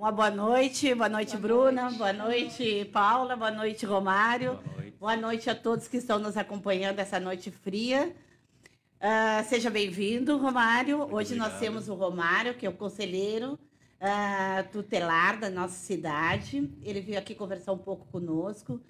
Uma 0.00 0.10
boa 0.10 0.30
noite, 0.30 0.94
boa 0.94 1.10
noite, 1.10 1.36
boa 1.36 1.40
Bruna, 1.42 1.82
noite. 1.82 1.98
boa 1.98 2.12
noite, 2.14 2.84
Paula, 2.86 3.36
boa 3.36 3.50
noite, 3.50 3.84
Romário. 3.84 4.54
Boa 4.54 4.76
noite. 4.78 4.96
boa 4.98 5.16
noite. 5.16 5.50
a 5.50 5.54
todos 5.54 5.88
que 5.88 5.98
estão 5.98 6.18
nos 6.18 6.38
acompanhando 6.38 7.00
essa 7.00 7.20
noite 7.20 7.50
fria. 7.50 8.16
Uh, 8.96 9.46
seja 9.46 9.68
bem-vindo, 9.68 10.38
Romário. 10.38 11.02
Hoje 11.02 11.34
Obrigado. 11.34 11.50
nós 11.50 11.60
temos 11.60 11.90
o 11.90 11.94
Romário, 11.94 12.54
que 12.54 12.64
é 12.64 12.70
o 12.70 12.72
conselheiro 12.72 13.58
uh, 14.00 14.68
tutelar 14.72 15.38
da 15.38 15.50
nossa 15.50 15.74
cidade. 15.74 16.72
Ele 16.82 17.02
veio 17.02 17.18
aqui 17.18 17.34
conversar 17.34 17.72
um 17.72 17.78
pouco 17.78 18.06
conosco, 18.06 18.80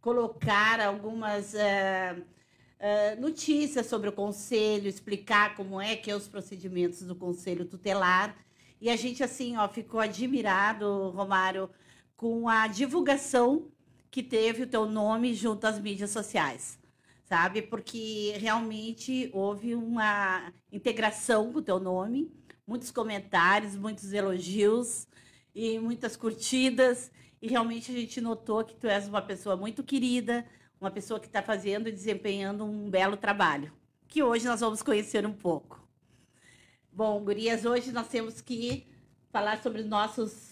colocar 0.00 0.80
algumas 0.80 1.52
uh, 1.52 3.20
notícias 3.20 3.86
sobre 3.86 4.08
o 4.08 4.12
conselho, 4.12 4.86
explicar 4.86 5.56
como 5.56 5.80
é 5.80 5.96
que 5.96 6.12
é 6.12 6.14
os 6.14 6.28
procedimentos 6.28 7.02
do 7.02 7.16
conselho 7.16 7.64
tutelar 7.64 8.36
e 8.80 8.88
a 8.88 8.96
gente, 8.96 9.22
assim, 9.22 9.56
ó, 9.56 9.68
ficou 9.68 10.00
admirado, 10.00 11.10
Romário, 11.10 11.68
com 12.16 12.48
a 12.48 12.66
divulgação 12.66 13.70
que 14.10 14.22
teve 14.22 14.62
o 14.62 14.66
teu 14.66 14.86
nome 14.86 15.34
junto 15.34 15.66
às 15.66 15.78
mídias 15.78 16.10
sociais, 16.10 16.78
sabe? 17.24 17.62
Porque 17.62 18.34
realmente 18.38 19.30
houve 19.32 19.74
uma 19.74 20.52
integração 20.72 21.52
com 21.52 21.58
o 21.58 21.62
teu 21.62 21.78
nome, 21.78 22.32
muitos 22.66 22.90
comentários, 22.90 23.76
muitos 23.76 24.12
elogios 24.12 25.06
e 25.54 25.78
muitas 25.78 26.16
curtidas. 26.16 27.10
E 27.42 27.48
realmente 27.48 27.90
a 27.92 27.94
gente 27.94 28.20
notou 28.20 28.64
que 28.64 28.74
tu 28.74 28.86
és 28.86 29.06
uma 29.08 29.22
pessoa 29.22 29.56
muito 29.56 29.82
querida, 29.84 30.46
uma 30.80 30.90
pessoa 30.90 31.20
que 31.20 31.26
está 31.26 31.42
fazendo 31.42 31.88
e 31.88 31.92
desempenhando 31.92 32.64
um 32.64 32.90
belo 32.90 33.16
trabalho, 33.16 33.72
que 34.08 34.22
hoje 34.22 34.46
nós 34.46 34.60
vamos 34.60 34.82
conhecer 34.82 35.26
um 35.26 35.32
pouco. 35.32 35.79
Bom, 37.00 37.18
gurias, 37.24 37.64
hoje 37.64 37.92
nós 37.92 38.08
temos 38.08 38.42
que 38.42 38.86
falar 39.32 39.62
sobre 39.62 39.80
os 39.80 39.86
nossos 39.86 40.50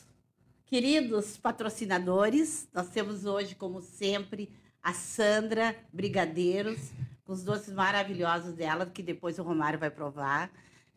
queridos 0.65 1.37
patrocinadores. 1.37 2.67
Nós 2.73 2.89
temos 2.89 3.27
hoje, 3.27 3.55
como 3.55 3.83
sempre, 3.83 4.49
a 4.83 4.95
Sandra 4.95 5.77
Brigadeiros, 5.93 6.91
com 7.27 7.35
os 7.35 7.45
doces 7.45 7.75
maravilhosos 7.75 8.55
dela, 8.55 8.87
que 8.87 9.03
depois 9.03 9.39
o 9.39 9.43
Romário 9.43 9.79
vai 9.79 9.91
provar. 9.91 10.51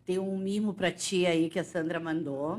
Tem 0.05 0.17
um 0.17 0.37
mimo 0.37 0.73
para 0.73 0.89
ti 0.89 1.25
aí 1.25 1.49
que 1.49 1.59
a 1.59 1.65
Sandra 1.65 1.99
mandou. 1.99 2.57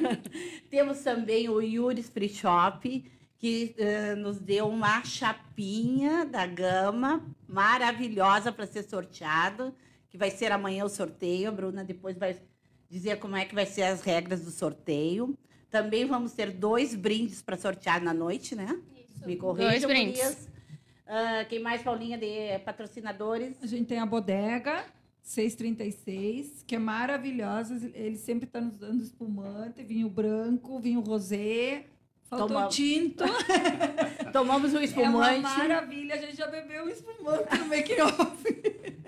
Temos 0.70 1.00
também 1.00 1.50
o 1.50 1.60
Yuri 1.60 2.02
Free 2.02 2.30
Shop, 2.30 3.04
que 3.36 3.76
uh, 3.78 4.16
nos 4.16 4.38
deu 4.38 4.66
uma 4.68 5.04
chapinha 5.04 6.24
da 6.24 6.46
gama 6.46 7.22
maravilhosa 7.46 8.50
para 8.50 8.66
ser 8.66 8.84
sorteado 8.84 9.74
que 10.16 10.18
vai 10.18 10.30
ser 10.30 10.50
amanhã 10.50 10.84
o 10.84 10.88
sorteio. 10.88 11.48
A 11.48 11.52
Bruna 11.52 11.84
depois 11.84 12.16
vai 12.16 12.40
dizer 12.88 13.18
como 13.18 13.36
é 13.36 13.44
que 13.44 13.54
vai 13.54 13.66
ser 13.66 13.82
as 13.82 14.00
regras 14.00 14.40
do 14.40 14.50
sorteio. 14.50 15.38
Também 15.70 16.06
vamos 16.06 16.32
ter 16.32 16.50
dois 16.50 16.94
brindes 16.94 17.42
para 17.42 17.56
sortear 17.56 18.02
na 18.02 18.14
noite, 18.14 18.54
né? 18.54 18.80
Isso. 18.96 19.26
Me 19.26 19.36
corrija, 19.36 19.68
dois 19.68 19.84
brindes. 19.84 20.48
Uh, 21.06 21.46
quem 21.48 21.60
mais, 21.60 21.82
Paulinha, 21.82 22.16
de 22.16 22.58
patrocinadores? 22.64 23.62
A 23.62 23.66
gente 23.66 23.86
tem 23.86 23.98
a 23.98 24.06
Bodega 24.06 24.86
636, 25.22 26.64
que 26.66 26.76
é 26.76 26.78
maravilhosa. 26.78 27.90
Ele 27.94 28.16
sempre 28.16 28.46
está 28.46 28.60
nos 28.60 28.78
dando 28.78 29.02
espumante, 29.02 29.82
vinho 29.82 30.08
branco, 30.08 30.80
vinho 30.80 31.00
rosé. 31.00 31.84
Faltou 32.24 32.48
Toma... 32.48 32.68
tinto. 32.68 33.22
Tomamos 34.32 34.72
um 34.72 34.80
espumante. 34.80 35.36
É 35.36 35.38
uma 35.38 35.58
maravilha. 35.58 36.14
A 36.14 36.18
gente 36.18 36.36
já 36.36 36.46
bebeu 36.46 36.84
um 36.84 36.88
espumante 36.88 37.58
no 37.58 37.66
make-off. 37.66 38.96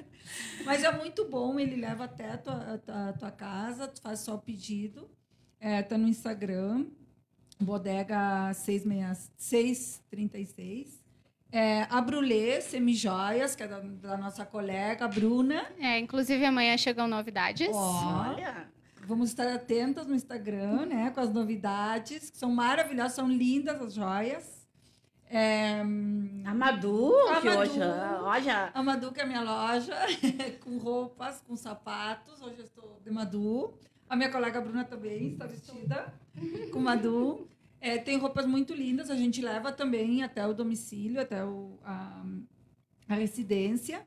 Mas 0.65 0.85
é 0.85 0.91
muito 0.91 1.29
bom, 1.29 1.59
ele 1.59 1.77
leva 1.77 2.05
até 2.05 2.33
a 2.33 2.39
tua, 2.39 2.81
a 2.87 3.13
tua 3.13 3.31
casa, 3.31 3.89
tu 3.89 4.01
faz 4.01 4.21
só 4.21 4.35
o 4.35 4.39
pedido. 4.39 5.11
É, 5.61 5.83
tá 5.83 5.99
no 5.99 6.07
Instagram, 6.07 6.87
bodega 7.61 8.53
636. 8.55 10.99
É, 11.51 11.87
a 11.89 11.99
Brulê 12.01 12.61
Semijoias, 12.61 13.57
que 13.57 13.63
é 13.63 13.69
da, 13.69 13.81
da, 13.81 14.19
nossa 14.19 14.45
colega 14.45 15.09
Bruna. 15.09 15.65
É, 15.79 15.99
inclusive 15.99 16.45
amanhã 16.45 16.77
chegam 16.77 17.09
novidades. 17.09 17.71
Olha! 17.73 18.69
Vamos 19.07 19.31
estar 19.31 19.49
atentas 19.49 20.07
no 20.07 20.15
Instagram, 20.15 20.85
né? 20.85 21.11
Com 21.11 21.21
as 21.21 21.33
novidades, 21.33 22.29
que 22.29 22.37
são 22.37 22.53
maravilhosas, 22.53 23.15
são 23.15 23.27
lindas 23.27 23.81
as 23.81 23.95
joias. 23.95 24.58
É, 25.31 25.81
a 25.81 26.55
Madu, 26.55 27.15
a 27.29 27.41
que 27.41 27.49
Madu, 27.49 27.61
hoje 27.61 27.79
loja. 27.79 28.71
A 28.73 28.83
Madu, 28.83 29.13
que 29.13 29.21
é 29.21 29.25
a 29.25 29.27
minha 29.27 29.43
loja, 29.43 29.95
com 30.65 30.79
roupas, 30.79 31.43
com 31.47 31.55
sapatos. 31.55 32.41
Hoje 32.41 32.57
eu 32.59 32.65
estou 32.65 32.99
de 33.05 33.11
Madu. 33.11 33.75
A 34.09 34.17
minha 34.17 34.31
colega 34.31 34.61
Bruna 34.61 34.85
também 34.85 35.33
está 35.33 35.47
vestida 35.47 36.15
com 36.73 36.81
Madu. 36.81 37.47
É, 37.81 37.99
tem 37.99 38.17
roupas 38.19 38.47
muito 38.47 38.75
lindas, 38.75 39.11
a 39.11 39.15
gente 39.15 39.41
leva 39.41 39.71
também 39.71 40.23
até 40.23 40.47
o 40.47 40.55
domicílio, 40.55 41.21
até 41.21 41.45
o, 41.45 41.79
a, 41.85 42.25
a 43.09 43.15
residência. 43.15 44.07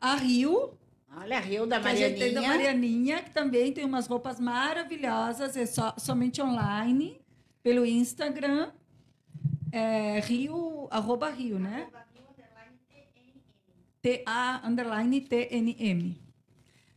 A 0.00 0.14
Rio. 0.14 0.78
Olha, 1.16 1.36
a 1.36 1.40
Rio 1.40 1.66
da 1.66 1.80
Marianinha. 1.80 2.08
Que 2.14 2.22
a 2.22 2.26
gente 2.26 2.34
tem 2.34 2.34
da 2.34 2.48
Marianinha, 2.48 3.22
que 3.22 3.30
também 3.30 3.72
tem 3.72 3.84
umas 3.84 4.06
roupas 4.06 4.38
maravilhosas, 4.38 5.56
é 5.56 5.66
só, 5.66 5.94
somente 5.98 6.40
online, 6.40 7.20
pelo 7.62 7.84
Instagram. 7.84 8.70
É 9.72 10.20
Rio, 10.20 10.88
arroba 10.90 11.30
Rio, 11.30 11.58
né? 11.58 11.88
T-A 14.02 14.62
underline 14.64 15.20
T-N-M. 15.20 16.18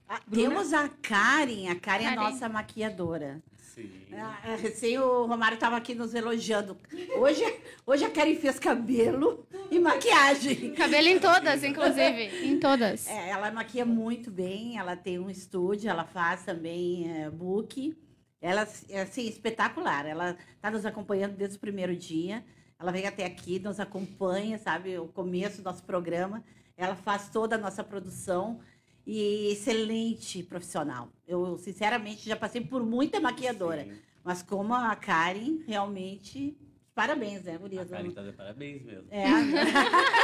Ah, 0.08 0.22
temos 0.32 0.74
a 0.74 0.88
Karen, 0.88 1.70
a 1.70 1.76
Karen, 1.76 2.06
é 2.06 2.08
a 2.08 2.16
nossa 2.16 2.48
maquiadora. 2.48 3.42
Sim. 3.58 3.90
Ah, 4.14 4.56
recém 4.56 5.00
o 5.00 5.26
Romário 5.26 5.56
estava 5.56 5.76
aqui 5.76 5.96
nos 5.96 6.14
elogiando. 6.14 6.78
Hoje, 7.18 7.44
hoje 7.86 8.06
a 8.06 8.10
Karen 8.10 8.36
fez 8.36 8.60
cabelo 8.60 9.46
e 9.72 9.80
maquiagem. 9.80 10.74
Cabelo 10.76 11.08
em 11.08 11.20
todas, 11.20 11.64
inclusive. 11.64 12.48
em 12.48 12.60
todas. 12.60 13.08
É, 13.08 13.30
ela 13.30 13.52
maquia 13.52 13.84
muito 13.84 14.30
bem, 14.30 14.78
ela 14.78 14.96
tem 14.96 15.18
um 15.18 15.30
estúdio, 15.30 15.90
ela 15.90 16.06
faz 16.06 16.44
também 16.46 17.12
é, 17.12 17.30
book. 17.30 17.98
Ela 18.40 18.68
é 18.90 19.02
assim, 19.02 19.28
espetacular. 19.28 20.06
Ela 20.06 20.38
está 20.56 20.70
nos 20.70 20.86
acompanhando 20.86 21.36
desde 21.36 21.58
o 21.58 21.60
primeiro 21.60 21.96
dia. 21.96 22.46
Ela 22.84 22.92
vem 22.92 23.08
até 23.08 23.24
aqui, 23.24 23.60
nos 23.60 23.80
acompanha, 23.80 24.58
sabe, 24.58 25.00
o 25.00 25.08
começo 25.08 25.62
do 25.62 25.64
nosso 25.64 25.82
programa. 25.84 26.44
Ela 26.76 26.98
faz 26.98 27.30
toda 27.30 27.56
a 27.56 27.58
nossa 27.58 27.82
produção 27.82 28.60
e 29.08 29.54
excelente 29.54 30.44
profissional. 30.44 31.08
Eu, 31.26 31.58
sinceramente, 31.58 32.28
já 32.28 32.36
passei 32.36 32.60
por 32.60 32.84
muita 32.84 33.22
maquiadora. 33.22 33.86
Sim. 33.86 33.94
Mas 34.22 34.44
como 34.44 34.74
a 34.74 34.94
Karen, 34.98 35.64
realmente, 35.66 36.58
parabéns, 36.94 37.46
né, 37.46 37.58
Gurias? 37.58 37.90
A 37.90 37.96
Karen 37.96 38.10
está 38.10 38.22
de 38.22 38.34
parabéns 38.34 38.84
mesmo. 38.84 39.08
É. 39.10 39.28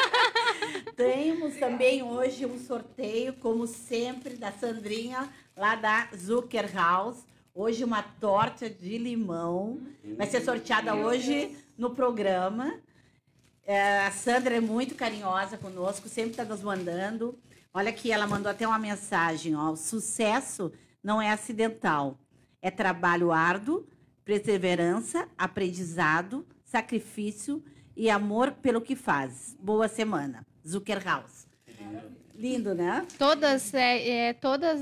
Temos 0.98 1.56
também 1.56 2.04
hoje 2.04 2.46
um 2.46 2.60
sorteio, 2.60 3.32
como 3.36 3.68
sempre, 3.68 4.36
da 4.36 4.52
Sandrinha, 4.52 5.30
lá 5.56 5.78
da 5.78 6.10
Zucker 6.14 6.70
House. 6.76 7.26
Hoje 7.56 7.86
uma 7.86 8.04
torta 8.04 8.70
de 8.70 8.98
limão. 8.98 9.80
Vai 10.18 10.28
ser 10.28 10.42
sorteada 10.42 10.94
hoje 10.94 11.56
no 11.80 11.92
programa. 11.92 12.80
É, 13.64 14.06
a 14.06 14.12
Sandra 14.12 14.58
é 14.58 14.60
muito 14.60 14.96
carinhosa 14.96 15.58
conosco, 15.58 16.10
sempre 16.10 16.32
está 16.32 16.44
nos 16.44 16.62
mandando. 16.62 17.40
Olha 17.74 17.90
aqui, 17.90 18.12
ela 18.12 18.28
mandou 18.28 18.52
até 18.52 18.68
uma 18.68 18.78
mensagem: 18.78 19.56
ó, 19.56 19.72
o 19.72 19.78
sucesso 19.78 20.72
não 21.02 21.22
é 21.22 21.32
acidental, 21.32 22.20
é 22.62 22.70
trabalho 22.70 23.32
árduo, 23.32 23.88
perseverança, 24.26 25.28
aprendizado, 25.38 26.46
sacrifício 26.64 27.64
e 27.96 28.10
amor 28.10 28.52
pelo 28.52 28.82
que 28.82 28.96
faz. 28.96 29.56
Boa 29.60 29.88
semana. 29.88 30.46
Zucker 30.68 31.02
House. 31.04 31.48
Lindo, 32.36 32.74
né? 32.74 33.06
Todas, 33.18 33.74
é, 33.74 34.10
é, 34.30 34.34
todas, 34.34 34.80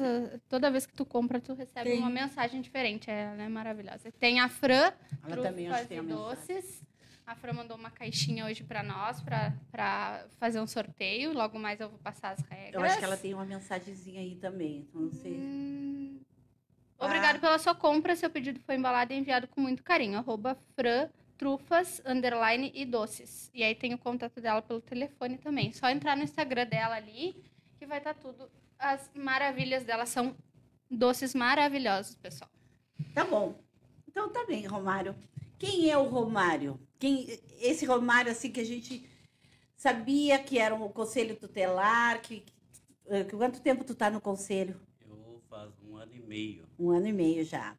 toda 0.48 0.70
vez 0.70 0.86
que 0.86 0.94
tu 0.94 1.04
compra, 1.04 1.42
tu 1.42 1.56
recebe 1.56 1.90
tem. 1.90 2.00
uma 2.00 2.10
mensagem 2.10 2.62
diferente. 2.62 3.10
Ela 3.10 3.42
é 3.42 3.50
maravilhosa. 3.50 4.12
Tem 4.20 4.40
a 4.40 4.48
Fran, 4.48 4.92
ela 5.28 5.42
também 5.42 5.68
tem 5.88 6.04
doces. 6.04 6.87
A 7.28 7.36
Fran 7.36 7.52
mandou 7.52 7.76
uma 7.76 7.92
caixinha 7.92 8.46
hoje 8.46 8.64
para 8.64 8.82
nós, 8.82 9.22
para 9.22 10.26
fazer 10.40 10.62
um 10.62 10.66
sorteio. 10.66 11.34
Logo 11.34 11.60
mais 11.60 11.82
eu 11.82 11.90
vou 11.90 12.00
passar 12.00 12.32
as 12.32 12.40
regras. 12.50 12.74
Eu 12.74 12.82
acho 12.82 12.98
que 12.98 13.04
ela 13.04 13.18
tem 13.18 13.34
uma 13.34 13.44
mensagenzinha 13.44 14.22
aí 14.22 14.38
também, 14.38 14.78
então 14.78 15.02
não 15.02 15.12
sei. 15.12 15.34
Hum... 15.34 16.22
Obrigado 16.98 17.36
ah. 17.36 17.40
pela 17.40 17.60
sua 17.60 17.76
compra. 17.76 18.16
Seu 18.16 18.30
pedido 18.30 18.62
foi 18.62 18.76
embalado 18.76 19.12
e 19.12 19.18
enviado 19.18 19.46
com 19.46 19.60
muito 19.60 19.84
carinho. 19.84 20.18
Arroba 20.18 20.58
Fran 20.74 21.10
Trufas, 21.38 22.02
underline 22.06 22.72
e 22.74 22.86
doces. 22.86 23.52
E 23.54 23.62
aí 23.62 23.76
tem 23.76 23.94
o 23.94 23.98
contato 23.98 24.40
dela 24.40 24.62
pelo 24.62 24.80
telefone 24.80 25.38
também. 25.38 25.74
Só 25.74 25.90
entrar 25.90 26.16
no 26.16 26.24
Instagram 26.24 26.66
dela 26.66 26.96
ali, 26.96 27.44
que 27.78 27.86
vai 27.86 27.98
estar 27.98 28.14
tá 28.14 28.22
tudo. 28.22 28.50
As 28.80 29.12
maravilhas 29.14 29.84
dela 29.84 30.06
são 30.06 30.34
doces 30.90 31.36
maravilhosos, 31.36 32.16
pessoal. 32.16 32.50
Tá 33.14 33.26
bom. 33.26 33.60
Então 34.08 34.30
tá 34.30 34.46
bem, 34.46 34.66
Romário. 34.66 35.14
Quem 35.58 35.90
é 35.90 35.98
o 35.98 36.08
Romário? 36.08 36.80
Quem, 37.00 37.28
esse 37.60 37.86
Romário, 37.86 38.32
assim, 38.32 38.52
que 38.52 38.60
a 38.60 38.66
gente 38.66 39.08
sabia 39.76 40.38
que 40.40 40.60
era 40.60 40.74
um 40.74 40.90
conselho 40.90 41.36
tutelar, 41.36 42.22
que, 42.22 42.42
que 42.42 42.54
eh, 43.08 43.24
quanto 43.24 43.62
tempo 43.62 43.84
tu 43.84 43.96
tá 43.96 44.10
no 44.10 44.22
conselho? 44.22 44.80
Eu 45.08 45.42
faz 45.50 45.72
um 45.82 45.98
ano 45.98 46.14
e 46.14 46.20
meio. 46.20 46.68
Um 46.78 46.92
ano 46.92 47.08
e 47.08 47.14
meio 47.14 47.44
já. 47.44 47.78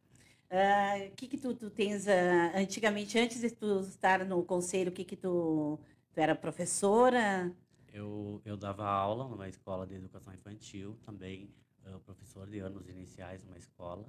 O 1.11 1.15
que 1.15 1.29
que 1.29 1.37
tu, 1.37 1.55
tu 1.55 1.69
tens 1.69 2.09
ah, 2.09 2.53
antigamente, 2.59 3.19
antes 3.19 3.41
de 3.41 3.51
tu 3.51 3.81
estar 3.81 4.25
no 4.25 4.43
conselho, 4.43 4.91
o 4.91 4.95
que 4.95 5.05
que 5.05 5.17
tu, 5.17 5.79
tu 6.13 6.21
era 6.21 6.35
professora? 6.35 7.53
Eu, 7.93 8.41
eu 8.45 8.57
dava 8.57 8.87
aula 8.87 9.29
numa 9.29 9.49
escola 9.49 9.87
de 9.87 9.95
educação 9.95 10.33
infantil, 10.33 10.97
também 11.05 11.51
ah, 11.85 11.99
professor 12.05 12.47
de 12.49 12.61
anos 12.61 12.89
iniciais 12.89 13.43
numa 13.45 13.59
escola. 13.59 14.07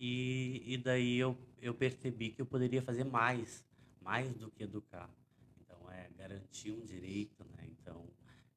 E, 0.00 0.62
e 0.64 0.78
daí 0.78 1.18
eu, 1.18 1.36
eu 1.60 1.74
percebi 1.74 2.30
que 2.30 2.40
eu 2.40 2.46
poderia 2.46 2.80
fazer 2.80 3.04
mais, 3.04 3.62
mais 4.00 4.34
do 4.34 4.50
que 4.50 4.62
educar. 4.62 5.10
Então, 5.60 5.90
é 5.90 6.08
garantir 6.16 6.72
um 6.72 6.82
direito, 6.86 7.44
né? 7.44 7.68
Então, 7.68 8.08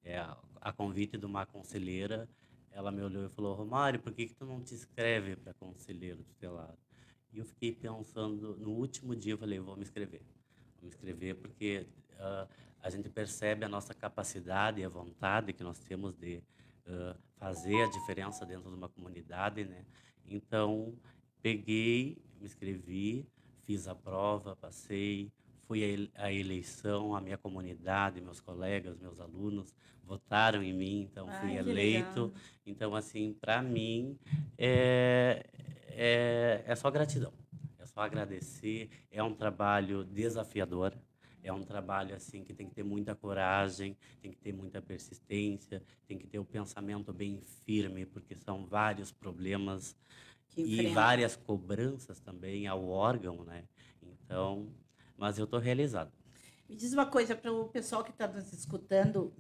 é, 0.06 0.20
a, 0.62 0.72
convite 0.72 1.18
de 1.18 1.26
uma 1.26 1.46
conselheira, 1.46 2.30
ela 2.72 2.92
me 2.94 3.02
olhou 3.02 3.26
e 3.26 3.30
falou, 3.30 3.54
Romário, 3.56 4.00
por 4.00 4.14
que, 4.14 4.28
que 4.28 4.34
tu 4.34 4.46
não 4.46 4.64
te 4.64 4.74
inscreve 4.74 5.36
para 5.36 5.54
conselheiro 5.54 6.24
tutelar? 6.24 6.74
E 7.34 7.40
eu 7.40 7.46
fiquei 7.46 7.74
pensando, 7.74 8.56
no 8.56 8.72
último 8.72 9.14
dia 9.14 9.34
eu 9.34 9.38
falei, 9.38 9.60
vou 9.60 9.76
me 9.76 9.84
inscrever. 9.84 10.22
Vou 10.76 10.84
me 10.84 10.88
inscrever 10.88 11.36
porque 11.36 11.86
uh, 12.14 12.48
a 12.80 12.90
gente 12.90 13.10
percebe 13.10 13.66
a 13.66 13.70
nossa 13.70 13.94
capacidade 13.94 14.80
e 14.80 14.86
a 14.86 14.90
vontade 14.90 15.52
que 15.52 15.64
nós 15.64 15.78
temos 15.80 16.16
de 16.16 16.42
uh, 16.88 17.20
fazer 17.36 17.84
a 17.84 17.90
diferença 17.90 18.46
dentro 18.46 18.70
de 18.70 18.78
uma 18.78 18.88
comunidade, 18.88 19.66
né? 19.66 19.86
Então, 20.26 20.98
peguei, 21.44 22.18
me 22.40 22.46
inscrevi, 22.46 23.28
fiz 23.66 23.88
a 23.88 23.94
prova, 23.94 24.56
passei, 24.56 25.30
fui 25.68 26.10
à 26.16 26.32
eleição, 26.32 27.16
a 27.16 27.22
minha 27.22 27.38
comunidade, 27.38 28.22
meus 28.22 28.40
colegas, 28.40 28.98
meus 28.98 29.20
alunos 29.20 29.76
votaram 30.06 30.64
em 30.64 30.74
mim, 30.74 31.02
então 31.12 31.28
fui 31.40 31.58
Ai, 31.58 31.64
que 31.64 31.70
eleito. 31.70 32.22
legal. 32.22 32.42
Então, 32.66 32.96
assim, 32.96 33.34
para 33.40 33.62
mim 33.62 34.18
é, 34.58 35.46
é, 35.90 36.64
é 36.66 36.76
só 36.76 36.90
gratidão, 36.90 37.34
é 37.78 37.86
só 37.86 38.02
agradecer. 38.02 38.90
É 39.12 39.22
um 39.22 39.34
trabalho 39.34 40.04
desafiador, 40.06 40.94
é 41.44 41.52
um 41.52 41.62
trabalho 41.64 42.16
assim 42.16 42.44
que 42.44 42.54
tem 42.54 42.68
que 42.68 42.76
ter 42.76 42.84
muita 42.84 43.16
coragem, 43.16 43.98
tem 44.22 44.32
que 44.32 44.38
ter 44.38 44.54
muita 44.54 44.82
persistência, 44.82 45.84
tem 46.08 46.18
que 46.18 46.26
ter 46.26 46.40
o 46.40 46.46
pensamento 46.46 47.12
bem 47.12 47.42
firme, 47.66 48.06
porque 48.06 48.36
são 48.36 48.66
vários 48.66 49.12
problemas 49.12 49.96
e 50.56 50.88
várias 50.88 51.36
cobranças 51.36 52.20
também 52.20 52.68
ao 52.68 52.88
órgão, 52.88 53.44
né? 53.44 53.64
Então, 54.02 54.68
mas 55.18 55.38
eu 55.38 55.46
estou 55.46 55.60
realizado. 55.60 56.12
Me 56.70 56.76
diz 56.76 56.94
uma 56.94 57.06
coisa 57.06 57.36
para 57.36 57.52
o 57.52 57.68
pessoal 57.70 58.04
que 58.04 58.12
está 58.12 58.28
nos 58.28 58.52
escutando, 58.54 59.34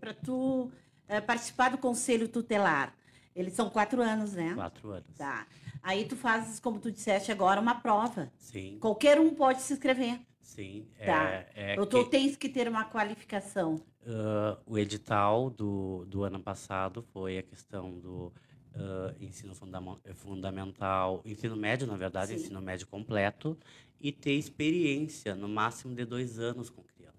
para 0.00 0.14
tu 0.14 0.70
eh, 1.08 1.20
participar 1.20 1.70
do 1.70 1.78
conselho 1.78 2.28
tutelar. 2.28 2.94
Eles 3.34 3.54
são 3.54 3.68
quatro 3.68 4.00
anos, 4.00 4.32
né? 4.34 4.54
Quatro 4.54 4.90
anos. 4.90 5.16
Tá. 5.16 5.46
Aí 5.82 6.04
tu 6.06 6.16
fazes, 6.16 6.60
como 6.60 6.78
tu 6.78 6.90
disseste 6.92 7.32
agora, 7.32 7.60
uma 7.60 7.74
prova. 7.80 8.30
Sim, 8.38 8.78
Qualquer 8.80 9.18
um 9.18 9.34
pode 9.34 9.60
se 9.60 9.72
inscrever. 9.72 10.20
sim. 10.40 10.86
Tá. 11.04 11.30
É, 11.30 11.74
é 11.74 11.80
Ou 11.80 11.84
tu 11.86 12.04
que- 12.04 12.10
tens 12.10 12.36
que 12.36 12.48
ter 12.48 12.68
uma 12.68 12.84
qualificação. 12.84 13.80
Ah, 14.06 14.58
o 14.64 14.78
edital 14.78 15.50
do, 15.50 16.04
do 16.06 16.22
ano 16.22 16.38
passado 16.40 17.02
foi 17.12 17.38
a 17.38 17.42
questão 17.42 17.98
do 17.98 18.32
ah, 18.76 19.14
ensino 19.20 19.52
eh, 20.04 20.14
fundamental, 20.14 21.22
ensino 21.24 21.56
médio, 21.56 21.86
na 21.86 21.96
verdade, 21.96 22.32
Sim. 22.32 22.36
ensino 22.36 22.60
médio 22.60 22.86
completo, 22.86 23.56
e 24.00 24.10
ter 24.10 24.32
experiência 24.32 25.34
no 25.34 25.48
máximo 25.48 25.94
de 25.94 26.04
dois 26.04 26.38
anos 26.38 26.68
com 26.70 26.82
crianças. 26.82 27.14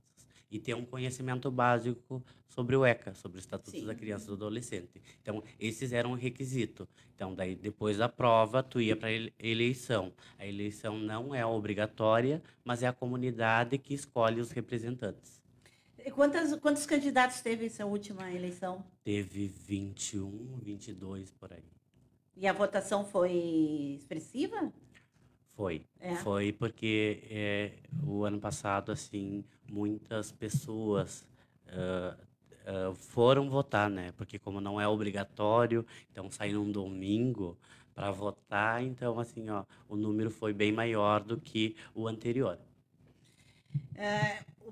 E 0.52 0.60
ter 0.60 0.74
um 0.76 0.86
conhecimento 0.86 1.50
básico 1.50 2.24
sobre 2.48 2.76
o 2.76 2.86
ECA, 2.86 3.14
sobre 3.14 3.38
o 3.38 3.40
Estatuto 3.40 3.72
Sim. 3.72 3.86
da 3.86 3.96
Criança 3.96 4.26
e 4.26 4.28
do 4.28 4.34
Adolescente. 4.34 5.02
Então, 5.22 5.44
esses 5.60 5.92
eram 5.92 6.12
um 6.12 6.16
requisito. 6.16 6.88
Então, 7.14 7.34
daí, 7.34 7.56
depois 7.56 7.98
da 7.98 8.08
prova, 8.08 8.62
tu 8.62 8.80
ia 8.80 8.96
para 8.96 9.10
eleição. 9.40 10.14
A 10.38 10.46
eleição 10.46 10.98
não 11.00 11.34
é 11.34 11.46
obrigatória, 11.46 12.42
mas 12.64 12.84
é 12.84 12.88
a 12.88 12.94
comunidade 12.94 13.78
que 13.78 13.94
escolhe 13.94 14.40
os 14.40 14.52
representantes. 14.52 15.42
Quantas, 16.12 16.56
quantos 16.60 16.86
candidatos 16.86 17.42
teve 17.42 17.66
essa 17.66 17.86
última 17.86 18.32
eleição? 18.32 18.84
Teve 19.04 19.48
21, 19.48 20.60
22 20.62 21.32
por 21.32 21.52
aí. 21.52 21.64
E 22.36 22.48
a 22.48 22.54
votação 22.54 23.06
foi 23.06 23.96
expressiva? 23.98 24.72
Foi. 25.56 25.86
É. 26.00 26.16
Foi 26.16 26.52
porque 26.52 27.24
é, 27.30 27.72
o 28.06 28.24
ano 28.24 28.40
passado, 28.40 28.92
assim, 28.92 29.44
muitas 29.70 30.32
pessoas 30.32 31.26
ah, 31.68 32.18
ah, 32.66 32.94
foram 32.96 33.50
votar, 33.50 33.90
né? 33.90 34.12
Porque 34.18 34.40
como 34.40 34.60
não 34.60 34.82
é 34.82 34.88
obrigatório, 34.88 35.86
então 36.12 36.30
sair 36.32 36.54
num 36.54 36.72
domingo 36.72 37.58
para 37.94 38.12
votar, 38.12 38.84
então, 38.84 39.20
assim, 39.20 39.50
ó, 39.50 39.64
o 39.88 39.96
número 39.96 40.30
foi 40.30 40.52
bem 40.52 40.72
maior 40.72 41.24
do 41.24 41.40
que 41.40 41.76
o 41.94 42.08
anterior. 42.08 42.60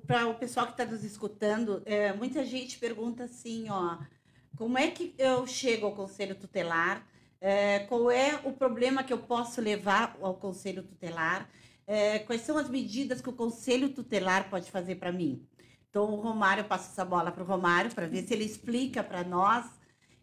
Para 0.06 0.28
o 0.28 0.36
pessoal 0.36 0.66
que 0.66 0.74
está 0.74 0.86
nos 0.86 1.04
escutando, 1.04 1.82
é, 1.86 2.12
muita 2.12 2.46
gente 2.46 2.78
pergunta 2.78 3.24
assim, 3.24 3.70
ó, 3.70 3.98
como 4.58 4.78
é 4.78 4.92
que 4.92 5.16
eu 5.18 5.48
chego 5.48 5.86
ao 5.86 5.96
conselho 5.96 6.36
tutelar? 6.36 7.08
É, 7.40 7.80
qual 7.80 8.12
é 8.12 8.40
o 8.44 8.54
problema 8.54 9.04
que 9.04 9.12
eu 9.12 9.18
posso 9.18 9.62
levar 9.62 10.18
ao 10.22 10.36
conselho 10.36 10.84
tutelar? 10.84 11.50
É, 11.88 12.20
quais 12.20 12.42
são 12.42 12.58
as 12.58 12.70
medidas 12.70 13.22
que 13.22 13.30
o 13.30 13.34
conselho 13.34 13.90
tutelar 13.90 14.50
pode 14.50 14.70
fazer 14.70 14.96
para 14.96 15.12
mim? 15.12 15.46
Então, 15.90 16.12
o 16.12 16.16
Romário, 16.16 16.62
eu 16.62 16.68
passo 16.68 16.92
essa 16.92 17.06
bola 17.06 17.32
para 17.32 17.44
o 17.44 17.46
Romário 17.46 17.94
para 17.94 18.08
ver 18.08 18.24
se 18.24 18.34
ele 18.34 18.46
explica 18.46 19.04
para 19.04 19.24
nós 19.24 19.66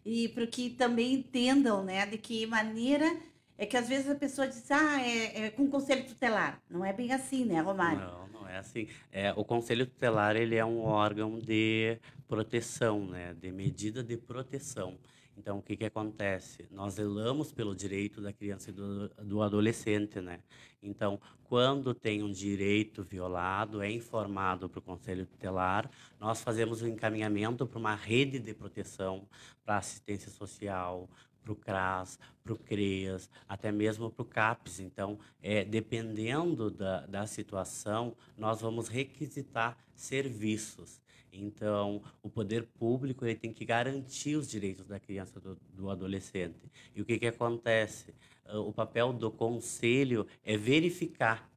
e 0.05 0.29
para 0.29 0.47
que 0.47 0.69
também 0.71 1.13
entendam, 1.13 1.83
né, 1.83 2.05
de 2.05 2.17
que 2.17 2.45
maneira 2.45 3.05
é 3.61 3.65
que 3.67 3.77
às 3.77 3.87
vezes 3.87 4.09
a 4.09 4.15
pessoa 4.15 4.47
diz, 4.47 4.71
ah, 4.71 4.99
é, 4.99 5.45
é 5.45 5.49
com 5.51 5.69
conselho 5.69 6.03
tutelar. 6.03 6.59
Não 6.67 6.83
é 6.83 6.91
bem 6.91 7.13
assim, 7.13 7.45
né, 7.45 7.61
Romário? 7.61 7.99
Não, 7.99 8.27
não 8.29 8.47
é 8.49 8.57
assim. 8.57 8.87
É, 9.11 9.31
o 9.33 9.45
Conselho 9.45 9.85
Tutelar 9.85 10.35
ele 10.35 10.55
é 10.55 10.65
um 10.65 10.79
órgão 10.79 11.37
de 11.37 11.99
proteção, 12.27 13.05
né? 13.05 13.35
De 13.35 13.51
medida 13.51 14.03
de 14.03 14.17
proteção. 14.17 14.97
Então, 15.37 15.59
o 15.59 15.61
que 15.61 15.77
que 15.77 15.85
acontece? 15.85 16.67
Nós 16.71 16.95
zelamos 16.95 17.51
pelo 17.51 17.75
direito 17.75 18.19
da 18.19 18.33
criança 18.33 18.71
e 18.71 18.73
do, 18.73 19.09
do 19.09 19.43
adolescente, 19.43 20.19
né? 20.19 20.39
Então, 20.81 21.21
quando 21.43 21.93
tem 21.93 22.23
um 22.23 22.31
direito 22.31 23.03
violado, 23.03 23.83
é 23.83 23.91
informado 23.91 24.67
para 24.67 24.79
o 24.79 24.81
Conselho 24.81 25.27
Tutelar, 25.27 25.87
nós 26.19 26.41
fazemos 26.41 26.81
o 26.81 26.87
encaminhamento 26.87 27.67
para 27.67 27.77
uma 27.77 27.93
rede 27.93 28.39
de 28.39 28.55
proteção, 28.55 29.27
para 29.63 29.77
assistência 29.77 30.31
social, 30.31 31.07
para 31.43 31.53
o 31.53 31.55
CRAS, 31.55 32.19
para 32.43 32.53
o 32.53 32.57
CREAS, 32.57 33.29
até 33.47 33.71
mesmo 33.71 34.09
para 34.09 34.21
o 34.21 34.25
CAPES. 34.25 34.79
Então, 34.79 35.19
é, 35.41 35.63
dependendo 35.63 36.69
da, 36.69 37.05
da 37.05 37.27
situação, 37.27 38.15
nós 38.37 38.61
vamos 38.61 38.87
requisitar 38.87 39.77
serviços. 39.95 41.01
Então, 41.31 42.01
o 42.21 42.29
poder 42.29 42.63
público 42.77 43.25
ele 43.25 43.35
tem 43.35 43.53
que 43.53 43.63
garantir 43.63 44.35
os 44.35 44.49
direitos 44.49 44.85
da 44.85 44.99
criança 44.99 45.39
do, 45.39 45.57
do 45.73 45.89
adolescente. 45.89 46.69
E 46.93 47.01
o 47.01 47.05
que, 47.05 47.17
que 47.17 47.27
acontece? 47.27 48.13
Ah, 48.45 48.59
O 48.59 48.73
papel 48.73 49.13
do 49.13 49.31
conselho 49.31 50.27
é 50.43 50.57
verificar 50.57 51.49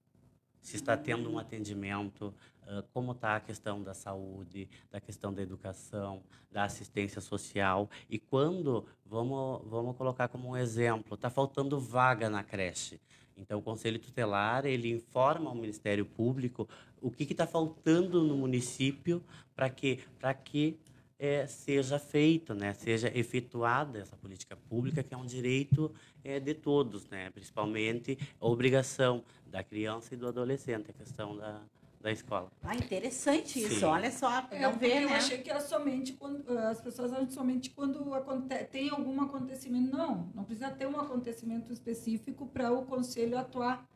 se 0.60 0.76
está 0.76 0.96
tendo 0.96 1.30
um 1.30 1.38
atendimento, 1.38 2.32
ah, 2.53 2.53
como 2.92 3.12
está 3.12 3.37
a 3.37 3.40
questão 3.40 3.83
da 3.83 3.94
saúde, 3.94 4.68
da 4.90 5.00
questão 5.00 5.33
da 5.33 5.42
educação, 5.42 6.23
da 6.50 6.64
assistência 6.64 7.21
social. 7.21 7.88
E 8.09 8.18
quando, 8.18 8.87
vamos, 9.04 9.62
vamos 9.68 9.97
colocar 9.97 10.28
como 10.28 10.50
um 10.50 10.56
exemplo, 10.56 11.14
está 11.14 11.30
faltando 11.30 11.78
vaga 11.78 12.30
na 12.30 12.42
creche. 12.42 13.00
Então, 13.37 13.59
o 13.59 13.62
Conselho 13.62 13.99
Tutelar, 13.99 14.64
ele 14.64 14.90
informa 14.90 15.50
ao 15.50 15.56
Ministério 15.56 16.06
Público 16.06 16.68
o 17.00 17.11
que 17.11 17.25
está 17.25 17.47
faltando 17.47 18.23
no 18.23 18.37
município 18.37 19.23
para 19.54 19.68
que, 19.68 20.00
pra 20.18 20.33
que 20.33 20.78
eh, 21.18 21.47
seja 21.47 21.99
feito, 21.99 22.54
né? 22.54 22.73
seja 22.73 23.11
efetuada 23.16 23.99
essa 23.99 24.16
política 24.16 24.56
pública, 24.56 25.02
que 25.02 25.12
é 25.12 25.16
um 25.16 25.26
direito 25.26 25.92
eh, 26.23 26.38
de 26.38 26.54
todos, 26.54 27.06
né? 27.09 27.30
principalmente 27.30 28.16
a 28.40 28.47
obrigação 28.47 29.25
da 29.47 29.62
criança 29.62 30.14
e 30.14 30.16
do 30.16 30.28
adolescente, 30.28 30.90
a 30.90 30.94
questão 30.94 31.37
da, 31.37 31.61
da 32.04 32.12
escola. 32.12 32.52
Ah, 32.62 32.76
interessante 32.76 33.58
isso. 33.58 33.80
Sim. 33.80 33.84
Olha 33.87 34.11
só, 34.12 34.46
É, 34.50 34.61
não 34.61 34.75
vê, 34.75 35.04
eu 35.04 35.08
né? 35.08 35.16
achei 35.16 35.38
que 35.38 35.50
era 35.50 35.58
somente 35.61 36.12
quando 36.12 36.46
as 36.58 36.78
pessoas 36.78 37.11
acham 37.11 37.30
somente 37.30 37.70
quando 37.70 38.12
aconte, 38.12 38.54
tem 38.66 38.90
algum 38.90 39.23
acontecimento. 39.23 39.90
Não, 39.96 40.30
não 40.34 40.44
precisa 40.44 40.70
ter 40.70 40.87
um 40.87 41.00
acontecimento 41.00 41.73
específico 41.73 42.46
para 42.46 42.70
o 42.70 42.84
conselho 42.84 43.38
atuar. 43.38 43.88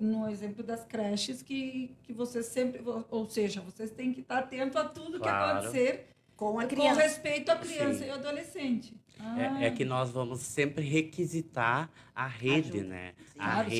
No 0.00 0.28
exemplo 0.28 0.64
das 0.64 0.84
creches, 0.84 1.40
que, 1.40 1.96
que 2.02 2.12
vocês 2.12 2.46
sempre, 2.46 2.82
ou 3.08 3.28
seja, 3.28 3.60
vocês 3.60 3.92
têm 3.92 4.12
que 4.12 4.22
estar 4.22 4.40
atento 4.40 4.76
a 4.76 4.84
tudo 4.88 5.12
que 5.12 5.28
Claro. 5.28 5.58
acontecer 5.60 6.08
Com 6.36 6.58
a 6.58 6.64
com 6.64 6.68
criança. 6.70 7.00
respeito 7.02 7.50
à 7.52 7.56
criança 7.56 8.00
Sim. 8.00 8.06
e 8.06 8.10
ao 8.10 8.16
adolescente. 8.18 8.96
É, 9.38 9.66
é 9.66 9.68
Ah, 9.68 9.70
que 9.70 9.84
nós 9.84 10.10
vamos 10.10 10.40
sempre 10.40 10.84
requisitar 10.84 11.88
a 12.12 12.26
rede, 12.26 12.78
Ajuda. 12.80 12.88
né? 12.88 13.14
Sim. 13.32 13.38
A 13.38 13.44
Claro, 13.52 13.70
sim. 13.70 13.76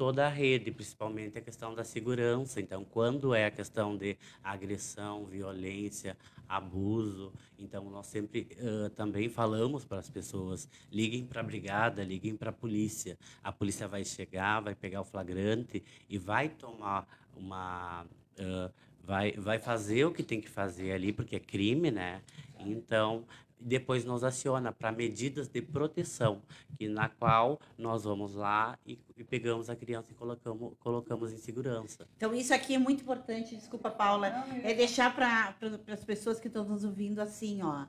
Toda 0.00 0.24
a 0.24 0.30
rede, 0.30 0.70
principalmente 0.70 1.36
a 1.36 1.42
questão 1.42 1.74
da 1.74 1.84
segurança. 1.84 2.58
Então, 2.58 2.82
quando 2.86 3.34
é 3.34 3.44
a 3.44 3.50
questão 3.50 3.98
de 3.98 4.16
agressão, 4.42 5.26
violência, 5.26 6.16
abuso, 6.48 7.34
então 7.58 7.84
nós 7.90 8.06
sempre 8.06 8.48
uh, 8.62 8.88
também 8.88 9.28
falamos 9.28 9.84
para 9.84 9.98
as 9.98 10.08
pessoas: 10.08 10.66
liguem 10.90 11.26
para 11.26 11.42
a 11.42 11.44
brigada, 11.44 12.02
liguem 12.02 12.34
para 12.34 12.48
a 12.48 12.52
polícia. 12.52 13.18
A 13.44 13.52
polícia 13.52 13.86
vai 13.86 14.02
chegar, 14.02 14.60
vai 14.60 14.74
pegar 14.74 15.02
o 15.02 15.04
flagrante 15.04 15.84
e 16.08 16.16
vai 16.16 16.48
tomar 16.48 17.06
uma. 17.36 18.06
Uh, 18.38 18.72
vai, 19.04 19.32
vai 19.32 19.58
fazer 19.58 20.06
o 20.06 20.12
que 20.12 20.22
tem 20.22 20.40
que 20.40 20.48
fazer 20.48 20.92
ali, 20.92 21.12
porque 21.12 21.36
é 21.36 21.40
crime, 21.40 21.90
né? 21.90 22.22
Então, 22.58 23.26
depois 23.60 24.04
nos 24.04 24.24
aciona 24.24 24.72
para 24.72 24.90
medidas 24.90 25.48
de 25.48 25.60
proteção, 25.60 26.42
que 26.78 26.88
na 26.88 27.08
qual 27.08 27.60
nós 27.76 28.04
vamos 28.04 28.34
lá 28.34 28.78
e, 28.86 28.98
e 29.16 29.22
pegamos 29.22 29.68
a 29.68 29.76
criança 29.76 30.10
e 30.12 30.14
colocamos, 30.14 30.72
colocamos 30.78 31.32
em 31.32 31.36
segurança. 31.36 32.08
Então 32.16 32.34
isso 32.34 32.54
aqui 32.54 32.74
é 32.74 32.78
muito 32.78 33.02
importante, 33.02 33.54
desculpa 33.54 33.90
Paula, 33.90 34.28
é 34.62 34.72
deixar 34.74 35.14
para 35.14 35.52
pra, 35.52 35.94
as 35.94 36.04
pessoas 36.04 36.40
que 36.40 36.48
estão 36.48 36.64
nos 36.64 36.84
ouvindo 36.84 37.20
assim, 37.20 37.62
ó, 37.62 37.86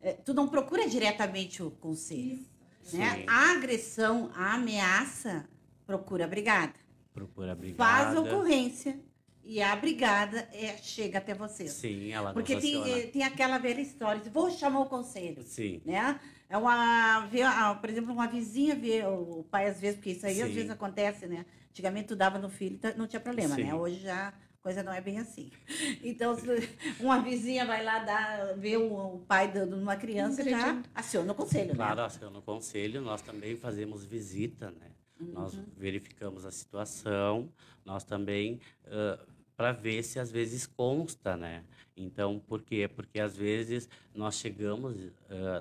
é, 0.00 0.12
tu 0.12 0.32
não 0.32 0.48
procura 0.48 0.88
diretamente 0.88 1.62
o 1.62 1.70
conselho, 1.70 2.44
né? 2.92 3.24
A 3.28 3.52
agressão, 3.52 4.30
a 4.34 4.54
ameaça, 4.54 5.48
procura 5.86 6.24
a 6.24 6.28
brigada. 6.28 6.74
Procura 7.14 7.52
a 7.52 7.54
brigada. 7.54 7.76
Faz 7.76 8.18
ocorrência 8.18 8.98
e 9.44 9.60
a 9.60 9.74
brigada 9.74 10.48
é, 10.52 10.76
chega 10.76 11.18
até 11.18 11.34
você. 11.34 11.66
Sim, 11.66 12.12
ela 12.12 12.32
Porque 12.32 12.56
tem, 12.56 13.08
tem 13.08 13.24
aquela 13.24 13.58
velha 13.58 13.80
história, 13.80 14.22
vou 14.30 14.50
chamar 14.50 14.80
o 14.80 14.86
conselho. 14.86 15.42
Sim. 15.42 15.82
Né? 15.84 16.20
É 16.48 16.56
uma, 16.56 17.20
vê, 17.26 17.40
por 17.80 17.90
exemplo, 17.90 18.12
uma 18.12 18.26
vizinha 18.28 18.74
vê 18.74 19.04
o 19.04 19.44
pai 19.50 19.66
às 19.66 19.80
vezes, 19.80 19.96
porque 19.96 20.10
isso 20.10 20.26
aí 20.26 20.36
Sim. 20.36 20.42
às 20.42 20.52
vezes 20.52 20.70
acontece, 20.70 21.26
né? 21.26 21.46
Antigamente 21.70 22.08
tu 22.08 22.16
dava 22.16 22.38
no 22.38 22.50
filho, 22.50 22.78
tá, 22.78 22.92
não 22.94 23.06
tinha 23.06 23.20
problema, 23.20 23.56
né? 23.56 23.62
Sim. 23.62 23.68
né? 23.68 23.74
Hoje 23.74 24.00
já 24.00 24.28
a 24.28 24.62
coisa 24.62 24.82
não 24.82 24.92
é 24.92 25.00
bem 25.00 25.18
assim. 25.18 25.50
Então, 26.04 26.36
uma 27.00 27.20
vizinha 27.20 27.64
vai 27.64 27.82
lá 27.82 28.00
dar, 28.00 28.54
ver 28.58 28.76
o, 28.76 29.24
pai 29.26 29.50
dando 29.50 29.76
uma 29.76 29.96
criança, 29.96 30.44
já 30.44 30.82
aciona 30.94 31.32
o 31.32 31.34
conselho, 31.34 31.74
claro, 31.74 31.96
né? 31.96 32.06
aciona 32.06 32.38
o 32.38 32.42
conselho. 32.42 33.00
Nós 33.00 33.22
também 33.22 33.56
fazemos 33.56 34.04
visita, 34.04 34.70
né? 34.70 34.90
Uhum. 35.22 35.32
Nós 35.32 35.58
verificamos 35.76 36.44
a 36.44 36.50
situação, 36.50 37.48
nós 37.84 38.04
também 38.04 38.60
uh, 38.86 39.32
para 39.56 39.72
ver 39.72 40.02
se 40.02 40.18
às 40.18 40.30
vezes 40.30 40.66
consta, 40.66 41.36
né? 41.36 41.64
Então, 41.96 42.38
por 42.38 42.62
quê? 42.62 42.88
Porque 42.88 43.20
às 43.20 43.36
vezes 43.36 43.88
nós 44.14 44.36
chegamos 44.36 44.96
uh, 44.96 45.12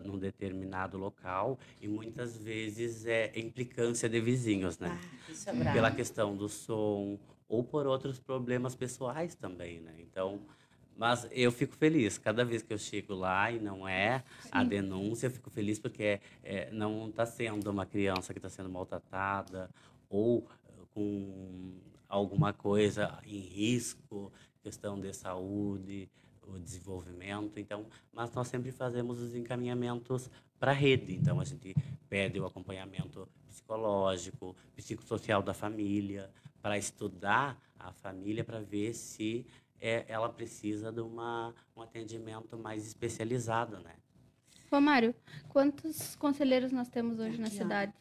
num 0.04 0.18
determinado 0.18 0.98
local 0.98 1.60
e 1.82 1.88
muitas 1.88 2.38
vezes 2.38 3.06
é 3.06 3.32
implicância 3.38 4.10
de 4.10 4.20
vizinhos, 4.20 4.80
né? 4.80 5.00
Ah, 5.48 5.52
é 5.52 5.74
Pela 5.74 5.92
questão 5.92 6.36
do 6.36 6.48
som 6.48 7.20
ou 7.48 7.64
por 7.64 7.86
outros 7.86 8.20
problemas 8.20 8.76
pessoais 8.76 9.36
também, 9.36 9.82
né? 9.82 9.94
Então, 10.00 10.40
mas 10.98 11.28
eu 11.32 11.52
fico 11.52 11.76
feliz 11.76 12.18
cada 12.18 12.46
vez 12.46 12.62
que 12.62 12.74
eu 12.74 12.78
chego 12.78 13.14
lá 13.14 13.52
e 13.52 13.60
não 13.60 13.88
é 13.88 14.24
Sim. 14.42 14.50
a 14.52 14.64
denúncia, 14.64 15.28
eu 15.28 15.32
fico 15.32 15.50
feliz 15.50 15.80
porque 15.80 16.20
é, 16.44 16.70
não 16.72 17.10
está 17.10 17.26
sendo 17.26 17.70
uma 17.72 17.86
criança 17.86 18.34
que 18.34 18.40
está 18.40 18.50
sendo 18.50 18.70
maltratada 18.70 19.70
ou 20.10 20.48
com 20.94 21.74
alguma 22.08 22.54
coisa 22.54 23.18
em 23.26 23.40
risco, 23.40 24.32
questão 24.62 25.00
de 25.00 25.14
saúde, 25.14 26.10
o 26.46 26.60
desenvolvimento. 26.60 27.60
Então, 27.60 27.86
mas 28.14 28.32
nós 28.34 28.48
sempre 28.48 28.72
fazemos 28.72 29.20
os 29.20 29.36
encaminhamentos 29.36 30.30
para 30.60 30.72
a 30.72 30.76
rede. 30.76 31.16
Então, 31.16 31.40
a 31.40 31.46
gente 31.46 31.76
pede 32.10 32.40
o 32.40 32.46
acompanhamento 32.46 33.28
psicológico, 33.48 34.56
psicossocial 34.76 35.42
da 35.42 35.54
família, 35.54 36.30
para 36.62 36.78
estudar 36.78 37.60
a 37.80 37.92
família, 37.92 38.44
para 38.44 38.60
ver 38.60 38.94
se 38.94 39.46
é, 39.82 40.06
ela 40.08 40.30
precisa 40.30 40.92
de 40.92 41.02
uma, 41.02 41.54
um 41.76 41.82
atendimento 41.82 42.56
mais 42.58 42.86
especializado, 42.86 43.80
né? 43.80 43.96
Ô, 44.72 44.80
Mário, 44.80 45.14
quantos 45.50 46.16
conselheiros 46.16 46.72
nós 46.72 46.88
temos 46.88 47.20
hoje 47.20 47.34
Aqui, 47.34 47.42
na 47.42 47.50
cidade? 47.50 47.94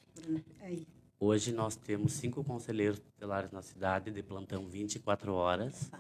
Aí. 0.61 0.87
Hoje 1.19 1.53
nós 1.53 1.75
temos 1.75 2.13
cinco 2.13 2.45
conselheiros 2.45 3.01
tutelares 3.01 3.51
na 3.51 3.63
cidade, 3.63 4.11
de 4.11 4.23
plantão 4.23 4.69
24 4.69 5.35
horas. 5.35 5.91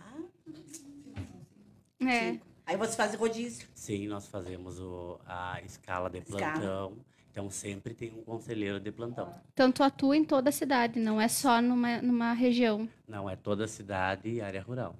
É. 2.00 2.38
Aí 2.64 2.76
você 2.76 2.96
faz 2.96 3.14
rodízio? 3.14 3.68
Sim, 3.74 4.06
nós 4.06 4.28
fazemos 4.28 4.78
o, 4.78 5.18
a 5.26 5.60
escala 5.62 6.08
de 6.08 6.20
plantão. 6.20 6.90
Escala. 6.90 6.92
Então 7.30 7.50
sempre 7.50 7.94
tem 7.94 8.12
um 8.12 8.22
conselheiro 8.22 8.80
de 8.80 8.90
plantão. 8.90 9.34
Então 9.52 9.70
tu 9.70 9.82
atua 9.82 10.16
em 10.16 10.24
toda 10.24 10.48
a 10.48 10.52
cidade, 10.52 10.98
não 10.98 11.20
é 11.20 11.28
só 11.28 11.60
numa, 11.60 12.00
numa 12.02 12.32
região? 12.32 12.88
Não, 13.06 13.28
é 13.28 13.36
toda 13.36 13.64
a 13.64 13.68
cidade 13.68 14.28
e 14.28 14.40
área 14.40 14.62
rural. 14.62 14.96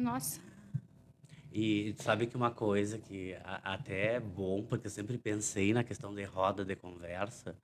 Nossa. 0.00 0.40
E 1.52 1.94
sabe 1.98 2.26
que 2.26 2.36
uma 2.36 2.50
coisa 2.50 2.96
que 2.96 3.36
até 3.44 4.14
é 4.14 4.20
bom, 4.20 4.62
porque 4.62 4.86
eu 4.86 4.90
sempre 4.90 5.18
pensei 5.18 5.74
na 5.74 5.84
questão 5.84 6.14
de 6.14 6.22
roda 6.24 6.64
de 6.64 6.74
conversa, 6.74 7.54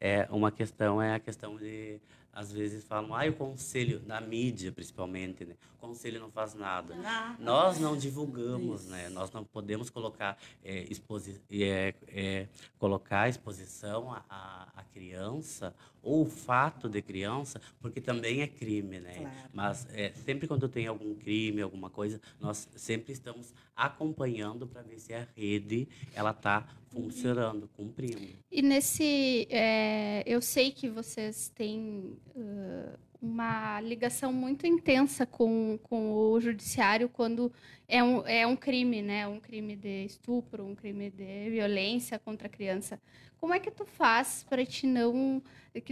é 0.00 0.26
uma 0.30 0.50
questão 0.50 1.00
é 1.00 1.14
a 1.14 1.20
questão 1.20 1.56
de 1.56 2.00
às 2.34 2.52
vezes 2.52 2.84
falam, 2.84 3.14
ah, 3.14 3.26
o 3.26 3.32
conselho, 3.32 4.02
na 4.06 4.20
mídia 4.20 4.72
principalmente, 4.72 5.44
né? 5.44 5.54
O 5.76 5.86
conselho 5.86 6.20
não 6.20 6.30
faz 6.30 6.54
nada. 6.54 6.94
Não. 6.94 7.36
Nós 7.38 7.78
não 7.78 7.96
divulgamos, 7.96 8.82
Isso. 8.82 8.90
né? 8.90 9.08
Nós 9.08 9.30
não 9.30 9.44
podemos 9.44 9.90
colocar, 9.90 10.36
é, 10.64 10.84
exposi 10.90 11.40
é, 11.50 11.94
é, 12.08 12.48
colocar 12.78 13.28
exposição 13.28 14.12
à, 14.28 14.68
à 14.74 14.82
criança 14.92 15.74
ou 16.02 16.22
o 16.22 16.28
fato 16.28 16.88
de 16.88 17.00
criança, 17.00 17.60
porque 17.80 18.00
também 18.00 18.42
é 18.42 18.46
crime, 18.46 19.00
né? 19.00 19.14
Claro. 19.14 19.36
Mas 19.52 19.86
é, 19.92 20.12
sempre 20.12 20.46
quando 20.46 20.68
tem 20.68 20.86
algum 20.86 21.14
crime, 21.14 21.62
alguma 21.62 21.88
coisa, 21.88 22.20
nós 22.40 22.68
sempre 22.76 23.12
estamos 23.12 23.54
acompanhando 23.76 24.66
para 24.66 24.82
ver 24.82 24.98
se 24.98 25.12
a 25.12 25.26
rede 25.36 25.88
ela 26.14 26.30
está 26.30 26.66
funcionando, 26.88 27.68
cumprindo. 27.68 28.28
E 28.50 28.62
nesse, 28.62 29.46
é, 29.50 30.22
eu 30.26 30.40
sei 30.40 30.70
que 30.70 30.88
vocês 30.88 31.50
têm 31.54 32.16
uh, 32.36 32.98
uma 33.20 33.80
ligação 33.80 34.32
muito 34.32 34.66
intensa 34.66 35.26
com, 35.26 35.78
com 35.82 36.12
o 36.12 36.40
judiciário 36.40 37.08
quando 37.08 37.50
é 37.88 38.02
um, 38.02 38.26
é 38.26 38.46
um 38.46 38.54
crime, 38.54 39.02
né? 39.02 39.26
Um 39.26 39.40
crime 39.40 39.74
de 39.74 40.04
estupro, 40.04 40.64
um 40.64 40.74
crime 40.74 41.10
de 41.10 41.50
violência 41.50 42.18
contra 42.18 42.46
a 42.46 42.50
criança. 42.50 43.00
Como 43.38 43.52
é 43.52 43.58
que 43.58 43.70
tu 43.70 43.84
faz 43.84 44.44
para 44.48 44.64
te 44.64 44.86
não 44.86 45.42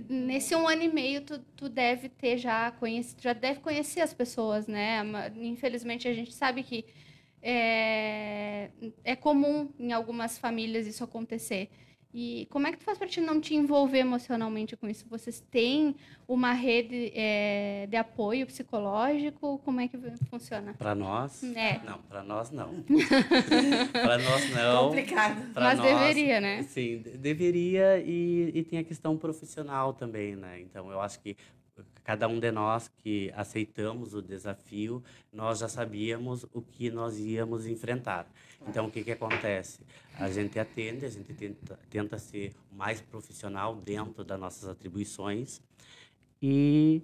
nesse 0.09 0.55
um 0.55 0.69
ano 0.69 0.83
e 0.83 0.89
meio 0.89 1.23
tu, 1.23 1.39
tu 1.57 1.69
deve 1.69 2.09
ter 2.09 2.39
já 2.39 2.71
conhecido, 2.71 3.21
já 3.21 3.33
deve 3.33 3.61
conhecer 3.61 4.01
as 4.01 4.15
pessoas, 4.15 4.67
né? 4.67 5.03
Infelizmente 5.37 6.07
a 6.07 6.15
gente 6.15 6.33
sabe 6.33 6.63
que 6.63 6.85
é, 7.43 8.71
é 9.03 9.17
comum 9.17 9.71
em 9.79 9.93
algumas 9.93 10.39
famílias 10.39 10.87
isso 10.87 11.03
acontecer. 11.03 11.69
E 12.15 12.47
como 12.51 12.67
é 12.67 12.73
que 12.73 12.77
tu 12.77 12.85
faz 12.85 12.99
para 12.99 13.07
te 13.09 13.23
não 13.23 13.41
te 13.41 13.55
envolver 13.55 13.99
emocionalmente 13.99 14.77
com 14.77 14.87
isso? 14.87 15.07
Vocês 15.09 15.41
têm 15.51 15.97
uma 16.29 16.53
rede 16.53 17.11
é, 17.15 17.87
de 17.89 17.97
apoio 17.97 18.47
psicológico? 18.47 19.59
Como 19.65 19.81
é 19.81 19.89
que 19.89 19.97
funciona? 20.29 20.75
Para 20.75 20.95
nós? 20.95 21.43
É. 21.43 21.81
Não, 21.83 21.99
para 22.03 22.23
nós 22.23 22.51
não. 22.51 22.85
para 23.93 24.19
nós 24.19 24.51
não. 24.51 24.89
Complicado. 24.89 25.43
Mas 25.55 25.79
nós, 25.79 25.89
deveria, 25.89 26.39
né? 26.39 26.63
Sim, 26.65 27.03
deveria 27.19 27.99
e, 27.99 28.53
e 28.55 28.63
tem 28.63 28.79
a 28.79 28.85
questão 28.85 29.17
profissional 29.17 29.95
também, 29.95 30.37
né? 30.37 30.61
Então 30.61 30.91
eu 30.91 31.01
acho 31.01 31.19
que 31.19 31.35
cada 32.05 32.27
um 32.29 32.39
de 32.39 32.51
nós 32.51 32.89
que 32.89 33.33
aceitamos 33.35 34.15
o 34.15 34.23
desafio, 34.23 35.03
nós 35.33 35.61
já 35.61 35.69
sabíamos 35.69 36.45
o 36.53 36.61
que 36.61 36.91
nós 36.91 37.19
íamos 37.19 37.67
enfrentar. 37.67 38.27
Então, 38.67 38.87
o 38.87 38.91
que, 38.91 39.03
que 39.03 39.13
acontece? 39.13 39.81
A 40.19 40.31
gente 40.31 40.59
atende, 40.59 41.05
a 41.05 41.09
gente 41.09 41.33
tenta, 41.35 41.79
tenta 41.91 42.19
ser 42.19 42.53
mais 42.71 43.01
profissional 43.01 43.75
dentro 43.75 44.25
das 44.25 44.39
nossas 44.39 44.69
atribuições 44.69 45.61
e 46.41 47.03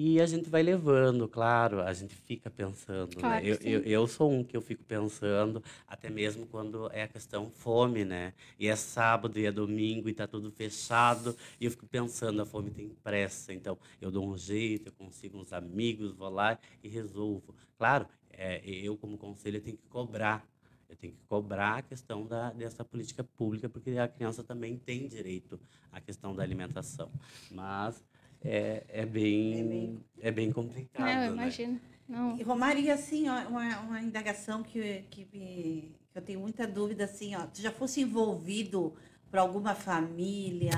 e 0.00 0.20
a 0.20 0.26
gente 0.26 0.48
vai 0.48 0.62
levando, 0.62 1.26
claro, 1.26 1.82
a 1.82 1.92
gente 1.92 2.14
fica 2.14 2.48
pensando. 2.48 3.16
Né? 3.16 3.20
Claro 3.20 3.44
né? 3.44 3.50
eu, 3.50 3.56
eu, 3.62 3.82
eu, 3.82 4.06
sou 4.06 4.30
um 4.30 4.44
que 4.44 4.56
eu 4.56 4.62
fico 4.62 4.84
pensando, 4.84 5.60
até 5.88 6.08
mesmo 6.08 6.46
quando 6.46 6.88
é 6.92 7.02
a 7.02 7.08
questão 7.08 7.50
fome, 7.50 8.04
né? 8.04 8.32
E 8.60 8.68
é 8.68 8.76
sábado 8.76 9.36
e 9.40 9.44
é 9.44 9.50
domingo 9.50 10.08
e 10.08 10.12
está 10.12 10.24
tudo 10.24 10.52
fechado, 10.52 11.36
e 11.60 11.64
eu 11.64 11.70
fico 11.72 11.84
pensando, 11.84 12.40
a 12.40 12.46
fome 12.46 12.70
tem 12.70 12.90
pressa, 13.02 13.52
então 13.52 13.76
eu 14.00 14.08
dou 14.08 14.24
um 14.24 14.38
jeito, 14.38 14.86
eu 14.86 14.92
consigo 14.92 15.36
uns 15.36 15.52
amigos, 15.52 16.12
vou 16.12 16.30
lá 16.30 16.56
e 16.80 16.88
resolvo. 16.88 17.52
Claro, 17.76 18.06
é, 18.30 18.62
eu 18.64 18.96
como 18.96 19.18
conselho 19.18 19.60
tenho 19.60 19.76
que 19.76 19.88
cobrar 19.88 20.46
eu 20.88 20.96
tenho 20.96 21.12
que 21.12 21.20
cobrar 21.28 21.78
a 21.78 21.82
questão 21.82 22.24
da, 22.24 22.50
dessa 22.50 22.82
política 22.82 23.22
pública, 23.22 23.68
porque 23.68 23.90
a 23.98 24.08
criança 24.08 24.42
também 24.42 24.78
tem 24.78 25.06
direito 25.06 25.60
à 25.92 26.00
questão 26.00 26.34
da 26.34 26.42
alimentação. 26.42 27.12
Mas 27.50 28.02
é, 28.44 28.84
é, 28.88 29.06
bem, 29.06 29.60
é, 29.60 29.62
bem, 29.64 30.04
é 30.20 30.30
bem 30.30 30.52
complicado. 30.52 31.08
É, 31.08 31.26
eu 31.26 31.34
né? 31.34 31.42
imagino. 31.42 31.80
Não. 32.08 32.36
E, 32.38 32.42
Romaria, 32.42 32.94
assim, 32.94 33.28
ó, 33.28 33.48
uma, 33.48 33.80
uma 33.80 34.00
indagação 34.00 34.62
que, 34.62 35.04
que, 35.10 35.28
me, 35.32 35.94
que 36.10 36.18
eu 36.18 36.22
tenho 36.22 36.40
muita 36.40 36.66
dúvida, 36.66 37.04
assim, 37.04 37.34
ó, 37.34 37.46
tu 37.46 37.60
já 37.60 37.70
fosse 37.70 38.00
envolvido 38.00 38.94
por 39.30 39.38
alguma 39.38 39.74
família 39.74 40.72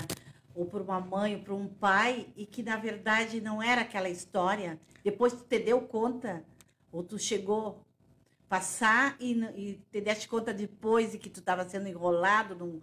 ou 0.55 0.67
por 0.67 0.81
uma 0.83 1.00
mãe, 1.00 1.37
ou 1.37 1.43
por 1.43 1.55
um 1.55 1.69
pai, 1.69 2.26
e 2.37 2.45
que 2.45 2.62
na 2.62 2.76
verdade 2.76 3.40
não 3.40 3.62
era 3.62 3.83
aquela 3.83 4.09
história. 4.09 4.81
Depois 5.05 5.33
tu 5.33 5.45
te 5.45 5.59
deu 5.61 5.81
conta, 5.83 6.45
ou 6.90 7.05
tu 7.05 7.19
chegou 7.19 7.85
passar 8.49 9.17
e, 9.21 9.33
e 9.55 9.81
te 9.93 10.00
deste 10.00 10.29
conta 10.29 10.52
depois 10.52 11.12
de 11.12 11.19
que 11.19 11.31
tu 11.31 11.38
estava 11.38 11.67
sendo 11.69 11.87
enrolado 11.87 12.57
num- 12.57 12.83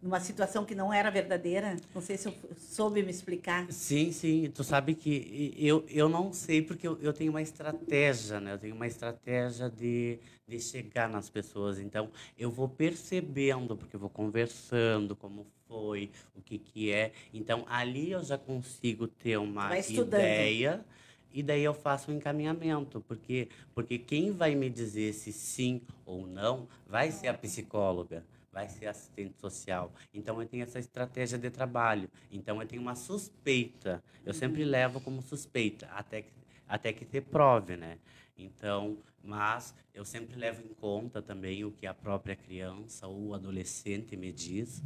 numa 0.00 0.20
situação 0.20 0.64
que 0.64 0.74
não 0.74 0.92
era 0.92 1.10
verdadeira. 1.10 1.76
Não 1.94 2.00
sei 2.00 2.16
se 2.16 2.28
eu 2.28 2.34
soube 2.56 3.02
me 3.02 3.10
explicar. 3.10 3.70
Sim, 3.70 4.12
sim. 4.12 4.50
Tu 4.54 4.62
sabe 4.62 4.94
que 4.94 5.54
eu, 5.58 5.84
eu 5.88 6.08
não 6.08 6.32
sei 6.32 6.62
porque 6.62 6.86
eu, 6.86 6.98
eu 7.00 7.12
tenho 7.12 7.30
uma 7.30 7.42
estratégia, 7.42 8.40
né? 8.40 8.52
Eu 8.54 8.58
tenho 8.58 8.74
uma 8.74 8.86
estratégia 8.86 9.68
de, 9.68 10.18
de 10.46 10.60
chegar 10.60 11.08
nas 11.08 11.28
pessoas. 11.28 11.78
Então, 11.78 12.10
eu 12.38 12.50
vou 12.50 12.68
percebendo, 12.68 13.76
porque 13.76 13.96
eu 13.96 14.00
vou 14.00 14.10
conversando 14.10 15.16
como 15.16 15.46
foi, 15.66 16.10
o 16.34 16.40
que 16.40 16.58
que 16.58 16.92
é. 16.92 17.12
Então, 17.34 17.64
ali 17.68 18.12
eu 18.12 18.22
já 18.22 18.38
consigo 18.38 19.06
ter 19.06 19.36
uma 19.36 19.78
ideia 19.88 20.84
e 21.32 21.42
daí 21.42 21.62
eu 21.62 21.74
faço 21.74 22.10
um 22.10 22.14
encaminhamento, 22.14 23.00
porque 23.06 23.48
porque 23.74 23.98
quem 23.98 24.32
vai 24.32 24.54
me 24.54 24.70
dizer 24.70 25.12
se 25.12 25.32
sim 25.32 25.82
ou 26.06 26.26
não 26.26 26.66
vai 26.86 27.10
ser 27.10 27.28
a 27.28 27.34
psicóloga, 27.34 28.24
vai 28.58 28.68
ser 28.68 28.86
assistente 28.86 29.38
social. 29.38 29.92
Então 30.12 30.42
eu 30.42 30.48
tenho 30.48 30.64
essa 30.64 30.80
estratégia 30.80 31.38
de 31.38 31.48
trabalho. 31.48 32.10
Então 32.30 32.60
eu 32.60 32.66
tenho 32.66 32.82
uma 32.82 32.96
suspeita. 32.96 34.02
Eu 34.26 34.34
sempre 34.34 34.64
levo 34.64 35.00
como 35.00 35.22
suspeita 35.22 35.86
até 35.86 36.22
que 36.22 36.38
até 36.68 36.92
que 36.92 37.06
te 37.06 37.20
prove, 37.20 37.78
né? 37.78 37.98
Então, 38.36 38.98
mas 39.24 39.74
eu 39.94 40.04
sempre 40.04 40.36
levo 40.36 40.60
em 40.60 40.74
conta 40.74 41.22
também 41.22 41.64
o 41.64 41.72
que 41.72 41.86
a 41.86 41.94
própria 41.94 42.36
criança 42.36 43.06
ou 43.06 43.34
adolescente 43.34 44.14
me 44.16 44.30
diz. 44.30 44.82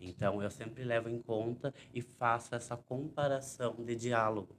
Então, 0.00 0.42
eu 0.42 0.50
sempre 0.50 0.82
levo 0.82 1.10
em 1.10 1.20
conta 1.20 1.74
e 1.92 2.00
faço 2.00 2.54
essa 2.54 2.74
comparação 2.74 3.74
de 3.84 3.94
diálogo. 3.94 4.56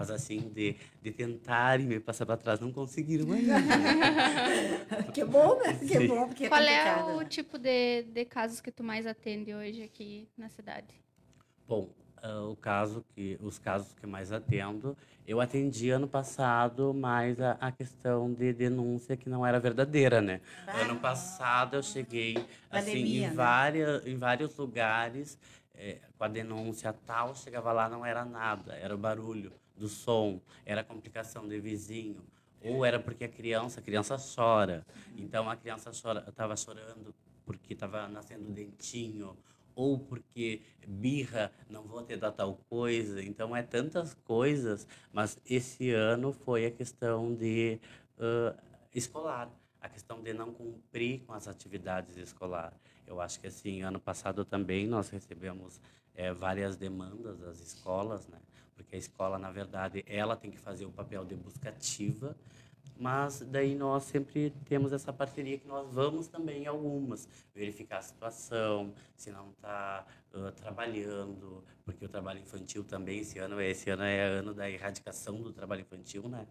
Mas, 0.00 0.10
assim, 0.10 0.48
de, 0.48 0.76
de 1.02 1.12
tentarem 1.12 1.84
me 1.84 2.00
passar 2.00 2.24
para 2.24 2.38
trás, 2.38 2.58
não 2.58 2.72
conseguiram 2.72 3.30
ainda. 3.32 3.52
Que 5.12 5.24
bom, 5.24 5.58
né? 5.58 5.74
Que 5.74 5.98
Sim. 5.98 6.06
bom, 6.06 6.26
porque 6.26 6.46
é 6.46 6.48
Qual 6.48 6.62
é 6.62 7.14
o 7.14 7.18
né? 7.18 7.24
tipo 7.26 7.58
de, 7.58 8.04
de 8.04 8.24
casos 8.24 8.60
que 8.62 8.70
tu 8.70 8.82
mais 8.82 9.06
atende 9.06 9.52
hoje 9.52 9.82
aqui 9.82 10.26
na 10.38 10.48
cidade? 10.48 10.94
Bom, 11.68 11.90
ah, 12.22 12.44
o 12.44 12.56
caso 12.56 13.04
que, 13.14 13.38
os 13.42 13.58
casos 13.58 13.92
que 13.92 14.06
mais 14.06 14.32
atendo, 14.32 14.96
eu 15.26 15.38
atendi 15.38 15.90
ano 15.90 16.08
passado 16.08 16.94
mais 16.94 17.38
a, 17.38 17.52
a 17.60 17.70
questão 17.70 18.32
de 18.32 18.54
denúncia 18.54 19.18
que 19.18 19.28
não 19.28 19.44
era 19.44 19.60
verdadeira, 19.60 20.22
né? 20.22 20.40
Ah. 20.66 20.78
Ano 20.78 20.98
passado 20.98 21.76
eu 21.76 21.82
cheguei 21.82 22.42
assim, 22.70 23.18
em, 23.18 23.20
né? 23.20 23.32
várias, 23.34 24.06
em 24.06 24.16
vários 24.16 24.56
lugares 24.56 25.38
eh, 25.74 25.98
com 26.16 26.24
a 26.24 26.28
denúncia 26.28 26.90
tal, 27.06 27.34
chegava 27.34 27.70
lá 27.70 27.86
não 27.88 28.04
era 28.06 28.24
nada, 28.24 28.74
era 28.74 28.94
o 28.94 28.98
barulho 28.98 29.59
do 29.80 29.88
som, 29.88 30.40
era 30.64 30.84
complicação 30.84 31.48
de 31.48 31.58
vizinho, 31.58 32.22
ou 32.62 32.84
era 32.84 33.00
porque 33.00 33.24
a 33.24 33.28
criança, 33.28 33.80
a 33.80 33.82
criança 33.82 34.16
chora, 34.18 34.86
então 35.16 35.48
a 35.48 35.56
criança 35.56 35.90
chora, 35.90 36.24
estava 36.28 36.54
chorando 36.56 37.14
porque 37.46 37.72
estava 37.72 38.06
nascendo 38.06 38.52
dentinho, 38.52 39.36
ou 39.74 39.98
porque 39.98 40.60
birra, 40.86 41.50
não 41.68 41.84
vou 41.84 42.02
te 42.02 42.16
dar 42.16 42.32
tal 42.32 42.54
coisa. 42.68 43.22
Então 43.22 43.56
é 43.56 43.62
tantas 43.62 44.12
coisas, 44.12 44.86
mas 45.12 45.40
esse 45.46 45.90
ano 45.90 46.32
foi 46.32 46.66
a 46.66 46.70
questão 46.70 47.34
de 47.34 47.80
ãh, 48.18 48.54
escolar, 48.94 49.50
a 49.80 49.88
questão 49.88 50.22
de 50.22 50.34
não 50.34 50.52
cumprir 50.52 51.20
com 51.20 51.32
as 51.32 51.48
atividades 51.48 52.16
escolar. 52.18 52.74
Eu 53.06 53.20
acho 53.20 53.40
que 53.40 53.46
assim, 53.46 53.82
ano 53.82 53.98
passado 53.98 54.44
também 54.44 54.86
nós 54.86 55.08
recebemos 55.08 55.80
eh, 56.14 56.32
várias 56.32 56.76
demandas 56.76 57.38
das 57.38 57.58
escolas, 57.60 58.28
né? 58.28 58.38
Porque 58.80 58.96
a 58.96 58.98
escola, 58.98 59.38
na 59.38 59.50
verdade, 59.50 60.02
ela 60.06 60.34
tem 60.36 60.50
que 60.50 60.58
fazer 60.58 60.86
o 60.86 60.90
papel 60.90 61.22
de 61.24 61.34
buscativa, 61.34 62.34
mas 62.96 63.40
daí 63.40 63.74
nós 63.74 64.04
sempre 64.04 64.50
temos 64.64 64.92
essa 64.92 65.12
parceria 65.12 65.58
que 65.58 65.68
nós 65.68 65.92
vamos 65.92 66.28
também 66.28 66.66
algumas, 66.66 67.28
verificar 67.54 67.98
a 67.98 68.02
situação, 68.02 68.94
se 69.14 69.30
não 69.30 69.50
está 69.50 70.06
trabalhando, 70.56 71.62
porque 71.84 72.06
o 72.06 72.08
trabalho 72.08 72.40
infantil 72.40 72.82
também, 72.82 73.20
esse 73.20 73.38
ano, 73.38 73.60
esse 73.60 73.90
ano 73.90 74.02
é 74.02 74.22
ano 74.22 74.54
da 74.54 74.70
erradicação 74.70 75.42
do 75.42 75.52
trabalho 75.52 75.82
infantil, 75.82 76.26
né? 76.28 76.46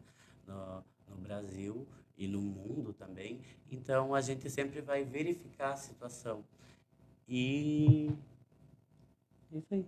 No, 0.48 0.84
no 1.08 1.18
Brasil 1.18 1.88
e 2.16 2.28
no 2.28 2.42
mundo 2.42 2.94
também. 2.94 3.42
Então, 3.72 4.14
a 4.14 4.22
gente 4.22 4.50
sempre 4.50 4.82
vai 4.82 5.04
verificar 5.04 5.74
a 5.74 5.78
situação. 5.78 6.44
E... 7.28 8.12
é 9.52 9.58
Isso 9.58 9.74
aí. 9.74 9.86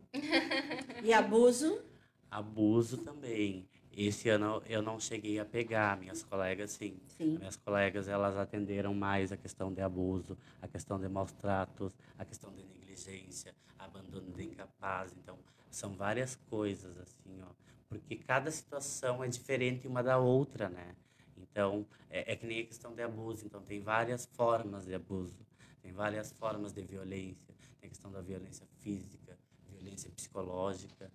E 1.04 1.14
abuso? 1.14 1.91
Abuso 2.32 3.00
também. 3.00 3.68
Esse 3.92 4.30
ano 4.30 4.64
eu 4.66 4.82
não 4.82 4.98
cheguei 4.98 5.38
a 5.38 5.44
pegar, 5.44 5.98
minhas 5.98 6.24
colegas 6.24 6.72
sim. 6.72 6.98
Sim. 7.18 7.38
Minhas 7.38 7.58
colegas, 7.58 8.08
elas 8.08 8.38
atenderam 8.38 8.94
mais 8.94 9.34
a 9.34 9.38
questão 9.38 9.74
de 9.74 9.82
abuso, 9.82 10.38
a 10.62 10.68
questão 10.68 10.98
de 10.98 11.10
maus 11.10 11.34
tratos, 11.34 11.92
a 12.18 12.24
questão 12.24 12.54
de 12.54 12.64
negligência, 12.64 13.54
abandono 13.78 14.32
de 14.32 14.46
incapaz. 14.46 15.14
Então, 15.22 15.38
são 15.70 15.94
várias 15.94 16.36
coisas, 16.50 16.98
assim, 16.98 17.42
ó. 17.42 17.52
Porque 17.90 18.16
cada 18.16 18.50
situação 18.50 19.22
é 19.22 19.28
diferente 19.28 19.86
uma 19.86 20.02
da 20.02 20.18
outra, 20.18 20.70
né? 20.70 20.96
Então, 21.38 21.86
é, 22.10 22.32
é 22.32 22.36
que 22.38 22.46
nem 22.48 22.62
a 22.62 22.66
questão 22.66 22.96
de 22.96 23.04
abuso. 23.04 23.46
Então, 23.46 23.62
tem 23.62 23.82
várias 23.82 24.26
formas 24.26 24.86
de 24.86 24.96
abuso. 24.96 25.46
Tem 25.82 25.92
várias 25.92 26.32
formas 26.32 26.72
de 26.72 26.82
violência. 26.82 27.54
Tem 27.82 27.88
a 27.88 27.90
questão 27.90 28.10
da 28.10 28.22
violência 28.22 28.66
física, 28.80 29.38
violência 29.70 30.10
psicológica, 30.12 31.12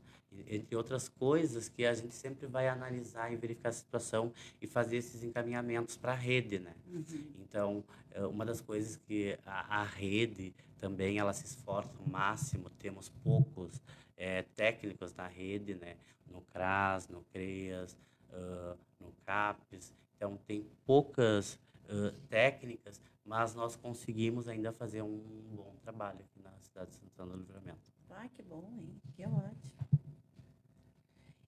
entre 0.46 0.76
outras 0.76 1.08
coisas 1.08 1.68
que 1.68 1.84
a 1.86 1.94
gente 1.94 2.14
sempre 2.14 2.46
vai 2.46 2.68
analisar 2.68 3.32
e 3.32 3.36
verificar 3.36 3.70
a 3.70 3.72
situação 3.72 4.32
e 4.60 4.66
fazer 4.66 4.96
esses 4.96 5.22
encaminhamentos 5.22 5.96
para 5.96 6.12
a 6.12 6.16
rede, 6.16 6.58
né? 6.58 6.74
Então, 7.40 7.84
é, 8.10 8.24
uma 8.26 8.44
das 8.44 8.60
coisas 8.60 8.96
que 8.96 9.38
a, 9.44 9.80
a 9.80 9.84
rede 9.84 10.54
também 10.78 11.18
ela 11.18 11.32
se 11.32 11.44
esforça 11.44 11.92
o 11.98 12.10
máximo, 12.10 12.70
temos 12.70 13.08
poucos 13.08 13.80
é, 14.16 14.42
técnicos 14.42 15.14
na 15.14 15.26
rede, 15.26 15.74
né? 15.74 15.96
No 16.26 16.42
CRAS, 16.42 17.08
no 17.08 17.22
CREAS, 17.32 17.96
ah, 18.32 18.76
no 19.00 19.12
CAPES, 19.24 19.94
então 20.16 20.36
tem 20.46 20.66
poucas 20.84 21.58
ah, 21.88 22.12
técnicas, 22.28 23.00
mas 23.24 23.54
nós 23.54 23.76
conseguimos 23.76 24.48
ainda 24.48 24.72
fazer 24.72 25.02
um 25.02 25.18
bom 25.54 25.74
trabalho 25.82 26.20
aqui 26.20 26.42
na 26.42 26.52
cidade 26.60 26.90
de 26.90 26.96
Santana 26.96 27.32
do 27.32 27.38
Livramento. 27.38 27.80
Ah, 28.10 28.28
que 28.28 28.42
bom, 28.42 28.64
hein? 28.78 29.00
Que 29.14 29.24
ótimo. 29.26 29.75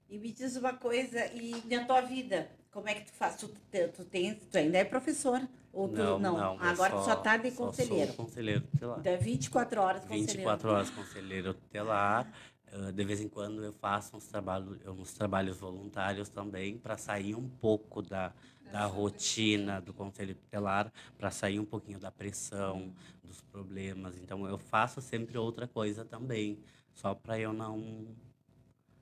E 0.08 0.18
me 0.18 0.32
diz 0.32 0.56
uma 0.56 0.72
coisa, 0.72 1.26
e 1.34 1.62
na 1.68 1.84
tua 1.84 2.00
vida, 2.00 2.50
como 2.70 2.88
é 2.88 2.94
que 2.94 3.04
tu 3.04 3.12
faz? 3.12 3.36
Tu, 3.36 3.48
tu, 3.94 4.04
tens, 4.06 4.38
tu 4.50 4.56
ainda 4.56 4.78
é 4.78 4.84
professor? 4.84 5.40
Ou 5.72 5.88
tu, 5.88 5.96
não, 5.96 6.18
não, 6.18 6.38
não, 6.38 6.60
agora 6.60 6.96
tu 6.96 7.04
só 7.04 7.16
tá 7.16 7.36
de 7.36 7.50
só 7.50 7.66
conselheiro. 7.66 8.12
Sou 8.14 8.24
conselheiro 8.24 8.60
tutelar. 8.62 9.00
Então 9.00 9.12
é 9.12 9.16
24 9.16 9.80
horas 9.80 10.02
conselheiro. 10.02 10.32
24 10.32 10.68
horas 10.70 10.90
conselheiro 10.90 11.54
tutelar. 11.54 12.32
Ah, 12.72 12.90
De 12.90 13.04
vez 13.04 13.20
em 13.20 13.28
quando 13.28 13.62
eu 13.62 13.72
faço 13.74 14.16
uns 14.16 14.26
trabalhos, 14.26 14.78
uns 14.86 15.12
trabalhos 15.12 15.58
voluntários 15.58 16.28
também 16.28 16.78
para 16.78 16.96
sair 16.96 17.34
um 17.34 17.48
pouco 17.48 18.00
da, 18.00 18.32
da 18.72 18.86
rotina 18.86 19.80
do 19.80 19.92
conselho 19.92 20.34
tutelar, 20.34 20.90
para 21.18 21.30
sair 21.30 21.60
um 21.60 21.64
pouquinho 21.66 21.98
da 21.98 22.10
pressão, 22.10 22.94
dos 23.22 23.42
problemas. 23.42 24.16
Então 24.16 24.46
eu 24.48 24.58
faço 24.58 25.02
sempre 25.02 25.36
outra 25.36 25.66
coisa 25.66 26.04
também, 26.04 26.58
só 26.94 27.14
para 27.14 27.38
eu 27.38 27.52
não 27.52 28.06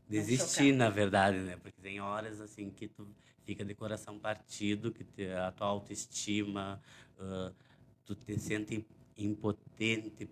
desistir, 0.08 0.72
na 0.72 0.88
verdade, 0.90 1.38
né? 1.38 1.56
Porque 1.56 1.80
tem 1.80 2.00
horas 2.00 2.40
assim 2.40 2.70
que 2.70 2.88
tu 2.88 3.06
fica 3.44 3.64
de 3.64 3.74
coração 3.74 4.18
partido, 4.18 4.92
que 4.92 5.04
te- 5.04 5.30
a 5.32 5.50
tua 5.52 5.66
autoestima, 5.68 6.80
ah, 7.18 7.52
tu 8.04 8.14
te 8.14 8.38
sente 8.38 8.86
impotente 9.18 10.28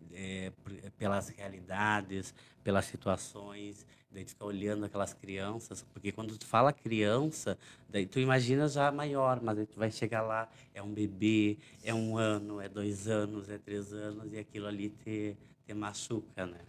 por- 0.62 0.72
pelas 0.98 1.28
realidades, 1.30 2.34
pelas 2.62 2.84
situações, 2.84 3.86
daí 4.10 4.24
tu 4.24 4.30
fica 4.30 4.44
olhando 4.44 4.84
aquelas 4.84 5.14
crianças, 5.14 5.82
porque 5.92 6.12
quando 6.12 6.36
tu 6.36 6.46
fala 6.46 6.72
criança, 6.72 7.58
daí 7.88 8.06
tu 8.06 8.18
imagina 8.20 8.68
já 8.68 8.92
maior, 8.92 9.40
mas 9.42 9.58
aí 9.58 9.66
tu 9.66 9.78
vai 9.78 9.90
chegar 9.90 10.22
lá, 10.22 10.48
é 10.74 10.82
um 10.82 10.92
bebê, 10.92 11.56
é 11.82 11.94
um 11.94 12.16
ano, 12.18 12.60
é 12.60 12.68
dois 12.68 13.08
anos, 13.08 13.48
é 13.48 13.58
três 13.58 13.92
anos, 13.92 14.32
e 14.32 14.38
aquilo 14.38 14.66
ali 14.66 14.90
te, 14.90 15.36
te 15.66 15.74
machuca, 15.74 16.46
né? 16.46 16.60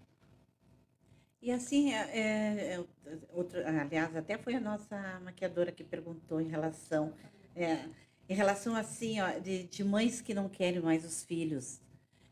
E 1.45 1.51
assim, 1.51 1.93
é, 1.93 2.10
é, 2.12 2.73
é, 2.73 2.84
outro, 3.31 3.60
aliás, 3.67 4.15
até 4.15 4.36
foi 4.36 4.55
a 4.55 4.60
nossa 4.60 5.19
maquiadora 5.23 5.71
que 5.71 5.84
perguntou 5.84 6.41
em 6.41 6.47
relação, 6.47 7.13
é, 7.55 7.86
em 8.27 8.34
relação 8.34 8.75
assim, 8.75 9.21
ó, 9.21 9.27
de, 9.38 9.65
de 9.65 9.84
mães 9.84 10.21
que 10.21 10.34
não 10.34 10.49
querem 10.49 10.81
mais 10.81 11.05
os 11.05 11.23
filhos. 11.23 11.79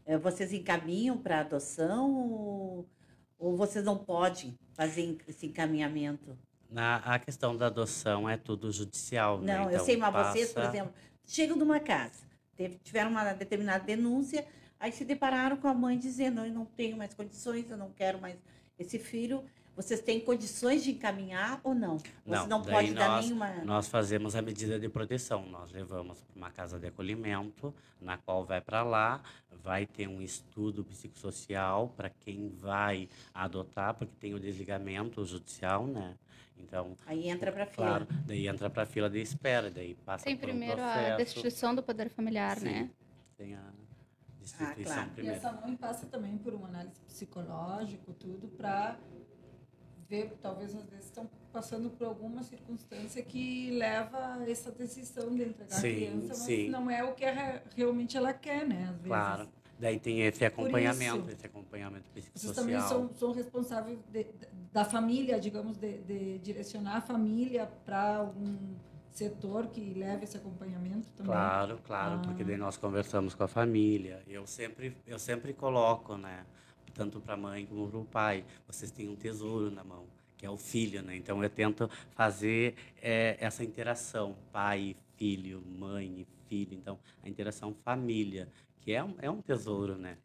É, 0.03 0.17
vocês 0.17 0.51
encaminham 0.51 1.15
para 1.15 1.41
adoção 1.41 2.11
ou, 2.11 2.89
ou 3.37 3.55
vocês 3.55 3.85
não 3.85 3.99
podem 3.99 4.55
fazer 4.73 5.15
esse 5.27 5.45
encaminhamento? 5.45 6.35
Na, 6.67 6.95
a 6.95 7.19
questão 7.19 7.55
da 7.55 7.67
adoção 7.67 8.27
é 8.27 8.35
tudo 8.35 8.71
judicial, 8.71 9.39
né? 9.39 9.55
Não, 9.57 9.63
eu 9.65 9.73
Então, 9.73 9.85
sei, 9.85 9.95
mas 9.95 10.11
vocês, 10.11 10.51
por 10.51 10.63
passa- 10.63 10.75
exemplo, 10.75 10.93
chegam 11.23 11.55
numa 11.55 11.79
casa, 11.79 12.25
teve- 12.55 12.79
tiveram 12.83 13.11
uma 13.11 13.31
determinada 13.33 13.83
denúncia, 13.83 14.43
aí 14.79 14.91
se 14.91 15.05
depararam 15.05 15.55
com 15.57 15.67
a 15.67 15.73
mãe 15.75 15.99
dizendo, 15.99 16.43
eu 16.43 16.51
não 16.51 16.65
tenho 16.65 16.97
mais 16.97 17.13
condições, 17.13 17.69
eu 17.69 17.77
não 17.77 17.91
quero 17.91 18.19
mais 18.19 18.39
esse 18.77 18.97
filho, 18.99 19.43
vocês 19.75 20.01
têm 20.01 20.19
condições 20.19 20.83
de 20.83 20.91
encaminhar 20.91 21.59
ou 21.63 21.73
não? 21.73 21.97
Você 21.97 22.09
Não, 22.25 22.47
não 22.47 22.61
pode 22.61 22.93
dar 22.93 23.09
nós- 23.09 23.25
nenhuma. 23.25 23.49
Nós 23.63 23.87
fazemos 23.87 24.35
a 24.35 24.41
medida 24.41 24.79
de 24.79 24.87
proteção. 24.87 25.45
Nós 25.47 25.71
levamos 25.71 26.21
para 26.21 26.35
uma 26.35 26.51
casa 26.51 26.79
de 26.79 26.87
acolhimento, 26.87 27.73
na 27.99 28.17
qual 28.17 28.45
vai 28.45 28.61
para 28.61 28.83
lá, 28.83 29.21
vai 29.63 29.85
ter 29.87 30.07
um 30.07 30.21
estudo 30.21 30.83
psicossocial 30.83 31.89
para 31.89 32.09
quem 32.09 32.49
vai 32.49 33.09
adotar, 33.33 33.93
porque 33.95 34.13
tem 34.19 34.33
o 34.33 34.39
desligamento 34.39 35.23
judicial, 35.25 35.87
né? 35.87 36.15
Então, 36.55 36.95
Aí 37.05 37.27
entra 37.29 37.51
para 37.51 37.65
fila. 37.65 37.87
claro, 37.87 38.07
daí 38.25 38.47
entra 38.47 38.69
para 38.69 38.83
a 38.83 38.85
fila 38.85 39.09
de 39.09 39.19
espera, 39.19 39.69
daí 39.71 39.95
passa 40.05 40.23
Tem 40.23 40.37
por 40.37 40.45
um 40.45 40.49
primeiro 40.49 40.81
a 40.81 41.15
destituição 41.17 41.73
do 41.73 41.81
poder 41.81 42.09
familiar, 42.09 42.57
Sim, 42.59 42.65
né? 42.65 42.89
Tem 43.35 43.55
a 43.55 43.63
destituição 44.43 44.93
claro. 44.93 45.09
E 45.09 45.13
primeiro. 45.13 45.37
essa 45.37 45.51
mãe 45.53 45.75
passa 45.75 46.05
também 46.05 46.37
por 46.37 46.53
uma 46.53 46.67
análise 46.67 46.99
psicológica, 47.07 48.13
tudo, 48.19 48.47
para 48.49 48.97
ver, 50.07 50.37
talvez 50.41 50.75
às 50.75 50.85
vezes 50.89 51.05
estão 51.05 51.29
passando 51.51 51.89
por 51.89 52.05
alguma 52.07 52.43
circunstância 52.43 53.23
que 53.23 53.71
leva 53.71 54.35
a 54.35 54.49
essa 54.49 54.71
decisão 54.71 55.33
de 55.33 55.43
entregar 55.43 55.75
Sim, 55.75 55.87
a 55.89 55.95
criança, 55.95 56.27
mas 56.29 56.37
sim. 56.37 56.69
não 56.69 56.89
é 56.89 57.03
o 57.03 57.13
que 57.13 57.23
ela- 57.25 57.63
realmente 57.75 58.17
ela 58.17 58.33
quer, 58.33 58.67
né? 58.67 58.83
Às 58.83 58.95
vezes. 58.95 59.07
Claro. 59.07 59.49
Daí 59.79 59.99
tem 59.99 60.21
esse 60.21 60.45
acompanhamento, 60.45 61.21
isso, 61.27 61.31
esse 61.31 61.45
acompanhamento 61.45 62.05
Vocês 62.13 62.29
psicossocial. 62.29 62.65
também 62.65 62.79
são, 62.87 63.13
são 63.15 63.31
responsáveis 63.31 63.99
de- 64.11 64.27
da 64.71 64.85
família, 64.85 65.39
digamos, 65.39 65.77
de, 65.77 65.97
de 66.03 66.37
direcionar 66.39 66.97
a 66.97 67.01
família 67.01 67.65
para 67.85 68.17
algum 68.17 68.75
setor 69.13 69.67
que 69.67 69.93
leve 69.93 70.23
esse 70.23 70.37
acompanhamento 70.37 71.07
também. 71.11 71.31
Claro, 71.31 71.79
claro, 71.85 72.19
porque 72.21 72.43
Ah. 72.43 72.45
daí 72.45 72.57
nós 72.57 72.77
conversamos 72.77 73.33
com 73.35 73.43
a 73.43 73.47
família. 73.47 74.21
Eu 74.27 74.45
sempre, 74.47 74.95
eu 75.05 75.19
sempre 75.19 75.53
coloco, 75.53 76.17
né, 76.17 76.45
tanto 76.93 77.19
para 77.21 77.33
a 77.33 77.37
mãe 77.37 77.65
como 77.65 77.87
para 77.89 77.99
o 77.99 78.05
pai, 78.05 78.43
vocês 78.67 78.91
têm 78.91 79.09
um 79.09 79.15
tesouro 79.15 79.71
na 79.71 79.83
mão, 79.83 80.05
que 80.37 80.45
é 80.45 80.49
o 80.49 80.57
filho, 80.57 81.01
né? 81.01 81.15
Então 81.15 81.43
eu 81.43 81.49
tento 81.49 81.89
fazer 82.11 82.75
eh, 83.01 83.37
essa 83.39 83.63
interação, 83.63 84.35
pai, 84.51 84.95
filho, 85.15 85.61
mãe 85.65 86.25
filho. 86.47 86.73
Então 86.73 86.99
a 87.23 87.29
interação 87.29 87.73
família, 87.83 88.47
que 88.83 88.91
é 88.93 89.03
um, 89.03 89.15
é 89.21 89.29
um 89.29 89.41
tesouro, 89.41 89.97
né? 89.97 90.17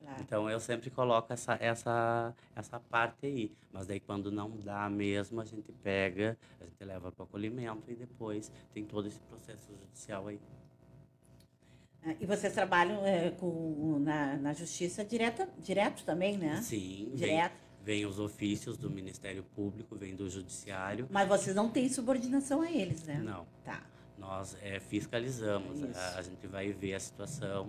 Claro. 0.00 0.22
Então 0.22 0.48
eu 0.50 0.58
sempre 0.60 0.88
coloco 0.88 1.32
essa, 1.32 1.56
essa, 1.60 2.34
essa 2.54 2.80
parte 2.80 3.26
aí. 3.26 3.52
Mas 3.72 3.86
daí 3.86 4.00
quando 4.00 4.30
não 4.30 4.50
dá 4.56 4.88
mesmo, 4.88 5.40
a 5.40 5.44
gente 5.44 5.70
pega, 5.72 6.38
a 6.60 6.64
gente 6.64 6.82
leva 6.84 7.12
para 7.12 7.22
o 7.22 7.26
acolhimento 7.26 7.90
e 7.90 7.94
depois 7.94 8.50
tem 8.72 8.84
todo 8.84 9.06
esse 9.08 9.20
processo 9.20 9.68
judicial 9.74 10.28
aí. 10.28 10.40
Ah, 12.04 12.14
E 12.20 12.24
vocês 12.26 12.52
trabalham 12.54 13.04
é, 13.04 13.30
com, 13.32 13.98
na, 14.00 14.36
na 14.36 14.52
justiça 14.54 15.04
direta, 15.04 15.48
direto 15.58 16.04
também, 16.04 16.38
né? 16.38 16.62
Sim, 16.62 17.08
vem, 17.14 17.30
Direto. 17.30 17.54
vem 17.82 18.06
os 18.06 18.18
ofícios 18.18 18.78
do 18.78 18.88
Ministério 18.88 19.42
Público, 19.42 19.96
vem 19.96 20.14
do 20.14 20.30
Judiciário. 20.30 21.06
Mas 21.10 21.28
vocês 21.28 21.54
não 21.54 21.68
têm 21.68 21.88
subordinação 21.88 22.62
a 22.62 22.70
eles, 22.70 23.02
né? 23.02 23.20
Não, 23.22 23.44
Tá. 23.64 23.82
Nós 24.18 24.56
é, 24.62 24.80
fiscalizamos, 24.80 25.82
a, 25.96 26.18
a 26.18 26.22
gente 26.22 26.46
vai 26.46 26.72
ver 26.72 26.94
a 26.94 27.00
situação, 27.00 27.68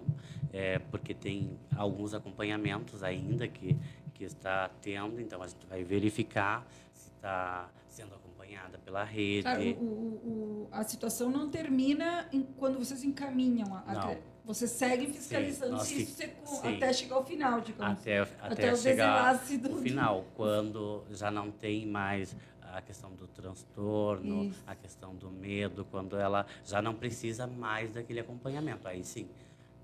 é, 0.54 0.80
porque 0.80 1.14
tem 1.14 1.58
alguns 1.76 2.14
acompanhamentos 2.14 3.04
ainda 3.04 3.48
que, 3.48 3.76
que 4.14 4.24
está 4.24 4.70
tendo, 4.82 5.20
então 5.20 5.42
a 5.44 5.48
gente 5.48 5.66
vai 5.68 5.84
verificar 5.84 6.66
se 6.94 7.10
está 7.10 7.70
sendo 7.88 8.16
acompanhada 8.16 8.78
pela 8.80 9.04
rede. 9.04 9.44
Claro, 9.44 9.62
o, 9.62 9.84
o- 9.84 10.66
o- 10.66 10.68
a 10.72 10.84
situação 10.84 11.30
não 11.30 11.50
termina 11.50 12.28
em- 12.32 12.44
quando 12.58 12.80
vocês 12.80 13.04
encaminham. 13.04 13.76
A, 13.86 13.94
Não. 13.94 14.02
até- 14.02 14.22
vocês 14.46 14.72
seguem 14.72 15.12
fiscalizando 15.12 15.74
nós 15.74 15.84
se 15.88 15.96
fi- 15.96 16.02
isso 16.04 16.62
sim. 16.62 16.76
até 16.78 16.94
chegar 16.94 17.16
ao 17.18 17.26
final, 17.26 17.60
digamos. 17.60 18.00
até, 18.00 18.20
até, 18.20 18.32
até 18.54 18.72
o 18.74 18.78
chegar 18.78 19.34
no 19.70 19.78
final, 19.82 20.26
quando 20.36 21.04
já 21.12 21.30
não 21.30 21.52
tem 21.52 21.86
mais 21.86 22.34
a 22.74 22.82
questão 22.82 23.12
do 23.12 23.28
transtorno, 23.28 24.46
Isso. 24.46 24.64
a 24.66 24.76
questão 24.76 25.16
do 25.16 25.30
medo, 25.30 25.86
quando 25.86 26.18
ela 26.18 26.46
já 26.66 26.82
não 26.82 26.94
precisa 26.94 27.48
mais 27.48 27.92
daquele 27.92 28.20
acompanhamento, 28.20 28.88
aí 28.88 29.04
sim. 29.04 29.28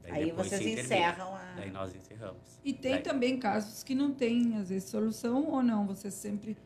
Daí 0.01 0.23
Aí 0.25 0.31
vocês 0.31 0.61
encerram 0.61 1.33
a. 1.33 1.53
Daí 1.55 1.71
nós 1.71 1.95
encerramos. 1.95 2.59
E 2.63 2.73
tem 2.73 2.93
Daí- 2.93 3.01
também 3.01 3.39
casos 3.39 3.83
que 3.83 3.95
não 3.95 4.13
tem, 4.13 4.57
às 4.57 4.69
vezes, 4.69 4.89
solução 4.89 5.47
ou 5.49 5.63
não? 5.63 5.87
Vocês 5.87 6.13
sempre. 6.13 6.57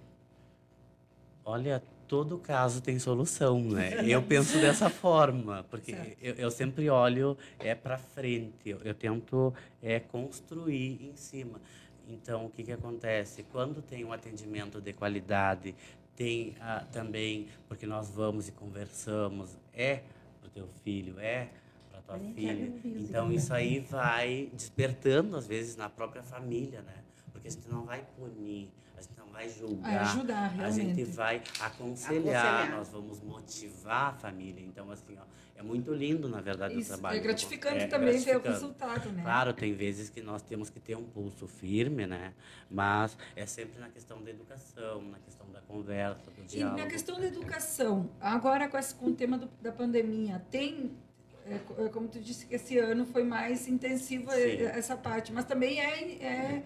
Olha, 1.46 1.82
todo 2.08 2.38
caso 2.40 2.82
tem 2.82 2.98
solução, 3.00 3.62
né? 3.62 4.04
Eu 4.10 4.22
penso 4.24 4.60
dessa 4.60 4.90
forma, 4.90 5.66
porque 5.70 6.18
eu, 6.22 6.34
eu 6.36 6.52
sempre 6.52 6.90
olho 6.90 7.38
é 7.60 7.76
para 7.76 7.98
frente, 7.98 8.54
eu, 8.70 8.80
eu 8.80 8.94
tento 8.94 9.54
é 9.82 10.00
construir 10.00 11.00
em 11.06 11.16
cima. 11.16 11.62
Então, 12.08 12.46
o 12.46 12.50
que 12.50 12.64
que 12.64 12.72
acontece? 12.72 13.44
Quando 13.44 13.82
tem 13.82 14.04
um 14.06 14.14
atendimento 14.14 14.80
de 14.82 14.94
qualidade, 14.94 15.76
tem 16.18 16.56
ah, 16.60 16.84
também, 16.92 17.48
porque 17.70 17.86
nós 17.86 18.10
vamos 18.10 18.50
e 18.50 18.52
conversamos, 18.52 19.56
é 19.72 20.02
para 20.42 20.48
o 20.48 20.50
teu 20.50 20.68
filho, 20.84 21.20
é 21.20 21.50
para 21.92 22.02
tua 22.02 22.20
filha. 22.34 22.74
Então, 22.84 23.32
isso 23.32 23.54
aí 23.54 23.80
vai 23.80 24.50
despertando, 24.52 25.38
às 25.38 25.46
vezes, 25.46 25.76
na 25.78 25.88
própria 25.88 26.24
família, 26.24 26.82
né? 26.82 27.04
Porque 27.32 27.48
a 27.48 27.52
gente 27.52 27.70
não 27.70 27.86
vai 27.86 28.04
punir, 28.18 28.72
a 28.98 29.02
gente 29.02 29.18
não 29.18 29.28
vai 29.28 29.48
julgar. 29.48 29.94
a 29.98 30.02
ajudar, 30.02 30.56
A 30.60 30.70
gente 30.72 31.04
vai 31.04 31.42
aconselhar, 31.60 32.46
Aconselhar. 32.46 32.72
nós 32.72 32.90
vamos 32.90 33.22
motivar 33.22 34.10
a 34.10 34.14
família. 34.14 34.64
Então, 34.66 34.90
assim, 34.90 35.16
ó, 35.20 35.24
é 35.56 35.62
muito 35.62 35.94
lindo, 35.94 36.28
na 36.28 36.42
verdade, 36.42 36.76
o 36.76 36.80
Isso, 36.80 36.90
trabalho. 36.90 37.18
é 37.18 37.20
gratificante 37.20 37.84
É 37.84 37.88
também 37.88 38.18
ver 38.18 38.38
o 38.38 38.42
resultado, 38.42 39.12
né? 39.12 39.22
Claro, 39.22 39.54
tem 39.54 39.74
vezes 39.76 40.10
que 40.10 40.22
nós 40.22 40.42
temos 40.42 40.70
que 40.72 40.80
ter 40.80 40.96
um 40.98 41.04
pulso 41.04 41.48
firme, 41.48 42.08
né? 42.08 42.34
Mas 42.70 43.16
é 43.36 43.46
sempre 43.46 43.80
na 43.80 43.90
questão 43.90 44.22
da 44.24 44.32
educação, 44.32 45.02
na 45.04 45.20
questão 45.20 45.48
da 45.52 45.62
conversa, 45.62 46.32
do 46.32 46.42
E 46.44 46.46
diálogo. 46.48 46.78
na 46.82 46.88
questão 46.88 47.20
da 47.20 47.28
educação, 47.28 48.10
agora 48.20 48.68
com, 48.68 48.78
esse- 48.78 48.96
com 48.96 49.08
o 49.08 49.14
tema 49.14 49.38
do- 49.38 49.50
da 49.62 49.72
pandemia, 49.72 50.44
tem, 50.50 50.98
é, 51.46 51.56
é, 51.86 51.90
como 51.90 52.08
tu 52.08 52.20
disse, 52.20 52.48
que 52.48 52.56
esse 52.56 52.80
ano 52.80 53.06
foi 53.06 53.24
mais 53.24 53.68
intensiva 53.68 54.32
Sim. 54.32 54.58
essa 54.64 54.98
parte, 54.98 55.32
mas 55.32 55.46
também 55.46 55.80
é, 55.80 56.24
é, 56.24 56.64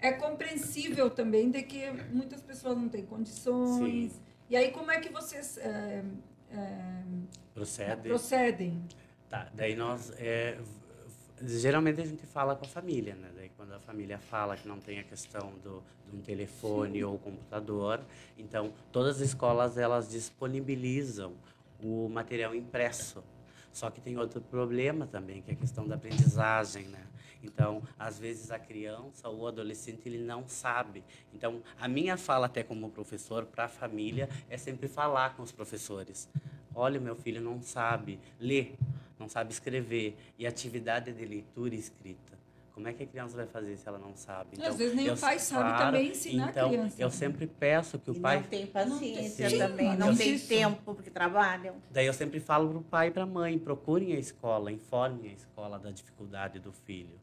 é 0.00 0.12
compreensível 0.12 1.10
também 1.10 1.50
de 1.50 1.62
que 1.62 1.90
muitas 2.12 2.40
pessoas 2.40 2.76
não 2.76 2.88
têm 2.88 3.04
condições. 3.04 4.12
Sim. 4.12 4.20
E 4.48 4.56
aí, 4.56 4.70
como 4.70 4.90
é 4.90 5.00
que 5.00 5.12
vocês 5.12 5.58
é, 5.58 6.02
é, 6.50 7.02
Procede. 7.54 8.08
procedem? 8.08 8.82
Tá, 9.28 9.48
daí 9.54 9.74
nós. 9.74 10.12
é, 10.18 10.58
geralmente 11.42 12.00
a 12.00 12.04
gente 12.04 12.26
fala 12.26 12.56
com 12.56 12.64
a 12.64 12.68
família, 12.68 13.14
né? 13.14 13.30
Daí 13.36 13.50
quando 13.56 13.72
a 13.72 13.80
família 13.80 14.18
fala 14.18 14.56
que 14.56 14.66
não 14.66 14.78
tem 14.78 14.98
a 14.98 15.04
questão 15.04 15.52
do, 15.62 15.82
de 16.08 16.16
um 16.16 16.20
telefone 16.20 17.04
ou 17.04 17.18
computador, 17.18 18.00
então 18.36 18.72
todas 18.90 19.16
as 19.16 19.28
escolas 19.28 19.76
elas 19.76 20.08
disponibilizam 20.08 21.34
o 21.82 22.08
material 22.08 22.54
impresso. 22.54 23.22
Só 23.72 23.90
que 23.90 24.00
tem 24.00 24.16
outro 24.16 24.40
problema 24.40 25.06
também, 25.06 25.42
que 25.42 25.50
é 25.50 25.54
a 25.54 25.56
questão 25.56 25.86
da 25.86 25.94
aprendizagem, 25.94 26.86
né? 26.86 27.06
Então, 27.42 27.82
às 27.98 28.18
vezes 28.18 28.50
a 28.50 28.58
criança 28.58 29.28
ou 29.28 29.40
o 29.40 29.46
adolescente 29.46 30.02
ele 30.06 30.18
não 30.18 30.48
sabe. 30.48 31.04
Então, 31.32 31.62
a 31.80 31.86
minha 31.88 32.16
fala 32.16 32.46
até 32.46 32.62
como 32.62 32.90
professor 32.90 33.46
para 33.46 33.64
a 33.64 33.68
família 33.68 34.28
é 34.48 34.56
sempre 34.56 34.88
falar 34.88 35.36
com 35.36 35.42
os 35.42 35.52
professores. 35.52 36.28
Olha, 36.74 37.00
meu 37.00 37.16
filho 37.16 37.40
não 37.40 37.60
sabe 37.62 38.20
ler, 38.38 38.76
não 39.18 39.28
sabe 39.28 39.52
escrever 39.52 40.16
e 40.38 40.46
atividade 40.46 41.12
de 41.12 41.24
leitura 41.24 41.74
e 41.74 41.78
escrita. 41.78 42.37
Como 42.78 42.86
é 42.86 42.92
que 42.92 43.02
a 43.02 43.06
criança 43.08 43.36
vai 43.36 43.46
fazer 43.46 43.76
se 43.76 43.88
ela 43.88 43.98
não 43.98 44.14
sabe? 44.14 44.50
Às 44.64 44.76
vezes 44.76 44.94
nem 44.94 45.10
o 45.10 45.16
pai 45.16 45.36
sabe 45.40 45.76
também 45.82 46.10
ensinar 46.12 46.46
a 46.46 46.50
então, 46.50 46.68
criança, 46.68 47.02
Eu 47.02 47.08
né? 47.08 47.12
sempre 47.12 47.44
peço 47.48 47.98
que 47.98 48.08
o 48.12 48.14
E 48.14 48.20
pai 48.20 48.36
não 48.36 48.42
tem 48.44 48.66
paciência 48.68 49.50
Sim, 49.50 49.58
também, 49.58 49.86
mas 49.88 49.98
não 49.98 50.14
tem 50.14 50.34
isso- 50.34 50.46
tempo 50.48 50.80
porque 50.84 51.10
trabalham. 51.10 51.74
Daí 51.90 52.06
eu 52.06 52.12
sempre 52.14 52.38
falo 52.38 52.68
para 52.68 52.78
o 52.78 52.82
pai 52.84 53.08
e 53.08 53.10
para 53.10 53.24
a 53.24 53.26
mãe, 53.26 53.58
procurem 53.58 54.12
a 54.12 54.18
escola, 54.20 54.70
informem 54.70 55.32
a 55.32 55.34
escola 55.34 55.76
da 55.76 55.90
dificuldade 55.90 56.60
do 56.60 56.72
filho. 56.72 57.18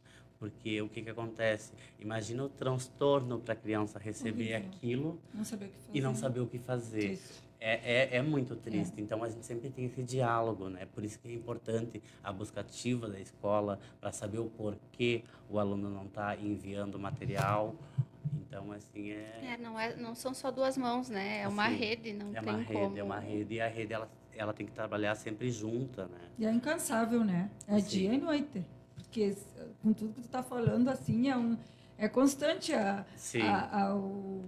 Porque 0.50 0.80
o 0.80 0.88
que, 0.88 1.02
que 1.02 1.10
acontece? 1.10 1.74
Imagina 2.00 2.44
o 2.44 2.50
transtorno 2.50 3.40
para 3.40 3.54
a 3.54 3.58
criança 3.58 3.98
receber 3.98 4.54
Horrível. 4.54 4.70
aquilo 4.78 5.20
Não 5.34 5.44
e 5.92 6.02
não 6.02 6.14
saber 6.14 6.40
o 6.42 6.46
que 6.48 6.60
fazer. 6.60 7.20
É, 7.60 8.14
é, 8.14 8.18
é 8.18 8.22
muito 8.22 8.56
triste. 8.56 9.02
Então 9.02 9.24
a 9.24 9.30
gente 9.30 9.44
sempre 9.44 9.72
tem 9.72 9.86
esse 9.86 10.04
diálogo, 10.04 10.70
né? 10.70 10.86
Por 10.94 11.04
isso 11.04 11.18
que 11.18 11.28
é 11.28 11.34
importante 11.34 12.00
a 12.24 12.32
busca 12.32 12.62
ativa 12.62 13.08
da 13.10 13.20
escola 13.20 13.80
para 14.00 14.12
saber 14.12 14.38
o 14.38 14.46
porquê 14.46 15.24
o 15.50 15.58
aluno 15.58 15.90
não 15.90 16.06
está 16.06 16.36
enviando 16.36 17.00
material. 17.00 17.74
Então, 18.48 18.72
assim, 18.72 19.10
é, 19.12 19.54
É, 19.54 19.58
não, 19.58 19.80
é, 19.80 19.96
não 19.96 20.14
são 20.14 20.32
só 20.34 20.52
duas 20.52 20.78
mãos, 20.78 21.10
né? 21.10 21.40
É 21.42 21.48
uma 21.48 21.66
Assim, 21.66 21.76
rede, 21.76 22.14
não 22.14 22.30
é 22.36 22.40
tem 22.40 22.50
uma 22.54 22.62
rede, 22.62 22.74
como. 22.74 22.98
é 23.00 23.04
uma 23.04 23.20
rede. 23.20 23.56
E 23.56 23.62
a 23.62 23.68
rede, 23.68 23.94
ela, 23.94 24.10
ela 24.36 24.54
tem 24.54 24.66
que 24.68 24.72
trabalhar 24.72 25.16
sempre 25.16 25.50
junta, 25.50 26.06
né? 26.06 26.20
E 26.38 26.46
é 26.46 26.52
incansável, 26.52 27.24
né? 27.24 27.50
É 27.68 27.80
Sim. 27.80 27.88
dia 27.88 28.14
e 28.14 28.18
noite. 28.20 28.66
Porque 29.16 29.38
com 29.82 29.94
tudo 29.94 30.14
que 30.14 30.22
tu 30.24 30.28
tá 30.28 30.44
falando, 30.44 30.90
assim, 30.90 31.30
é, 31.30 31.38
um, 31.38 31.58
é 31.98 32.10
constante 32.10 32.74
a, 32.74 33.06
a- 33.42 33.84
a- 33.84 33.96
o- 33.96 34.44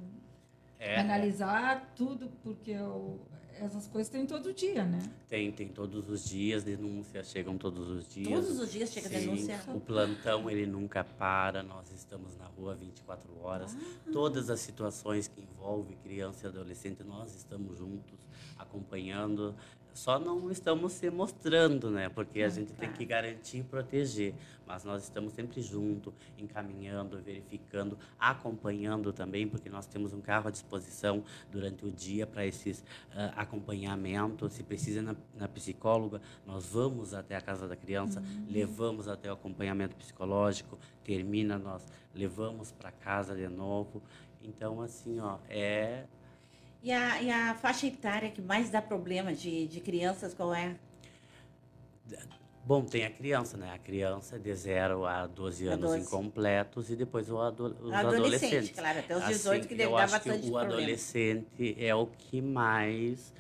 É, 0.78 1.00
analisar 1.00 1.94
tudo, 1.96 2.30
porque 2.44 2.76
o, 2.78 3.18
essas 3.54 3.88
coisas 3.88 4.10
tem 4.12 4.26
todo 4.28 4.54
dia, 4.54 4.84
né? 4.86 5.00
Tem, 5.30 5.52
tem 5.54 5.70
todos 5.70 6.10
os 6.10 6.28
dias, 6.28 6.64
denúncias 6.66 7.30
chegam 7.32 7.58
todos 7.58 7.88
os 7.88 8.08
dias. 8.10 8.28
Todos 8.28 8.60
os 8.60 8.72
dias 8.72 8.92
chega 8.92 9.08
Sim, 9.08 9.20
denúncia. 9.22 9.60
O 9.74 9.80
plantão 9.80 10.50
ele 10.50 10.66
nunca 10.66 11.02
para, 11.04 11.64
nós 11.64 11.90
estamos 11.94 12.36
na 12.36 12.46
rua 12.46 12.76
24 12.76 13.40
horas. 13.42 13.74
Ah. 13.76 14.10
Todas 14.12 14.50
as 14.50 14.60
situações 14.60 15.28
que 15.30 15.42
envolvem 15.42 15.96
criança 16.04 16.46
e 16.46 16.50
adolescente, 16.50 17.04
nós 17.06 17.34
estamos 17.34 17.78
juntos, 17.78 18.20
acompanhando. 18.58 19.56
Só 19.98 20.20
não 20.20 20.52
estamos 20.52 20.94
se 20.94 21.10
mostrando, 21.10 21.90
né? 21.90 22.08
Porque 22.08 22.44
a 22.44 22.50
gente 22.50 22.72
tem 22.72 22.94
que 22.94 23.04
garantir 23.04 23.58
e 23.58 23.64
proteger. 23.64 24.36
Mas 24.64 24.84
nós 24.84 25.02
estamos 25.02 25.34
sempre 25.34 25.60
juntos, 25.60 26.14
encaminhando, 26.38 27.20
verificando, 27.20 27.98
acompanhando 28.20 29.12
também, 29.12 29.48
porque 29.48 29.72
nós 29.72 29.88
temos 29.88 30.14
um 30.14 30.22
carro 30.22 30.50
à 30.50 30.52
disposição 30.52 31.24
durante 31.52 31.84
o 31.84 31.92
dia 31.92 32.28
para 32.28 32.46
esses 32.46 32.86
ah, 33.12 33.34
acompanhamentos. 33.38 34.54
Se 34.54 34.62
precisa 34.62 35.02
na, 35.02 35.16
na 35.36 35.48
psicóloga, 35.48 36.22
nós 36.46 36.68
vamos 36.68 37.16
até 37.16 37.36
a 37.36 37.42
casa 37.42 37.68
da 37.68 37.76
criança, 37.76 38.22
levamos 38.48 39.08
até 39.08 39.32
o 39.32 39.34
acompanhamento 39.34 39.96
psicológico, 39.96 40.78
termina, 41.04 41.58
nós 41.58 41.84
levamos 42.14 42.72
para 42.72 42.92
casa 42.92 43.36
de 43.36 43.48
novo. 43.48 44.04
Então, 44.44 44.80
assim, 44.80 45.20
ó, 45.20 45.40
é 45.50 46.06
E 46.88 46.92
a, 46.94 47.22
e 47.22 47.30
a 47.30 47.54
faixa 47.56 47.86
etária 47.88 48.32
que 48.32 48.42
mais 48.42 48.70
dá 48.70 48.82
problema 48.82 49.34
de, 49.34 49.68
de 49.68 49.82
crianças, 49.82 50.34
qual 50.34 50.54
é? 50.54 50.78
Bom, 52.64 52.84
tem 52.86 53.06
a 53.06 53.12
criança, 53.12 53.58
né? 53.58 53.72
A 53.74 53.78
criança 53.78 54.36
é 54.36 54.40
de 54.40 54.54
0 54.54 55.06
a 55.06 55.26
12 55.28 55.70
A 55.70 55.76
anos 55.76 55.96
12. 55.96 56.00
incompletos 56.02 56.90
e 56.90 56.96
depois 56.96 57.30
o 57.30 57.40
ado 57.40 57.78
os 57.82 58.04
Adolescente, 58.04 58.14
adolescentes. 58.16 58.72
claro, 58.72 59.00
até 59.00 59.18
os 59.18 59.24
Assim, 59.24 59.30
18 59.30 59.68
que 59.68 59.76
deve 59.76 59.92
eu 59.92 59.96
dar 59.96 60.04
acho 60.04 60.10
bastante 60.10 60.42
que 60.42 60.50
o 60.50 60.58
problema. 60.58 60.62
adolescente 60.62 61.76
é 61.78 61.94
o 61.96 62.08
que 62.08 62.42
mais 62.42 63.34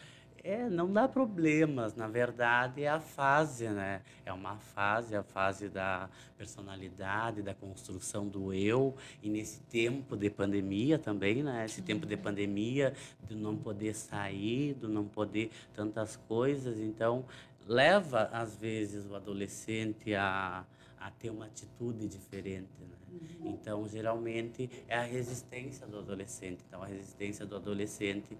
é, 0.47 0.69
não 0.69 0.91
dá 0.91 1.09
problemas, 1.09 1.93
na 1.93 2.07
verdade 2.07 2.81
é 2.81 2.87
a 2.87 3.01
fase, 3.01 3.67
né? 3.67 4.01
É 4.25 4.31
uma 4.31 4.55
fase, 4.55 5.13
a 5.13 5.21
fase 5.21 5.67
da 5.67 6.09
personalidade, 6.37 7.41
da 7.41 7.53
construção 7.53 8.25
do 8.25 8.53
eu, 8.53 8.95
e 9.21 9.29
nesse 9.29 9.59
tempo 9.63 10.15
de 10.15 10.29
pandemia 10.29 10.97
também, 10.97 11.43
né? 11.43 11.65
Esse 11.65 11.81
tempo 11.81 12.05
de 12.05 12.15
pandemia, 12.15 12.93
de 13.27 13.35
não 13.35 13.57
poder 13.57 13.93
sair, 13.93 14.73
de 14.75 14.87
não 14.87 15.05
poder 15.05 15.51
tantas 15.73 16.15
coisas, 16.15 16.79
então 16.79 17.25
leva 17.67 18.29
às 18.31 18.55
vezes 18.55 19.05
o 19.05 19.15
adolescente 19.15 20.15
a, 20.15 20.65
a 20.97 21.11
ter 21.11 21.29
uma 21.29 21.47
atitude 21.47 22.07
diferente, 22.07 22.71
né? 22.79 22.97
Então, 23.43 23.87
geralmente 23.87 24.69
é 24.87 24.97
a 24.97 25.03
resistência 25.03 25.87
do 25.87 25.99
adolescente. 25.99 26.63
Então, 26.67 26.83
a 26.83 26.85
resistência 26.85 27.45
do 27.45 27.55
adolescente 27.55 28.37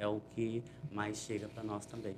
é 0.00 0.08
o 0.08 0.20
que 0.34 0.64
mais 0.90 1.18
chega 1.18 1.48
para 1.48 1.62
nós 1.62 1.86
também. 1.86 2.16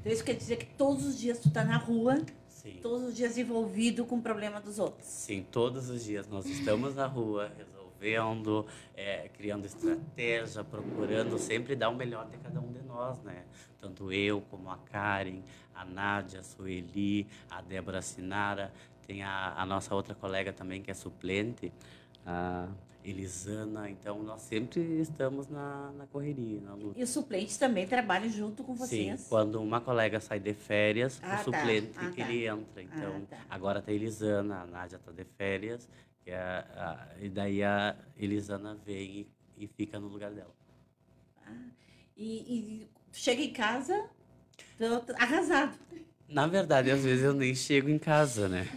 Então 0.00 0.12
isso 0.12 0.24
quer 0.24 0.34
dizer 0.34 0.56
que 0.56 0.66
todos 0.66 1.06
os 1.06 1.18
dias 1.18 1.38
tu 1.38 1.50
tá 1.50 1.64
na 1.64 1.76
rua, 1.76 2.18
Sim. 2.48 2.78
todos 2.82 3.02
os 3.04 3.16
dias 3.16 3.38
envolvido 3.38 4.04
com 4.04 4.16
o 4.16 4.22
problema 4.22 4.60
dos 4.60 4.78
outros. 4.78 5.06
Sim, 5.06 5.46
todos 5.50 5.88
os 5.88 6.04
dias 6.04 6.28
nós 6.28 6.44
estamos 6.46 6.94
na 6.94 7.06
rua 7.06 7.50
resolvendo, 7.56 8.66
é, 8.96 9.28
criando 9.28 9.66
estratégia, 9.66 10.64
procurando 10.64 11.38
sempre 11.38 11.76
dar 11.76 11.88
o 11.88 11.94
melhor 11.94 12.28
de 12.28 12.36
cada 12.38 12.60
um 12.60 12.72
de 12.72 12.82
nós, 12.82 13.20
né? 13.22 13.44
Tanto 13.80 14.12
eu 14.12 14.40
como 14.50 14.70
a 14.70 14.76
Karen, 14.78 15.42
a 15.74 15.84
Nádia, 15.84 16.40
a 16.40 16.42
Sueli, 16.42 17.26
a 17.50 17.62
Débora 17.62 18.02
Sinara, 18.02 18.72
tem 19.06 19.22
a, 19.22 19.54
a 19.56 19.64
nossa 19.64 19.94
outra 19.94 20.14
colega 20.14 20.52
também 20.52 20.82
que 20.82 20.90
é 20.90 20.94
suplente, 20.94 21.72
a 22.26 22.68
Elisana. 23.10 23.90
Então 23.90 24.22
nós 24.22 24.42
sempre 24.42 24.80
estamos 25.00 25.48
na, 25.48 25.92
na 25.92 26.06
correria, 26.06 26.60
na 26.60 26.74
luta. 26.74 26.98
E 26.98 27.02
os 27.02 27.10
suplentes 27.10 27.56
também 27.56 27.86
trabalham 27.86 28.28
junto 28.30 28.62
com 28.64 28.72
Sim, 28.74 28.78
vocês. 28.78 29.26
quando 29.28 29.60
uma 29.62 29.80
colega 29.80 30.20
sai 30.20 30.40
de 30.40 30.54
férias, 30.54 31.20
Ah, 31.22 31.36
tá. 31.36 31.40
o 31.40 31.44
suplente 31.44 31.92
Ah, 31.96 32.10
tá. 32.10 32.20
ele 32.22 32.46
entra. 32.46 32.82
Então, 32.82 33.20
tá. 33.26 33.38
agora 33.50 33.82
tá 33.82 33.90
a 33.90 33.94
Elisana, 33.94 34.62
a 34.62 34.66
Nádia 34.66 34.98
tá 34.98 35.12
de 35.12 35.24
férias, 35.24 35.88
que 36.24 36.30
é 36.30 36.36
a- 36.38 36.64
a- 37.14 37.18
e 37.22 37.28
daí 37.28 37.62
a 37.62 37.96
Elisana 38.16 38.74
vem 38.84 39.26
e, 39.56 39.64
e 39.64 39.66
fica 39.66 39.98
no 40.00 40.08
lugar 40.08 40.30
dela. 40.30 40.54
E, 42.16 42.24
e 42.82 42.88
tu 43.12 43.18
chega 43.18 43.40
em 43.42 43.52
casa, 43.52 44.04
tô 44.78 45.14
arrasado. 45.18 45.78
Na 46.28 46.46
verdade, 46.46 46.90
às 46.90 47.02
vezes 47.02 47.24
eu 47.24 47.32
nem 47.34 47.54
chego 47.54 47.88
em 47.88 47.98
casa, 47.98 48.48
né? 48.48 48.68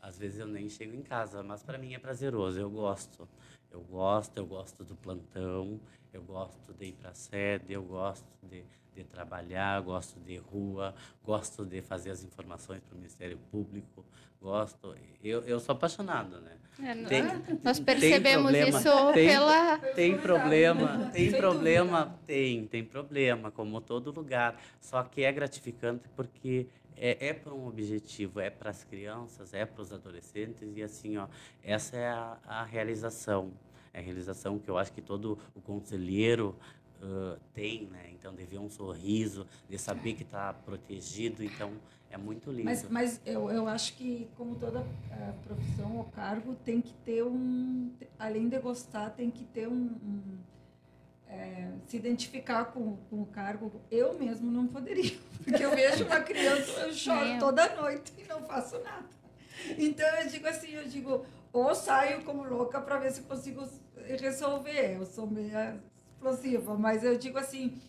Às 0.00 0.18
vezes 0.18 0.38
eu 0.38 0.46
nem 0.46 0.68
chego 0.68 0.94
em 0.94 1.02
casa, 1.02 1.42
mas 1.42 1.62
para 1.62 1.78
mim 1.78 1.94
é 1.94 1.98
prazeroso, 1.98 2.58
eu 2.60 2.70
gosto. 2.70 3.28
Eu 3.72 3.80
gosto, 3.80 4.36
eu 4.36 4.44
gosto 4.46 4.84
do 4.84 4.94
plantão, 4.94 5.80
eu 6.12 6.22
gosto 6.22 6.72
de 6.74 6.86
ir 6.86 6.92
para 6.92 7.10
a 7.10 7.14
sede, 7.14 7.72
eu 7.72 7.82
gosto 7.82 8.26
de, 8.42 8.62
de 8.94 9.02
trabalhar, 9.04 9.80
gosto 9.80 10.20
de 10.20 10.36
rua, 10.36 10.94
gosto 11.24 11.64
de 11.64 11.80
fazer 11.80 12.10
as 12.10 12.22
informações 12.22 12.80
para 12.82 12.94
o 12.94 12.98
Ministério 12.98 13.38
Público, 13.50 14.04
gosto. 14.40 14.94
Eu, 15.24 15.40
eu 15.44 15.58
sou 15.58 15.72
apaixonado, 15.74 16.38
né? 16.42 16.52
É, 16.82 16.94
no- 16.94 17.08
Tem- 17.08 17.22
Nós 17.62 17.76
tem 17.78 17.84
percebemos 17.84 18.42
problema, 18.42 18.78
isso 18.78 19.12
tem- 19.14 19.28
pela. 19.28 19.78
Tem 19.78 20.18
problema, 20.18 21.10
tem 21.12 21.30
problema, 21.32 22.18
tem, 22.26 22.66
tem 22.66 22.84
problema, 22.84 23.50
como 23.50 23.80
todo 23.80 24.10
lugar. 24.10 24.60
Só 24.80 25.02
que 25.02 25.22
é 25.22 25.32
gratificante 25.32 26.08
porque 26.14 26.66
é, 26.96 27.28
é 27.28 27.32
para 27.32 27.54
um 27.54 27.66
objetivo, 27.66 28.40
é 28.40 28.50
para 28.50 28.70
as 28.70 28.84
crianças, 28.84 29.52
é 29.54 29.64
para 29.64 29.82
os 29.82 29.92
adolescentes 29.92 30.76
e 30.76 30.82
assim, 30.82 31.16
ó, 31.16 31.28
essa 31.62 31.96
é 31.96 32.08
a, 32.08 32.38
a 32.44 32.64
realização, 32.64 33.52
é 33.92 33.98
a 33.98 34.02
realização 34.02 34.58
que 34.58 34.68
eu 34.68 34.78
acho 34.78 34.92
que 34.92 35.02
todo 35.02 35.38
o 35.54 35.60
conselheiro 35.60 36.56
ãh, 37.02 37.36
tem, 37.52 37.86
né? 37.86 38.10
Então, 38.12 38.34
de 38.34 38.44
ver 38.44 38.58
um 38.58 38.70
sorriso, 38.70 39.46
de 39.68 39.76
saber 39.76 40.14
que 40.14 40.22
está 40.22 40.52
protegido, 40.52 41.42
então 41.42 41.72
é 42.12 42.16
muito 42.16 42.50
lindo. 42.50 42.64
Mas, 42.64 42.88
mas 42.88 43.20
eu, 43.24 43.50
eu 43.50 43.66
acho 43.66 43.96
que, 43.96 44.28
como 44.36 44.54
toda 44.54 44.86
eh, 45.10 45.32
profissão 45.42 45.96
ou 45.96 46.04
cargo, 46.04 46.54
tem 46.64 46.80
que 46.80 46.92
ter 47.04 47.24
um. 47.24 47.90
Além 48.18 48.48
de 48.48 48.58
gostar, 48.58 49.10
tem 49.10 49.30
que 49.30 49.44
ter 49.44 49.66
um. 49.66 49.72
um, 49.72 50.38
eh, 51.32 51.68
se 51.86 51.96
identificar 51.96 52.66
com, 52.66 52.96
com 53.08 53.22
o 53.22 53.26
cargo. 53.26 53.80
Eu 53.90 54.18
mesmo 54.18 54.50
não 54.50 54.66
poderia. 54.66 55.18
Porque 55.42 55.64
eu 55.64 55.70
vejo 55.70 56.04
uma 56.04 56.20
criança, 56.20 56.80
eu 56.80 56.92
choro 56.92 57.24
Nem 57.24 57.34
eu. 57.34 57.40
toda 57.40 57.74
noite 57.74 58.12
e 58.18 58.24
não 58.28 58.42
faço 58.44 58.78
nada. 58.80 59.08
Então 59.78 60.06
eu 60.20 60.28
digo 60.28 60.46
assim, 60.46 60.72
eu 60.72 60.84
digo, 60.84 61.24
ou 61.52 61.74
saio 61.74 62.22
como 62.24 62.44
louca 62.44 62.80
para 62.80 62.98
ver 62.98 63.12
se 63.12 63.22
consigo 63.22 63.66
resolver. 63.96 64.96
Eu 64.96 65.06
sou 65.06 65.26
meio 65.26 65.80
explosiva, 66.12 66.76
mas 66.76 67.02
eu 67.02 67.16
digo 67.16 67.38
assim, 67.38 67.80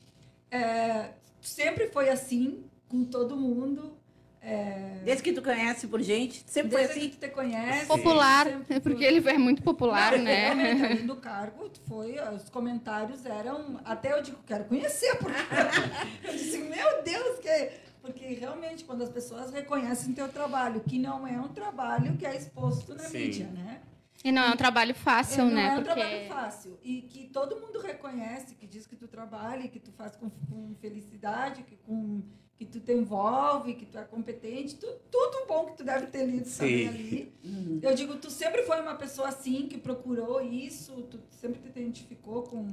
eh, 0.49 1.12
sempre 1.41 1.89
foi 1.89 2.10
assim 2.10 2.63
com 2.88 3.03
todo 3.03 3.36
mundo. 3.36 3.97
Eh, 4.43 4.99
Desde 5.06 5.23
que 5.23 5.32
tu 5.34 5.41
conhece 5.41 5.88
por 5.88 6.01
gente, 6.01 6.43
sempre 6.45 6.71
foi 6.71 6.82
Desde 6.82 6.99
assim. 6.99 7.10
que 7.10 7.15
tu 7.17 7.19
te 7.21 7.29
conhece. 7.29 7.86
Popular, 7.88 8.45
sempre 8.47 8.79
porque 8.82 9.06
foi. 9.06 9.06
ele 9.15 9.29
é 9.29 9.38
muito 9.38 9.62
popular, 9.63 10.17
Não, 10.17 10.23
né? 10.23 10.53
realmente, 10.53 11.03
do 11.03 11.15
cargo, 11.15 11.71
foi, 11.88 12.15
os 12.36 12.49
comentários 12.49 13.25
eram. 13.25 13.79
Até 13.86 14.12
eu 14.13 14.21
digo, 14.21 14.38
quero 14.45 14.65
conhecer, 14.65 15.15
porque 15.17 15.38
eu 16.27 16.34
disse, 16.34 16.58
meu 16.60 17.01
Deus, 17.03 17.39
que. 17.39 17.71
Porque 18.01 18.25
realmente, 18.34 18.84
quando 18.84 19.01
as 19.01 19.10
pessoas 19.10 19.49
reconhecem 19.51 20.13
teu 20.13 20.27
trabalho, 20.27 20.82
que 20.82 20.99
não 20.99 21.25
é 21.25 21.39
um 21.39 21.47
trabalho 21.47 22.17
que 22.17 22.25
é 22.25 22.36
exposto 22.36 22.93
na 22.93 23.03
Sim. 23.03 23.17
mídia, 23.17 23.47
né? 23.47 23.79
E 24.25 24.29
não 24.32 24.41
é 24.43 24.49
um 24.51 24.58
trabalho 24.58 24.93
fácil, 24.93 25.41
É, 25.41 25.45
não 25.45 25.51
né? 25.53 25.67
é 25.67 25.71
um 25.71 25.75
porque 25.84 25.93
trabalho 26.01 26.27
fácil. 26.27 26.77
E 26.84 27.01
que 27.03 27.27
todo 27.27 27.60
mundo 27.62 27.79
reconhece, 27.79 28.56
que 28.56 28.67
diz 28.67 28.86
que 28.86 28.97
tu 28.97 29.08
trabalha, 29.08 29.67
que 29.69 29.79
tu 29.79 29.91
faz 29.93 30.17
com, 30.17 30.29
com 30.29 30.75
felicidade, 30.82 31.63
que, 31.63 31.77
com, 31.77 32.21
que 32.57 32.65
tu 32.65 32.79
te 32.79 32.93
envolve, 32.93 33.73
que 33.73 33.85
tu 33.85 33.97
é 33.97 34.03
competente, 34.03 34.75
tu, 34.75 34.87
tudo 35.11 35.45
bom 35.47 35.65
que 35.65 35.77
tu 35.77 35.83
deve 35.83 36.07
ter 36.07 36.25
lido 36.25 36.47
Sim. 36.47 36.87
ali. 36.87 37.33
Uhum. 37.43 37.79
Eu 37.81 37.93
digo, 37.95 38.15
tu 38.15 38.29
sempre 38.29 38.63
foi 38.63 38.79
uma 38.79 38.95
pessoa 38.95 39.27
assim, 39.27 39.67
que 39.67 39.77
procurou 39.77 40.41
isso, 40.41 41.01
tu 41.03 41.19
sempre 41.29 41.59
te 41.59 41.67
identificou 41.67 42.43
com, 42.43 42.71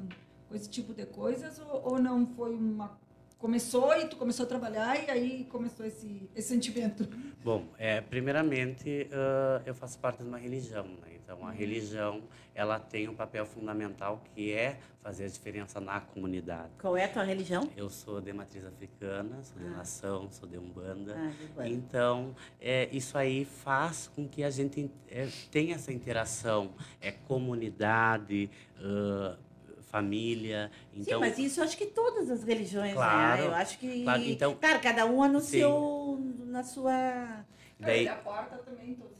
com 0.49 0.55
esse 0.55 0.69
tipo 0.69 0.93
de 0.93 1.07
coisas, 1.07 1.59
ou, 1.59 1.93
ou 1.93 1.99
não 1.99 2.27
foi 2.27 2.55
uma... 2.55 2.99
Começou 3.39 3.95
e 3.95 4.07
tu 4.07 4.17
começou 4.17 4.45
a 4.45 4.47
trabalhar 4.47 5.03
e 5.03 5.11
aí 5.11 5.45
começou 5.47 5.87
esse, 5.87 6.29
esse 6.37 6.49
sentimento. 6.49 7.09
Bom, 7.43 7.65
é, 7.79 8.03
primeiramente, 8.03 9.09
ãh, 9.11 9.63
eu 9.65 9.75
faço 9.75 9.99
parte 9.99 10.23
de 10.23 10.29
uma 10.29 10.37
religião, 10.37 10.85
né? 10.85 11.20
Então, 11.33 11.47
a 11.47 11.53
religião, 11.53 12.23
ela 12.57 12.81
tem 12.81 13.09
um 13.09 13.15
papel 13.15 13.47
fundamental 13.47 14.21
que 14.35 14.53
é 14.53 14.81
fazer 15.01 15.27
a 15.27 15.29
diferença 15.29 15.81
na 15.81 16.01
comunidade. 16.01 16.71
Qual 16.81 16.97
é 16.97 17.05
a 17.05 17.09
tua 17.09 17.23
religião? 17.23 17.71
Eu 17.77 17.89
sou 17.89 18.21
de 18.21 18.33
matriz 18.33 18.65
africana, 18.65 19.39
sou 19.45 19.57
de 19.63 19.67
Ah. 19.69 19.77
nação, 19.77 20.29
sou 20.33 20.49
de 20.49 20.59
umbanda. 20.59 21.15
Ah. 21.57 21.69
Então, 21.69 22.35
é, 22.61 22.89
isso 22.91 23.17
aí 23.17 23.45
faz 23.45 24.11
com 24.13 24.27
que 24.27 24.43
a 24.43 24.51
gente 24.51 24.91
é, 25.09 25.29
tenha 25.53 25.77
essa 25.77 25.93
interação, 25.93 26.73
é 27.01 27.13
comunidade, 27.13 28.51
ãh, 28.83 29.37
família. 29.83 30.69
Então, 30.93 31.21
Sim, 31.23 31.29
mas 31.29 31.39
isso 31.39 31.61
eu 31.61 31.65
acho 31.65 31.77
que 31.77 31.87
todas 31.87 32.29
as 32.29 32.43
religiões, 32.43 32.95
Claro, 32.95 33.43
né? 33.43 33.47
Eu 33.49 33.55
acho 33.55 33.79
que. 33.79 34.03
claro, 34.03 34.23
então- 34.25 34.57
Claro, 34.57 34.81
cada 34.81 35.07
uma 35.07 35.29
no 35.29 35.41
seu. 35.41 36.19
na 36.47 36.65
sua. 36.65 37.45
daí, 37.79 38.09
a 38.09 38.17
porta 38.17 38.57
também 38.59 38.95
todo 38.95 39.07
esse 39.13 39.20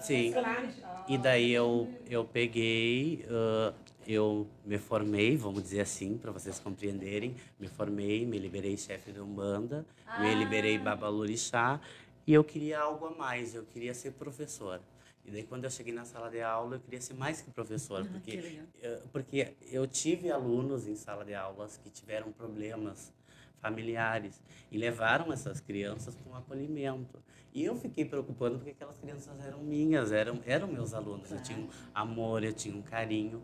Sim. 0.00 0.32
E 1.08 1.18
daí 1.18 1.52
eu, 1.52 1.88
eu 2.08 2.24
peguei, 2.24 3.24
ãh, 3.28 3.74
eu 4.06 4.46
me 4.64 4.78
formei, 4.78 5.36
vamos 5.36 5.62
dizer 5.62 5.80
assim, 5.80 6.16
para 6.16 6.32
vocês 6.32 6.58
compreenderem. 6.58 7.36
Me 7.58 7.68
formei, 7.68 8.26
me 8.26 8.38
liberei 8.38 8.76
chefe 8.76 9.12
de 9.12 9.20
Umbanda, 9.20 9.84
ah. 10.06 10.20
me 10.20 10.34
liberei 10.34 10.78
Babalorixá 10.78 11.80
e 12.26 12.34
eu 12.34 12.44
queria 12.44 12.80
algo 12.80 13.06
a 13.06 13.10
mais, 13.10 13.54
eu 13.54 13.64
queria 13.64 13.94
ser 13.94 14.12
professor. 14.12 14.80
E 15.24 15.30
daí, 15.30 15.42
quando 15.42 15.64
eu 15.64 15.70
cheguei 15.70 15.92
na 15.92 16.04
sala 16.04 16.30
de 16.30 16.40
aula, 16.40 16.76
eu 16.76 16.80
queria 16.80 17.00
ser 17.00 17.14
mais 17.14 17.42
que 17.42 17.50
professor, 17.50 18.02
ah, 18.02 18.08
porque, 18.10 18.60
porque 19.12 19.54
eu 19.70 19.86
tive 19.86 20.30
alunos 20.30 20.86
em 20.86 20.96
sala 20.96 21.24
de 21.24 21.34
aulas 21.34 21.76
que 21.76 21.90
tiveram 21.90 22.32
problemas 22.32 23.12
familiares 23.60 24.40
e 24.70 24.78
levaram 24.78 25.32
essas 25.32 25.60
crianças 25.60 26.14
para 26.16 26.32
um 26.32 26.36
acolhimento. 26.36 27.22
E 27.52 27.64
eu 27.64 27.74
fiquei 27.76 28.04
preocupando 28.04 28.56
porque 28.56 28.70
aquelas 28.70 28.98
crianças 28.98 29.38
eram 29.44 29.62
minhas, 29.62 30.12
eram, 30.12 30.40
eram 30.46 30.68
meus 30.68 30.94
alunos. 30.94 31.30
Eu 31.30 31.42
tinha 31.42 31.58
um 31.58 31.68
amor, 31.94 32.42
eu 32.44 32.52
tinha 32.52 32.74
um 32.76 32.82
carinho. 32.82 33.42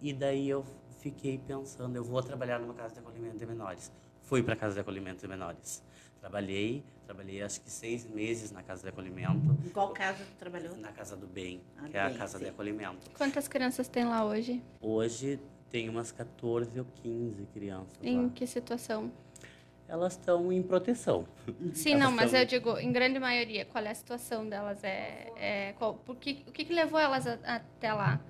E 0.00 0.12
daí 0.12 0.48
eu 0.48 0.64
fiquei 1.00 1.38
pensando, 1.38 1.96
eu 1.96 2.04
vou 2.04 2.22
trabalhar 2.22 2.58
numa 2.60 2.74
casa 2.74 2.94
de 2.94 3.00
acolhimento 3.00 3.36
de 3.36 3.46
menores. 3.46 3.92
Fui 4.22 4.42
para 4.42 4.54
a 4.54 4.56
casa 4.56 4.74
de 4.74 4.80
acolhimento 4.80 5.20
de 5.20 5.28
menores. 5.28 5.82
Trabalhei, 6.20 6.84
trabalhei 7.04 7.42
acho 7.42 7.60
que 7.60 7.70
seis 7.70 8.04
meses 8.08 8.50
na 8.50 8.62
casa 8.62 8.82
de 8.82 8.88
acolhimento. 8.88 9.56
Em 9.64 9.68
qual 9.70 9.92
casa 9.92 10.18
você 10.18 10.34
trabalhou? 10.38 10.76
Na 10.76 10.92
Casa 10.92 11.16
do 11.16 11.26
Bem, 11.26 11.62
ah, 11.78 11.88
que 11.88 11.96
é 11.96 12.00
a 12.00 12.12
casa 12.12 12.38
sim. 12.38 12.44
de 12.44 12.50
acolhimento. 12.50 13.08
Quantas 13.16 13.46
crianças 13.46 13.88
tem 13.88 14.04
lá 14.04 14.24
hoje? 14.24 14.62
Hoje 14.80 15.40
tem 15.70 15.88
umas 15.88 16.10
14 16.10 16.78
ou 16.78 16.86
15 17.02 17.46
crianças 17.46 17.98
Em 18.02 18.24
lá. 18.24 18.28
que 18.30 18.46
situação? 18.46 19.12
Elas 19.88 20.12
estão 20.12 20.52
em 20.52 20.62
proteção. 20.62 21.26
Sim, 21.72 21.94
elas 21.94 22.04
não, 22.04 22.12
mas 22.12 22.34
eu 22.34 22.44
digo, 22.44 22.78
em 22.78 22.92
grande 22.92 23.18
maioria, 23.18 23.64
qual 23.64 23.84
é 23.84 23.90
a 23.90 23.94
situação 23.94 24.46
delas? 24.46 24.84
É, 24.84 25.32
é 25.36 25.74
qual, 25.78 25.94
por 25.94 26.16
que, 26.16 26.44
o 26.46 26.52
que, 26.52 26.64
que 26.64 26.72
levou 26.72 27.00
elas 27.00 27.26
a, 27.26 27.38
até 27.44 27.92
lá? 27.92 28.20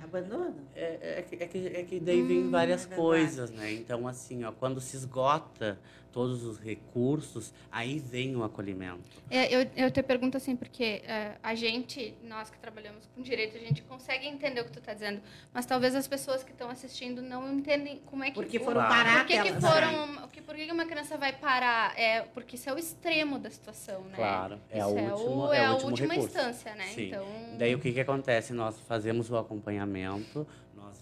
Abandono? 0.00 0.54
É, 0.76 1.18
é, 1.18 1.22
que, 1.22 1.42
é, 1.42 1.46
que, 1.46 1.66
é 1.66 1.82
que 1.82 2.00
daí 2.00 2.22
vem 2.22 2.44
hum, 2.44 2.50
várias 2.50 2.90
é 2.90 2.94
coisas, 2.94 3.50
né? 3.50 3.72
Então, 3.72 4.06
assim, 4.06 4.44
ó, 4.44 4.52
quando 4.52 4.80
se 4.80 4.96
esgota 4.96 5.78
todos 6.18 6.42
os 6.42 6.58
recursos, 6.58 7.54
aí 7.70 8.00
vem 8.00 8.34
o 8.34 8.42
acolhimento. 8.42 9.22
É, 9.30 9.54
eu, 9.54 9.70
eu 9.76 9.88
te 9.88 10.02
pergunto 10.02 10.36
assim, 10.36 10.56
porque 10.56 11.00
uh, 11.04 11.38
a 11.40 11.54
gente, 11.54 12.12
nós 12.24 12.50
que 12.50 12.58
trabalhamos 12.58 13.06
com 13.14 13.22
direito, 13.22 13.56
a 13.56 13.60
gente 13.60 13.82
consegue 13.82 14.26
entender 14.26 14.60
o 14.62 14.64
que 14.64 14.72
tu 14.72 14.80
está 14.80 14.94
dizendo, 14.94 15.20
mas 15.54 15.64
talvez 15.64 15.94
as 15.94 16.08
pessoas 16.08 16.42
que 16.42 16.50
estão 16.50 16.68
assistindo 16.70 17.22
não 17.22 17.48
entendem 17.52 18.02
como 18.04 18.24
é 18.24 18.30
que... 18.30 18.34
Porque 18.34 18.58
foram 18.58 18.80
parar 18.80 19.18
Por 19.18 19.26
que, 19.28 19.42
que 19.42 19.60
foram... 19.60 20.28
Que, 20.32 20.42
por 20.42 20.56
que 20.56 20.72
uma 20.72 20.86
criança 20.86 21.16
vai 21.16 21.32
parar? 21.32 21.96
É, 21.96 22.22
porque 22.22 22.56
isso 22.56 22.68
é 22.68 22.74
o 22.74 22.78
extremo 22.78 23.38
da 23.38 23.48
situação, 23.48 24.02
né? 24.06 24.16
Claro, 24.16 24.60
é, 24.70 24.78
isso 24.80 24.88
a, 24.88 25.00
é, 25.00 25.12
último, 25.12 25.46
o, 25.46 25.52
é, 25.52 25.58
é 25.58 25.64
a 25.66 25.72
última 25.74 26.14
recurso. 26.14 26.36
instância, 26.36 26.74
né? 26.74 26.86
Sim. 26.86 27.06
Então... 27.06 27.26
Daí 27.56 27.76
o 27.76 27.78
que, 27.78 27.92
que 27.92 28.00
acontece? 28.00 28.52
Nós 28.52 28.80
fazemos 28.80 29.30
o 29.30 29.36
acompanhamento, 29.36 30.44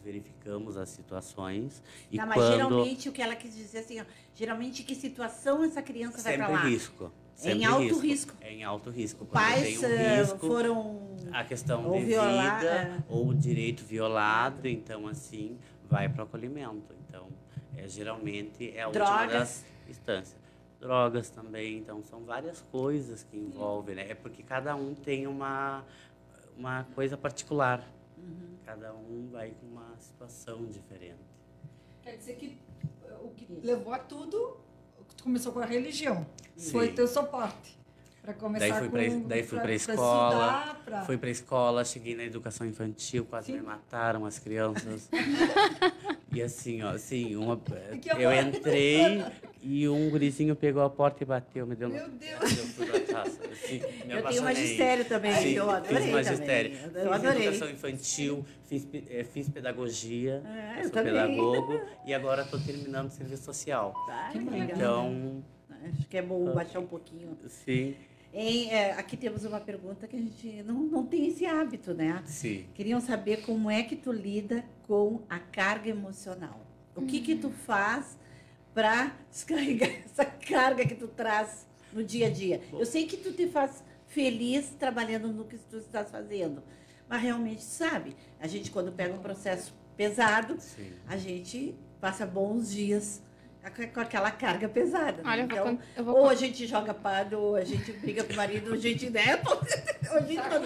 verificamos 0.06 0.76
as 0.76 0.88
situações 0.88 1.82
e 2.12 2.16
Não, 2.16 2.26
mas 2.26 2.36
quando... 2.36 2.52
geralmente 2.52 3.08
o 3.08 3.12
que 3.12 3.20
ela 3.20 3.34
quis 3.34 3.56
dizer 3.56 3.78
assim, 3.78 4.00
ó, 4.00 4.04
geralmente 4.34 4.84
que 4.84 4.94
situação 4.94 5.64
essa 5.64 5.82
criança 5.82 6.18
Sempre 6.18 6.38
vai 6.38 6.46
para 6.46 6.56
lá? 6.62 6.68
risco. 6.68 7.12
É 7.42 7.52
em 7.52 7.64
alto 7.64 7.82
risco. 7.82 8.00
risco. 8.00 8.34
É 8.40 8.52
em 8.52 8.64
alto 8.64 8.90
risco. 8.90 9.26
Pais 9.26 9.82
um 9.82 9.86
eh, 9.86 10.20
risco, 10.20 10.38
foram 10.38 11.16
a 11.32 11.44
questão 11.44 11.92
de 11.92 12.04
violar, 12.06 12.60
vida 12.60 12.72
é. 12.72 13.02
ou 13.08 13.28
o 13.28 13.34
direito 13.34 13.84
violado, 13.84 14.66
então 14.66 15.06
assim 15.08 15.58
vai 15.90 16.08
para 16.08 16.22
o 16.22 16.24
acolhimento. 16.24 16.94
Então 17.06 17.26
é 17.76 17.88
geralmente 17.88 18.72
é 18.74 18.84
a 18.84 18.88
Drogas. 18.88 19.20
última 19.20 19.38
das 19.38 19.64
instâncias. 19.88 20.40
Drogas 20.80 21.28
também, 21.30 21.78
então 21.78 22.02
são 22.04 22.20
várias 22.20 22.60
coisas 22.70 23.24
que 23.24 23.36
envolvem, 23.36 23.96
né? 23.96 24.06
É 24.08 24.14
porque 24.14 24.42
cada 24.42 24.74
um 24.76 24.94
tem 24.94 25.26
uma 25.26 25.84
uma 26.56 26.84
coisa 26.94 27.16
particular. 27.18 27.86
Uhum. 28.16 28.55
Cada 28.66 28.92
um 28.92 29.28
vai 29.30 29.52
com 29.52 29.66
uma 29.68 29.96
situação 30.00 30.66
diferente. 30.66 31.22
Quer 32.02 32.16
dizer 32.16 32.34
que 32.34 32.58
o 33.22 33.28
que 33.28 33.46
levou 33.62 33.94
a 33.94 33.98
tudo, 34.00 34.58
começou 35.22 35.52
com 35.52 35.60
a 35.60 35.64
religião. 35.64 36.26
Sim. 36.56 36.72
Foi 36.72 36.92
teu 36.92 37.06
suporte. 37.06 37.78
Para 38.20 38.34
começar 38.34 38.68
daí 38.68 38.78
fui 38.80 38.88
com, 38.88 39.20
pra, 39.20 39.28
daí 39.28 39.42
fui 39.44 39.60
para 39.60 39.70
a 39.70 39.74
escola, 39.74 40.34
estudar, 40.34 40.84
pra... 40.84 41.04
fui 41.04 41.16
para 41.16 41.30
escola, 41.30 41.84
cheguei 41.84 42.16
na 42.16 42.24
educação 42.24 42.66
infantil, 42.66 43.24
quase 43.24 43.52
Sim. 43.52 43.58
me 43.58 43.62
mataram 43.62 44.26
as 44.26 44.40
crianças. 44.40 45.08
e 46.36 46.42
assim, 46.42 46.82
ó, 46.82 46.90
assim, 46.90 47.36
uma, 47.36 47.60
eu 48.18 48.32
entrei 48.32 49.24
e 49.62 49.88
um 49.88 50.10
gurizinho 50.10 50.54
pegou 50.54 50.82
a 50.82 50.90
porta 50.90 51.22
e 51.22 51.26
bateu, 51.26 51.66
me 51.66 51.74
deu 51.74 51.88
Meu 51.88 52.08
Deus! 52.08 52.76
Taça. 53.10 53.40
Assim, 53.50 53.80
eu 54.08 54.22
tenho 54.24 54.42
magistério 54.42 55.04
também, 55.04 55.32
Sim, 55.32 55.52
eu 55.52 55.70
adorei 55.70 56.02
fiz 56.02 56.12
magistério. 56.12 56.78
Também. 56.78 57.02
Eu 57.04 57.12
adorei. 57.12 57.36
Fiz 57.36 57.46
educação 57.46 57.70
infantil, 57.70 58.44
fiz, 58.64 58.86
é, 59.08 59.24
fiz 59.24 59.48
pedagogia, 59.48 60.42
é, 60.44 60.80
eu 60.80 60.88
sou 60.90 61.02
pedagogo 61.02 61.80
e 62.06 62.12
agora 62.12 62.42
estou 62.42 62.60
terminando 62.60 63.10
serviço 63.10 63.44
social. 63.44 63.94
Ah, 64.10 64.28
que 64.32 64.38
legal. 64.38 64.76
Então... 64.76 65.44
Acho 65.84 66.08
que 66.08 66.16
é 66.16 66.22
bom 66.22 66.52
baixar 66.52 66.80
um 66.80 66.86
pouquinho. 66.86 67.36
Sim. 67.46 67.94
Em, 68.38 68.68
é, 68.70 68.92
aqui 68.92 69.16
temos 69.16 69.46
uma 69.46 69.58
pergunta 69.58 70.06
que 70.06 70.14
a 70.14 70.18
gente 70.18 70.62
não, 70.62 70.74
não 70.74 71.06
tem 71.06 71.26
esse 71.26 71.46
hábito, 71.46 71.94
né? 71.94 72.22
Sim. 72.26 72.66
Queriam 72.74 73.00
saber 73.00 73.40
como 73.40 73.70
é 73.70 73.82
que 73.82 73.96
tu 73.96 74.12
lida 74.12 74.62
com 74.86 75.22
a 75.26 75.38
carga 75.38 75.88
emocional. 75.88 76.60
O 76.94 77.06
que 77.06 77.22
que 77.22 77.34
tu 77.34 77.48
faz 77.48 78.18
para 78.74 79.16
descarregar 79.30 79.88
essa 80.04 80.26
carga 80.26 80.84
que 80.84 80.94
tu 80.94 81.08
traz 81.08 81.66
no 81.90 82.04
dia 82.04 82.26
a 82.26 82.30
dia? 82.30 82.60
Eu 82.74 82.84
sei 82.84 83.06
que 83.06 83.16
tu 83.16 83.32
te 83.32 83.48
faz 83.48 83.82
feliz 84.06 84.68
trabalhando 84.78 85.32
no 85.32 85.46
que 85.46 85.56
tu 85.56 85.78
estás 85.78 86.10
fazendo, 86.10 86.62
mas 87.08 87.22
realmente 87.22 87.62
sabe, 87.62 88.14
a 88.38 88.46
gente 88.46 88.70
quando 88.70 88.92
pega 88.92 89.14
um 89.14 89.22
processo 89.22 89.74
pesado, 89.96 90.56
Sim. 90.60 90.92
a 91.08 91.16
gente 91.16 91.74
passa 92.02 92.26
bons 92.26 92.70
dias 92.70 93.22
com 93.70 94.00
aquela 94.00 94.30
carga 94.30 94.68
pesada. 94.68 95.22
Olha, 95.24 95.46
né? 95.46 95.48
então, 95.50 95.58
eu 95.58 95.64
vou, 95.64 95.80
eu 95.96 96.04
vou... 96.04 96.16
ou 96.16 96.28
a 96.28 96.34
gente 96.34 96.66
joga 96.66 96.94
pado, 96.94 97.38
ou 97.38 97.56
a 97.56 97.64
gente 97.64 97.92
briga 97.92 98.24
com 98.24 98.32
o 98.32 98.36
marido, 98.36 98.68
ou 98.68 98.74
a 98.74 98.78
gente, 98.78 99.10
né? 99.10 99.40
Ou 100.08 100.18
a 100.18 100.20
gente 100.20 100.40
tá 100.40 100.60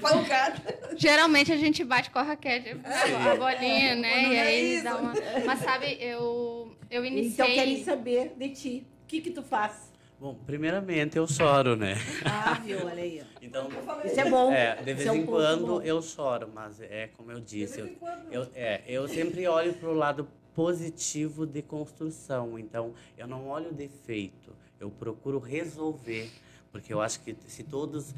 pancada. 0.00 0.78
Geralmente 0.96 1.52
a 1.52 1.56
gente 1.56 1.84
bate 1.84 2.10
com 2.10 2.18
a 2.20 2.22
raquete, 2.22 2.76
a 2.84 3.34
bolinha, 3.34 3.96
né? 3.96 4.22
E 4.22 4.38
aí 4.38 4.76
é 4.76 4.82
dá 4.82 4.96
uma. 4.96 5.12
Mas 5.44 5.58
sabe, 5.58 5.98
eu, 6.00 6.76
eu 6.88 7.04
iniciei. 7.04 7.32
Então 7.32 7.46
querem 7.46 7.82
saber 7.82 8.34
de 8.36 8.48
ti. 8.50 8.86
O 9.02 9.06
que, 9.08 9.20
que 9.20 9.30
tu 9.30 9.42
faz? 9.42 9.88
Bom, 10.20 10.34
primeiramente 10.34 11.16
eu 11.16 11.28
choro, 11.28 11.76
né? 11.76 11.94
Ah, 12.24 12.54
viu? 12.54 12.78
Olha 12.84 13.02
aí. 13.02 13.22
Então, 13.40 13.68
isso 14.04 14.18
é 14.18 14.28
bom. 14.28 14.52
É, 14.52 14.74
de 14.74 14.92
vez 14.92 15.06
é 15.06 15.12
um 15.12 15.14
em 15.14 15.26
quando 15.26 15.80
eu 15.82 16.02
choro, 16.02 16.50
mas 16.52 16.80
é 16.80 17.08
como 17.16 17.30
eu 17.30 17.38
disse, 17.38 17.78
eu, 17.78 17.96
eu, 18.30 18.48
é, 18.52 18.82
eu 18.88 19.06
sempre 19.06 19.46
olho 19.46 19.74
para 19.74 19.88
o 19.88 19.94
lado 19.94 20.28
positivo 20.58 21.46
de 21.46 21.62
construção. 21.62 22.58
Então, 22.58 22.92
eu 23.16 23.28
não 23.28 23.46
olho 23.46 23.72
defeito, 23.72 24.52
eu 24.80 24.90
procuro 24.90 25.38
resolver, 25.38 26.28
porque 26.72 26.92
eu 26.92 27.00
acho 27.00 27.20
que 27.20 27.36
se 27.46 27.62
todos 27.62 28.12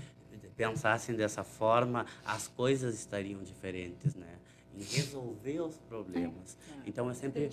pensassem 0.56 1.14
dessa 1.14 1.44
forma, 1.44 2.06
as 2.24 2.48
coisas 2.48 2.94
estariam 2.94 3.42
diferentes, 3.42 4.14
né? 4.14 4.38
Em 4.74 4.82
resolver 4.82 5.60
os 5.60 5.76
problemas. 5.80 6.56
É. 6.70 6.88
Então 6.88 7.08
eu 7.08 7.14
sempre, 7.14 7.50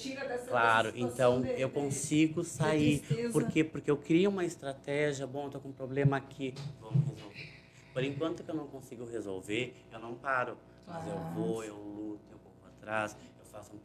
claro, 0.48 0.94
então 0.96 1.46
eu 1.46 1.70
consigo 1.70 2.42
sair, 2.46 3.04
porque 3.34 3.66
porque 3.66 3.92
eu 3.92 3.98
crio 3.98 4.30
uma 4.30 4.46
estratégia, 4.46 5.28
bom, 5.28 5.48
estou 5.48 5.60
com 5.60 5.68
um 5.68 5.74
problema 5.74 6.16
aqui, 6.16 6.54
vamos 6.80 7.10
resolver. 7.10 7.50
Por 7.94 8.04
enquanto 8.06 8.42
que 8.42 8.50
eu 8.50 8.56
não 8.56 8.68
consigo 8.68 9.04
resolver, 9.04 9.74
eu 9.92 10.00
não 10.00 10.16
paro, 10.16 10.58
mas 10.86 11.06
eu 11.08 11.18
vou, 11.34 11.62
eu 11.64 11.76
luto, 11.76 12.24
eu 12.32 12.40
corro 12.40 12.74
atrás, 12.78 13.18
eu 13.38 13.46
faço 13.46 13.74
um 13.74 13.80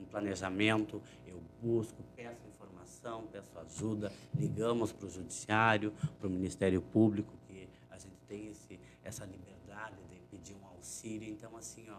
um 0.00 0.04
planejamento, 0.04 1.02
eu 1.26 1.42
busco, 1.62 2.02
peço 2.16 2.46
informação, 2.48 3.26
peço 3.30 3.58
ajuda, 3.58 4.12
ligamos 4.34 4.92
para 4.92 5.06
o 5.06 5.10
judiciário, 5.10 5.92
para 6.18 6.26
o 6.26 6.30
Ministério 6.30 6.80
Público, 6.80 7.32
que 7.46 7.68
a 7.90 7.98
gente 7.98 8.16
tem 8.28 8.48
esse, 8.48 8.78
essa 9.02 9.24
liberdade 9.24 9.96
de 10.10 10.18
pedir 10.30 10.54
um 10.54 10.66
auxílio. 10.66 11.28
Então, 11.28 11.56
assim, 11.56 11.86
ó, 11.90 11.96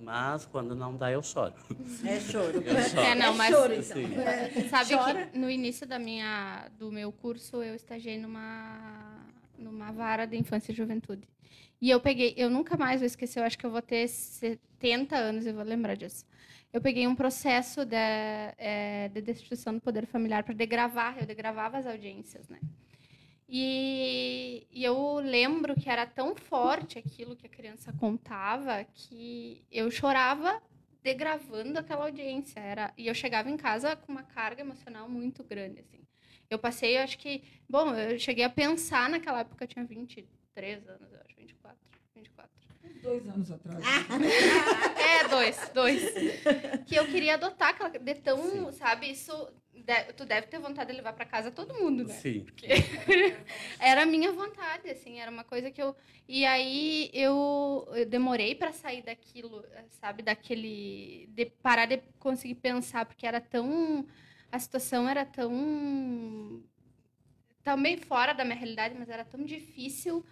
mas 0.00 0.46
quando 0.46 0.74
não 0.76 0.96
dá, 0.96 1.10
eu 1.10 1.22
choro. 1.22 1.54
É 2.04 2.20
choro. 2.20 2.62
Eu 2.62 2.82
choro. 2.82 3.00
É, 3.00 3.14
não, 3.16 3.34
mas, 3.34 3.52
é 3.52 3.56
choro, 3.56 3.74
então. 3.74 4.22
É. 4.22 4.50
Sabe 4.70 4.94
Chora. 4.94 5.26
que 5.26 5.38
no 5.38 5.50
início 5.50 5.86
da 5.86 5.98
minha, 5.98 6.68
do 6.78 6.92
meu 6.92 7.10
curso, 7.10 7.62
eu 7.62 7.74
estagiei 7.74 8.16
numa, 8.16 9.26
numa 9.58 9.90
vara 9.90 10.24
de 10.24 10.36
infância 10.36 10.70
e 10.70 10.74
juventude. 10.74 11.28
E 11.80 11.90
eu 11.90 12.00
peguei, 12.00 12.34
eu 12.36 12.48
nunca 12.48 12.76
mais 12.76 13.00
vou 13.00 13.06
esquecer, 13.06 13.40
eu 13.40 13.44
acho 13.44 13.58
que 13.58 13.66
eu 13.66 13.70
vou 13.70 13.82
ter 13.82 14.06
70 14.08 15.16
anos 15.16 15.46
e 15.46 15.52
vou 15.52 15.64
lembrar 15.64 15.96
disso 15.96 16.24
eu 16.72 16.80
peguei 16.80 17.06
um 17.06 17.14
processo 17.14 17.84
de, 17.84 17.96
é, 17.96 19.08
de 19.08 19.22
destruição 19.22 19.74
do 19.74 19.80
poder 19.80 20.06
familiar 20.06 20.42
para 20.42 20.54
degravar, 20.54 21.16
eu 21.18 21.26
degravava 21.26 21.78
as 21.78 21.86
audiências, 21.86 22.48
né? 22.48 22.60
E, 23.48 24.66
e, 24.70 24.84
eu 24.84 25.14
lembro 25.14 25.74
que 25.74 25.88
era 25.88 26.04
tão 26.06 26.36
forte 26.36 26.98
aquilo 26.98 27.34
que 27.34 27.46
a 27.46 27.48
criança 27.48 27.90
contava 27.94 28.84
que 28.92 29.64
eu 29.72 29.90
chorava 29.90 30.62
degravando 31.02 31.78
aquela 31.78 32.04
audiência. 32.04 32.60
Era, 32.60 32.92
e 32.96 33.06
eu 33.06 33.14
chegava 33.14 33.48
em 33.48 33.56
casa 33.56 33.96
com 33.96 34.12
uma 34.12 34.22
carga 34.22 34.60
emocional 34.60 35.08
muito 35.08 35.42
grande, 35.42 35.80
assim. 35.80 36.06
Eu 36.50 36.58
passei, 36.58 36.98
eu 36.98 37.02
acho 37.02 37.16
que... 37.18 37.42
Bom, 37.66 37.94
eu 37.94 38.18
cheguei 38.18 38.44
a 38.44 38.50
pensar 38.50 39.08
naquela 39.08 39.40
época, 39.40 39.64
eu 39.64 39.68
tinha 39.68 39.84
23 39.84 40.86
anos, 40.86 41.10
eu 41.10 41.20
acho, 41.20 41.34
24, 41.36 41.78
24. 42.18 42.50
dois 43.02 43.28
anos 43.28 43.50
atrás. 43.50 43.84
É, 44.98 45.28
dois, 45.28 45.70
dois. 45.74 46.02
Que 46.86 46.96
eu 46.96 47.06
queria 47.06 47.34
adotar, 47.34 47.70
aquela 47.70 47.90
de 47.90 48.14
tão, 48.16 48.72
sabe, 48.72 49.10
isso. 49.10 49.32
de- 49.72 50.12
tu 50.16 50.24
deve 50.24 50.46
ter 50.48 50.58
vontade 50.58 50.90
de 50.90 50.96
levar 50.96 51.12
pra 51.12 51.24
casa 51.24 51.50
todo 51.50 51.74
mundo, 51.74 52.04
né? 52.04 52.14
Sim. 52.14 52.44
Era 53.78 54.02
a 54.02 54.06
minha 54.06 54.32
vontade, 54.32 54.90
assim, 54.90 55.18
era 55.20 55.30
uma 55.30 55.44
coisa 55.44 55.70
que 55.70 55.80
eu. 55.80 55.94
E 56.28 56.44
aí 56.44 57.10
eu, 57.14 57.88
eu 57.94 58.04
demorei 58.06 58.54
pra 58.54 58.72
sair 58.72 59.02
daquilo, 59.02 59.64
sabe, 60.00 60.22
daquele. 60.22 61.28
de 61.32 61.46
parar 61.46 61.86
de 61.86 61.98
conseguir 62.18 62.56
pensar, 62.56 63.06
porque 63.06 63.26
era 63.26 63.40
tão. 63.40 64.06
A 64.50 64.58
situação 64.58 65.08
era 65.08 65.24
tão. 65.24 66.62
também 67.62 67.96
fora 67.96 68.32
da 68.32 68.44
minha 68.44 68.56
realidade, 68.56 68.94
mas 68.98 69.08
era 69.08 69.24
tão 69.24 69.44
difícil 69.44 70.24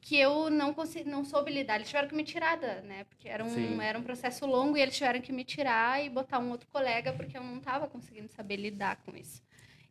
que 0.00 0.16
eu 0.16 0.48
não 0.50 0.72
consegui, 0.72 1.08
não 1.08 1.24
soube 1.24 1.52
lidar. 1.52 1.76
Eles 1.76 1.88
tiveram 1.88 2.08
que 2.08 2.14
me 2.14 2.24
tirar, 2.24 2.56
da, 2.56 2.80
né? 2.80 3.04
Porque 3.04 3.28
era 3.28 3.44
um, 3.44 3.48
Sim. 3.54 3.80
era 3.80 3.98
um 3.98 4.02
processo 4.02 4.46
longo 4.46 4.76
e 4.76 4.80
eles 4.80 4.96
tiveram 4.96 5.20
que 5.20 5.32
me 5.32 5.44
tirar 5.44 6.02
e 6.04 6.08
botar 6.08 6.38
um 6.38 6.50
outro 6.50 6.66
colega, 6.68 7.12
porque 7.12 7.36
eu 7.36 7.42
não 7.44 7.58
estava 7.58 7.86
conseguindo 7.86 8.28
saber 8.28 8.56
lidar 8.56 8.96
com 9.04 9.16
isso. 9.16 9.42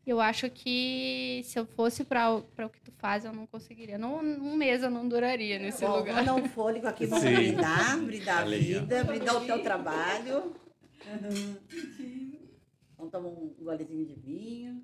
Eu 0.07 0.19
acho 0.19 0.49
que 0.49 1.41
se 1.43 1.59
eu 1.59 1.65
fosse 1.67 2.03
para 2.03 2.31
o 2.33 2.69
que 2.69 2.81
tu 2.81 2.91
faz, 2.93 3.25
eu 3.25 3.31
não 3.31 3.45
conseguiria. 3.45 3.97
Não, 3.97 4.17
um 4.19 4.55
mês 4.55 4.81
eu 4.81 4.89
não 4.89 5.07
duraria 5.07 5.59
nesse 5.59 5.85
Bom, 5.85 5.97
lugar. 5.97 6.15
vamos 6.15 6.25
dar 6.25 6.33
um 6.35 6.49
fôlego 6.49 6.87
aqui, 6.87 7.05
vamos 7.05 7.23
Sim. 7.23 7.35
brindar, 7.35 7.99
brindar 7.99 8.41
a 8.41 8.45
vida, 8.45 9.03
brindar 9.03 9.35
o 9.35 9.45
teu 9.45 9.61
trabalho. 9.61 10.55
Uhum. 11.05 11.57
Vamos 12.97 13.11
tomar 13.13 13.29
um 13.29 13.53
golezinho 13.61 14.05
de 14.05 14.13
vinho. 14.13 14.83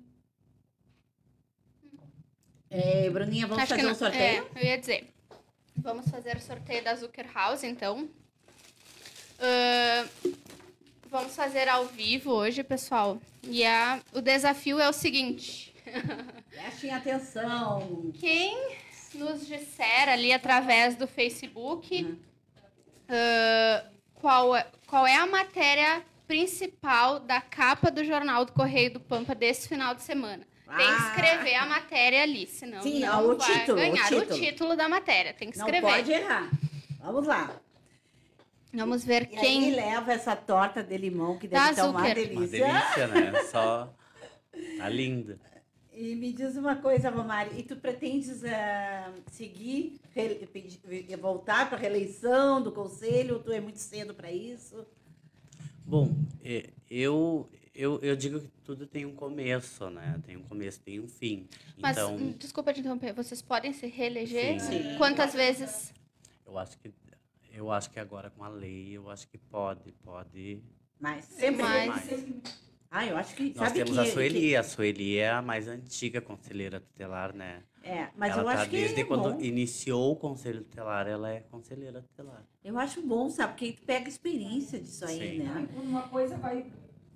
É, 2.70 3.10
Bruninha, 3.10 3.46
vamos 3.46 3.62
Acho 3.62 3.74
que 3.74 3.80
fazer 3.80 3.86
um 3.86 3.90
não- 3.90 3.94
sorteio? 3.94 4.46
É, 4.54 4.58
eu 4.62 4.64
ia 4.66 4.78
dizer. 4.78 5.12
Vamos 5.78 6.08
fazer 6.08 6.36
o 6.36 6.40
sorteio 6.40 6.82
da 6.82 6.94
Zucker 6.94 7.26
House, 7.32 7.62
então. 7.62 8.08
Ahn, 9.38 10.08
vamos 11.08 11.34
fazer 11.36 11.68
ao 11.68 11.86
vivo 11.86 12.30
hoje, 12.32 12.62
pessoal. 12.64 13.18
E 13.42 13.64
a, 13.64 14.00
o 14.12 14.20
desafio 14.20 14.80
é 14.80 14.88
o 14.88 14.92
seguinte. 14.92 15.74
Prestem 16.50 16.90
atenção. 16.92 18.10
Quem 18.18 18.76
nos 19.14 19.46
disser 19.46 20.08
ali 20.08 20.32
através 20.32 20.96
do 20.96 21.06
Facebook 21.06 22.04
Uhum. 22.04 22.18
ah, 23.08 23.84
qual, 24.14 24.56
é, 24.56 24.66
qual 24.86 25.06
é 25.06 25.14
a 25.16 25.26
matéria 25.26 26.02
principal 26.26 27.20
da 27.20 27.40
capa 27.40 27.90
do 27.90 28.04
Jornal 28.04 28.44
do 28.44 28.52
Correio 28.52 28.94
do 28.94 29.00
Pampa 29.00 29.34
desse 29.34 29.68
final 29.68 29.94
de 29.94 30.02
semana. 30.02 30.44
Tem 30.66 30.76
que 30.76 30.82
Ah. 30.82 31.08
escrever 31.10 31.54
a 31.54 31.66
matéria 31.66 32.22
ali, 32.22 32.46
senão 32.46 32.82
Sim, 32.82 33.00
não 33.00 33.30
o 33.30 33.36
vai 33.36 33.46
título, 33.60 33.78
o 33.78 33.80
ganhar 33.80 34.08
título. 34.34 34.76
da 34.76 34.88
matéria. 34.88 35.32
Tem 35.32 35.50
que 35.50 35.58
Não 35.58 35.64
escrever. 35.66 35.86
pode 35.92 36.12
errar. 36.12 36.50
Vamos 37.00 37.26
lá. 37.26 37.60
Vamos 38.74 39.04
ver 39.04 39.22
E 39.22 39.26
quem. 39.36 39.64
aí 39.66 39.74
leva 39.76 40.12
essa 40.12 40.34
torta 40.34 40.82
de 40.82 40.96
limão 40.98 41.38
que 41.38 41.46
deve 41.46 41.62
Da 41.64 41.70
estar 41.70 41.88
uma 41.88 42.00
Zucker. 42.00 42.30
Uma 42.32 42.46
delícia. 42.46 42.66
delícia, 42.66 43.06
né? 43.06 43.42
Só. 43.44 43.94
Tá 44.78 44.88
linda. 44.88 45.38
E 45.92 46.14
me 46.14 46.30
diz 46.32 46.56
uma 46.56 46.76
coisa, 46.76 47.08
Romário, 47.08 47.52
e 47.58 47.62
tu 47.62 47.76
pretendes 47.76 48.44
ah, 48.44 49.12
seguir, 49.32 49.98
re- 50.14 50.46
pedir- 50.52 51.16
voltar 51.16 51.68
para 51.70 51.78
a 51.78 51.80
reeleição 51.80 52.60
do 52.60 52.70
conselho? 52.72 53.34
Ou 53.36 53.40
tu 53.42 53.50
é 53.52 53.60
muito 53.60 53.78
cedo 53.78 54.12
para 54.14 54.30
isso? 54.30 54.84
Bom, 55.86 56.10
é, 56.44 56.68
eu, 56.90 57.48
eu, 57.76 57.98
eu 58.02 58.16
digo 58.16 58.40
que 58.40 58.48
tudo 58.64 58.86
tem 58.86 59.04
um 59.06 59.14
começo, 59.14 59.88
né? 59.90 60.20
Tem 60.24 60.36
um 60.36 60.42
começo, 60.42 60.80
tem 60.80 60.98
um 61.00 61.06
fim. 61.08 61.46
Mas, 61.78 61.96
Então, 61.96 62.16
hum, 62.16 62.34
desculpa 62.38 62.72
te 62.72 62.80
interromper, 62.80 63.12
vocês 63.12 63.42
podem 63.42 63.72
se 63.72 63.86
reeleger? 63.86 64.60
Sim. 64.60 64.82
Sim. 64.82 64.96
Quantas 64.98 65.34
vezes? 65.34 65.92
eu 66.46 66.58
acho 66.58 66.78
que 66.78 66.92
eu 67.52 67.72
acho 67.72 67.90
que 67.90 67.98
agora 67.98 68.28
com 68.30 68.44
a 68.44 68.48
lei, 68.48 68.90
eu 68.96 69.08
acho 69.10 69.26
que 69.28 69.38
pode, 69.38 69.90
pode. 70.04 70.62
Mas 71.00 71.24
sempre. 71.24 71.62
Mas- 71.62 71.86
mais. 71.88 72.24
Ah, 72.90 73.04
eu 73.06 73.16
acho 73.16 73.34
que. 73.34 73.48
Nós 73.48 73.68
sabe 73.68 73.74
temos 73.84 73.92
que, 73.94 73.98
a 73.98 74.04
Sueli, 74.12 74.56
a 74.56 74.62
Sueli 74.62 75.16
é 75.18 75.30
a 75.30 75.42
mais 75.42 75.66
antiga 75.68 76.20
conselheira 76.20 76.80
tutelar, 76.80 77.34
né? 77.34 77.62
que- 77.82 77.88
é, 77.88 78.10
mas 78.16 78.32
ela 78.32 78.42
eu 78.42 78.46
tá 78.46 78.52
acho 78.62 78.70
que 78.70 78.76
desde 78.76 79.00
é 79.00 79.04
quando 79.04 79.32
bom. 79.34 79.40
iniciou 79.40 80.12
o 80.12 80.16
conselho 80.16 80.62
tutelar, 80.64 81.06
ela 81.06 81.30
é 81.30 81.40
conselheira 81.40 82.00
tutelar. 82.02 82.44
Eu 82.64 82.78
acho 82.78 83.00
bom, 83.02 83.28
sabe? 83.30 83.52
Porque 83.52 83.72
tu 83.72 83.82
pega 83.82 84.08
experiência 84.08 84.78
disso 84.78 85.04
aí, 85.04 85.18
Sim. 85.18 85.38
né? 85.44 85.68
Quando 85.74 85.88
uma 85.88 86.08
coisa 86.08 86.36
vai, 86.36 86.66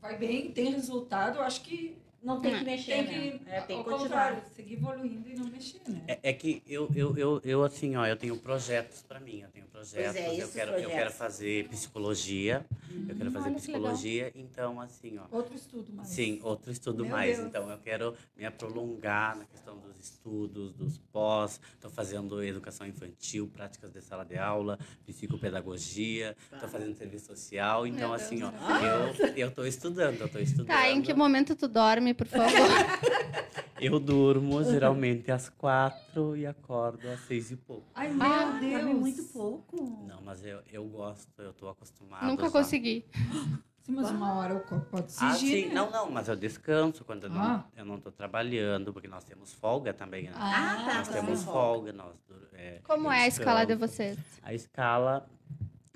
vai 0.01 0.17
bem, 0.17 0.51
tem 0.53 0.71
resultado, 0.73 1.39
eu 1.39 1.43
acho 1.43 1.63
que 1.63 1.97
Não 2.23 2.41
tem 2.41 2.59
que 2.59 2.65
mexer, 2.65 2.93
tem 2.93 3.07
que, 3.07 3.45
né? 3.45 3.57
É, 3.57 3.61
tem 3.63 3.79
ao 3.79 3.85
que 3.85 3.91
contrário, 3.91 4.43
seguir 4.55 4.75
evoluindo 4.75 5.29
e 5.29 5.35
não 5.35 5.47
mexer, 5.47 5.81
né? 5.89 6.03
É, 6.07 6.31
é 6.31 6.33
que 6.33 6.63
eu, 6.67 6.91
eu, 6.95 7.17
eu, 7.17 7.41
eu, 7.45 7.65
assim, 7.65 7.97
ó, 7.97 8.07
eu 8.07 8.17
tenho 8.17 8.37
projetos 8.39 9.03
para 9.03 9.19
mim, 9.21 9.41
eu 9.41 9.49
tenho 9.51 9.67
projetos, 9.81 10.17
é, 10.21 10.43
eu, 10.43 10.49
quero, 10.49 10.71
eu 10.73 10.75
projetos. 10.75 10.93
quero 10.95 11.11
fazer 11.13 11.69
psicologia, 11.69 12.67
eu 13.09 13.15
quero 13.15 13.31
fazer 13.31 13.51
psicologia, 13.53 14.33
então, 14.35 14.79
assim, 14.81 15.19
ó, 15.19 15.25
Outro 15.35 15.55
estudo 15.55 15.93
mais. 15.93 16.09
Sim, 16.09 16.39
outro 16.43 16.71
estudo 16.71 17.03
Meu 17.05 17.13
mais. 17.13 17.37
Deus. 17.37 17.49
Então, 17.49 17.71
eu 17.71 17.79
quero 17.79 18.15
me 18.37 18.51
prolongar 18.51 19.37
na 19.39 19.45
questão 19.47 19.79
dos 19.79 19.99
estudos, 19.99 20.73
dos 20.75 20.99
pós. 20.99 21.61
Estou 21.75 21.91
fazendo 21.91 22.43
educação 22.45 22.87
infantil, 22.87 23.49
práticas 23.49 23.91
de 23.91 24.03
sala 24.03 24.25
de 24.25 24.37
aula, 24.37 24.79
psicopedagogia. 25.07 26.37
Estou 26.53 26.69
fazendo 26.69 26.95
serviço 26.95 27.27
social. 27.27 27.87
Então, 27.87 28.09
Meu 28.09 28.15
assim, 28.15 28.41
Deus 28.41 28.53
ó, 28.63 29.25
eu 29.27 29.37
eu 29.37 29.49
estou 29.49 29.67
estudando, 29.67 30.21
eu 30.21 30.27
estou 30.27 30.41
estudando. 30.43 30.67
Tá, 30.67 30.91
em 30.91 31.01
que 31.01 31.15
momento 31.15 31.57
tu 31.57 31.67
dorme, 31.67 32.13
por 32.13 32.27
favor? 32.27 32.51
Eu 33.81 33.99
durmo 33.99 34.63
geralmente 34.63 35.31
às 35.33 35.49
quatro 35.49 36.37
e 36.37 36.45
acordo 36.47 37.09
às 37.09 37.21
seis 37.21 37.51
e 37.51 37.57
pouco. 37.57 37.87
Ai, 37.95 38.13
meu 38.13 38.27
Ah, 38.27 38.59
Deus. 38.61 38.73
Dorme 38.75 38.93
muito 38.95 39.23
pouco. 39.33 39.70
Não, 39.73 40.21
mas 40.23 40.45
eu, 40.45 40.61
eu 40.73 40.85
gosto, 40.87 41.29
eu 41.39 41.51
estou 41.51 41.69
acostumado. 41.69 42.27
Nunca 42.27 42.45
já. 42.47 42.51
consegui. 42.51 43.05
Sim, 43.83 43.93
mas 43.93 44.11
uma 44.11 44.35
hora 44.35 44.57
o 44.57 44.61
corpo 44.61 44.85
pode 44.91 45.07
Ah, 45.19 45.31
exigir, 45.31 45.63
sim. 45.63 45.69
né? 45.69 45.75
Não, 45.75 45.91
não, 45.91 46.11
mas 46.11 46.29
eu 46.29 46.37
descanso 46.37 47.03
quando 47.03 47.25
eu 47.25 47.31
não, 47.31 47.41
Ah. 47.41 47.65
eu 47.75 47.85
não 47.85 47.97
estou 47.97 48.13
trabalhando, 48.13 48.93
porque 48.93 49.09
nós 49.09 49.25
temos 49.25 49.55
folga 49.55 49.95
também, 49.95 50.25
né? 50.25 50.33
Ah, 50.35 50.85
tá, 50.87 50.95
Nós 50.99 51.09
tá. 51.09 51.15
temos 51.15 51.39
Sim. 51.39 51.45
folga, 51.47 51.91
nós 51.93 52.15
é, 52.53 52.79
Como 52.85 53.11
é 53.11 53.23
a 53.25 53.27
escala 53.27 53.65
de 53.65 53.75
vocês? 53.75 54.19
A 54.43 54.53
escala 54.53 55.27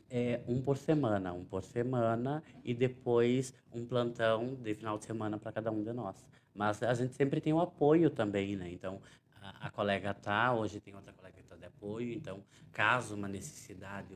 é 0.09 0.41
um 0.49 0.63
por 0.63 0.79
semana, 0.79 1.35
um 1.35 1.45
por 1.45 1.63
semana 1.63 2.43
e 2.65 2.73
depois 2.73 3.53
um 3.71 3.85
plantão 3.85 4.55
de 4.63 4.75
final 4.75 4.97
de 4.99 5.05
semana 5.05 5.37
para 5.39 5.53
cada 5.53 5.71
um 5.71 5.83
de 5.83 5.93
nós. 5.93 6.17
Mas 6.55 6.83
a 6.83 6.95
gente 6.95 7.15
sempre 7.15 7.39
tem 7.39 7.53
o 7.53 7.61
apoio 7.61 8.09
também, 8.09 8.57
né? 8.57 8.71
Então 8.73 8.99
a, 9.43 9.67
a 9.67 9.71
colega 9.71 10.15
tá, 10.15 10.55
hoje 10.55 10.81
tem 10.81 10.95
outra 10.95 11.13
colega 11.13 11.35
que 11.37 11.43
está 11.43 11.44
de 11.44 11.44
apoio, 11.77 12.13
então 12.13 12.43
caso 12.73 13.15
uma 13.15 13.29
necessidade 13.29 14.09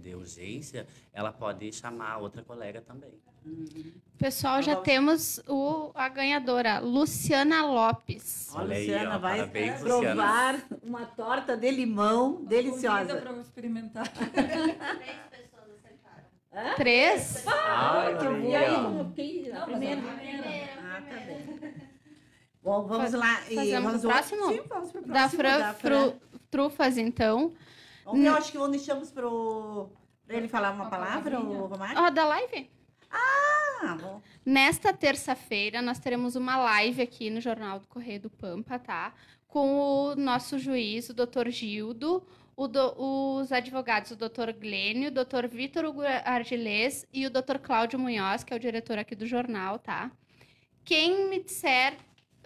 de 0.00 0.14
urgência, 0.14 0.86
ela 1.12 1.32
pode 1.32 1.72
chamar 1.72 2.12
a 2.12 2.18
outra 2.18 2.42
colega 2.42 2.80
também. 2.80 3.12
Pessoal, 4.18 4.60
já 4.60 4.74
temos 4.74 5.40
o, 5.46 5.92
a 5.94 6.08
ganhadora, 6.08 6.80
Luciana 6.80 7.64
Lopes. 7.64 8.48
Ó, 8.52 8.58
Olha 8.58 8.74
aí, 8.76 8.86
Luciana 8.86 9.16
ó, 9.16 9.18
vai 9.20 9.38
parabéns, 9.38 9.80
provar 9.80 10.60
uma 10.82 11.06
torta 11.06 11.56
de 11.56 11.70
limão 11.70 12.44
deliciosa. 12.44 13.16
para 13.16 13.30
eu 13.30 13.40
experimentar. 13.40 14.10
Três? 16.76 17.44
Ah, 17.46 18.16
que 18.18 18.24
eu 18.26 18.40
vou 18.40 18.48
olha 18.50 18.58
aí, 18.58 18.64
aí, 18.66 18.74
ó. 18.74 18.82
como 18.84 19.12
que- 19.12 19.52
a 19.52 19.60
primeira. 19.60 20.00
a 20.00 20.14
primeira. 20.16 20.68
Ah, 20.82 21.02
tá 21.02 21.16
bem. 21.20 21.74
Bom, 22.62 22.82
vamos 22.86 23.10
Faz- 23.10 23.12
lá. 23.12 23.42
E 23.50 23.54
fazemos 23.54 23.84
vamos 23.92 24.04
o 24.04 24.08
próximo? 24.08 24.48
Sim, 24.48 24.62
vamos 24.68 24.90
pro 24.90 25.00
Da 25.02 25.12
próximo. 25.12 25.38
Fran, 25.42 25.58
da 25.58 25.74
Fru- 25.74 26.20
Trufas, 26.56 26.96
então. 26.96 27.52
Eu 28.06 28.34
acho 28.34 28.50
que 28.50 28.56
vamos 28.56 28.76
deixamos 28.76 29.10
pro... 29.10 29.90
pra 30.26 30.36
ele 30.38 30.48
falar 30.48 30.70
uma 30.72 30.84
Uma 30.84 30.90
palavra, 30.90 31.38
o. 31.38 31.66
Romário? 31.66 32.00
Ó, 32.02 32.08
da 32.08 32.24
live? 32.24 32.70
Ah, 33.10 33.94
bom. 34.00 34.22
Nesta 34.44 34.92
terça-feira, 34.92 35.82
nós 35.82 35.98
teremos 35.98 36.34
uma 36.34 36.56
live 36.56 37.02
aqui 37.02 37.28
no 37.28 37.40
Jornal 37.42 37.78
do 37.80 37.86
Correio 37.88 38.20
do 38.20 38.30
Pampa, 38.30 38.78
tá? 38.78 39.12
Com 39.46 39.68
o 39.78 40.16
nosso 40.16 40.58
juiz, 40.58 41.10
o 41.10 41.14
doutor 41.14 41.48
Gildo, 41.50 42.26
o 42.56 42.66
do- 42.66 42.94
os 42.96 43.52
advogados, 43.52 44.12
o 44.12 44.16
doutor 44.16 44.50
Glênio, 44.52 45.08
o 45.08 45.12
doutor 45.12 45.46
Vitor 45.46 45.84
Hugo 45.84 46.02
Argilês 46.24 47.06
e 47.12 47.26
o 47.26 47.30
doutor 47.30 47.58
Cláudio 47.58 47.98
Munhoz, 47.98 48.42
que 48.44 48.54
é 48.54 48.56
o 48.56 48.60
diretor 48.60 48.98
aqui 48.98 49.14
do 49.14 49.26
jornal, 49.26 49.78
tá? 49.78 50.10
Quem 50.84 51.28
me 51.28 51.42
disser 51.42 51.96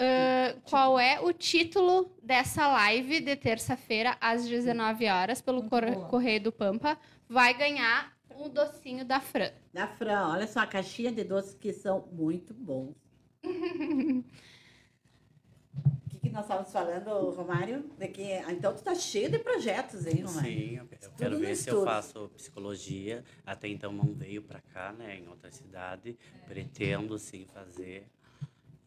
ah, 0.01 0.57
qual 0.65 0.99
é 0.99 1.21
o 1.21 1.33
título 1.33 2.11
dessa 2.23 2.67
live 2.69 3.21
de 3.21 3.37
terça-feira, 3.37 4.17
às 4.21 4.49
19 4.49 5.07
horas, 5.09 5.41
pelo 5.43 5.63
Cor- 5.69 5.91
boa. 5.91 6.09
Correio 6.09 6.43
do 6.43 6.53
Pampa, 6.53 6.99
vai 7.29 7.53
ganhar 7.55 8.17
um 8.35 8.49
docinho 8.49 9.05
da 9.05 9.21
Fran. 9.21 9.51
Da 9.73 9.87
Fran, 9.87 10.29
olha 10.29 10.47
só, 10.47 10.61
a 10.61 10.67
caixinha 10.67 11.13
de 11.13 11.23
doces 11.23 11.55
que 11.55 11.73
são 11.73 12.09
muito 12.13 12.55
bons. 12.55 12.95
O 13.43 13.49
que, 16.11 16.19
que 16.19 16.31
nós 16.31 16.43
estávamos 16.43 16.73
falando, 16.73 17.31
Romário? 17.31 17.85
De 17.99 18.09
que, 18.09 18.33
ah, 18.33 18.53
então 18.53 18.75
tu 18.75 18.83
tá 18.83 18.95
cheio 18.95 19.31
de 19.31 19.39
projetos, 19.39 20.07
hein, 20.07 20.23
Romário? 20.23 20.51
Sim, 20.51 20.77
eu, 20.77 20.87
Tudo 20.87 21.13
quero 21.19 21.39
ver 21.39 21.55
se 21.57 21.69
eu 21.71 21.85
faço 21.85 22.29
psicologia. 22.37 23.23
Até 23.45 23.69
então 23.69 23.93
não 23.93 24.13
veio 24.15 24.43
para 24.43 24.61
cá, 24.61 24.93
né, 24.93 25.17
em 25.19 25.29
outra 25.29 25.51
cidade. 25.51 26.17
Pretendo 26.47 27.19
sim 27.19 27.45
fazer. 27.53 28.07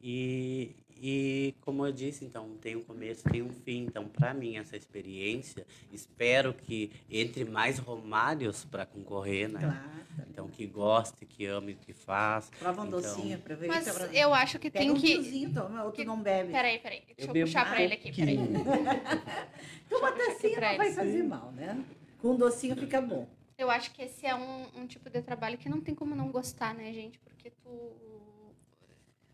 E, 0.02 0.76
E 1.06 1.54
como 1.60 1.86
eu 1.86 1.92
disse, 1.92 2.24
então 2.24 2.56
tem 2.62 2.78
um 2.78 2.82
começo, 2.82 3.26
tem 3.26 3.42
um 3.42 3.50
fim. 3.50 3.84
Então, 3.84 4.08
para 4.08 4.34
mim, 4.34 4.56
essa 4.56 4.78
experiência, 4.78 5.68
espero 5.92 6.54
que 6.54 6.94
entre 7.10 7.44
mais 7.44 7.78
Romários 7.78 8.64
para 8.64 8.86
concorrer, 8.86 9.50
né? 9.52 9.60
Claro. 9.60 10.26
Então, 10.30 10.48
que 10.48 10.66
goste, 10.66 11.26
que 11.26 11.46
ame 11.46 11.74
o 11.74 11.76
que 11.76 11.92
faz. 11.92 12.50
Prova 12.58 12.84
um 12.84 12.88
Então, 12.88 13.02
docinho, 13.02 13.36
aproveita. 13.36 13.76
Mas 13.76 13.94
pra- 13.94 14.14
eu 14.14 14.34
acho 14.34 14.58
que 14.58 14.72
Pega 14.72 14.86
tem 14.86 14.92
um 14.92 14.96
que. 14.98 15.08
fiozinho, 15.08 15.54
toma, 15.54 15.84
ou 15.84 15.92
tu 15.92 15.96
que- 15.98 16.06
não 16.06 16.22
bebe. 16.22 16.54
Peraí, 16.54 16.80
peraí. 16.80 17.04
Deixa 17.06 17.30
eu, 17.30 17.34
bebo 17.34 17.48
puxar 17.48 17.66
pra 17.70 17.82
ele 17.82 17.94
aqui, 17.96 18.14
peraí. 18.16 18.36
Então, 18.38 20.08
eu 20.08 20.16
tacinha 20.16 20.56
pra 20.56 20.70
não 20.72 20.78
vai 20.78 20.94
fazer 20.94 21.24
mal, 21.24 21.52
né? 21.52 21.84
Com 22.22 22.30
um 22.30 22.36
docinho 22.38 22.78
fica 22.78 23.02
bom. 23.02 23.28
Eu 23.58 23.70
acho 23.70 23.92
que 23.92 24.02
esse 24.04 24.26
é 24.26 24.34
um, 24.34 24.68
um 24.78 24.88
tipo 24.88 25.10
de 25.10 25.22
trabalho 25.22 25.58
que 25.58 25.68
não 25.68 25.82
tem 25.82 25.94
como 25.94 26.16
não 26.16 26.32
gostar, 26.32 26.74
né, 26.74 26.94
gente? 26.94 27.20
Porque 27.20 27.50
tu. 27.50 27.92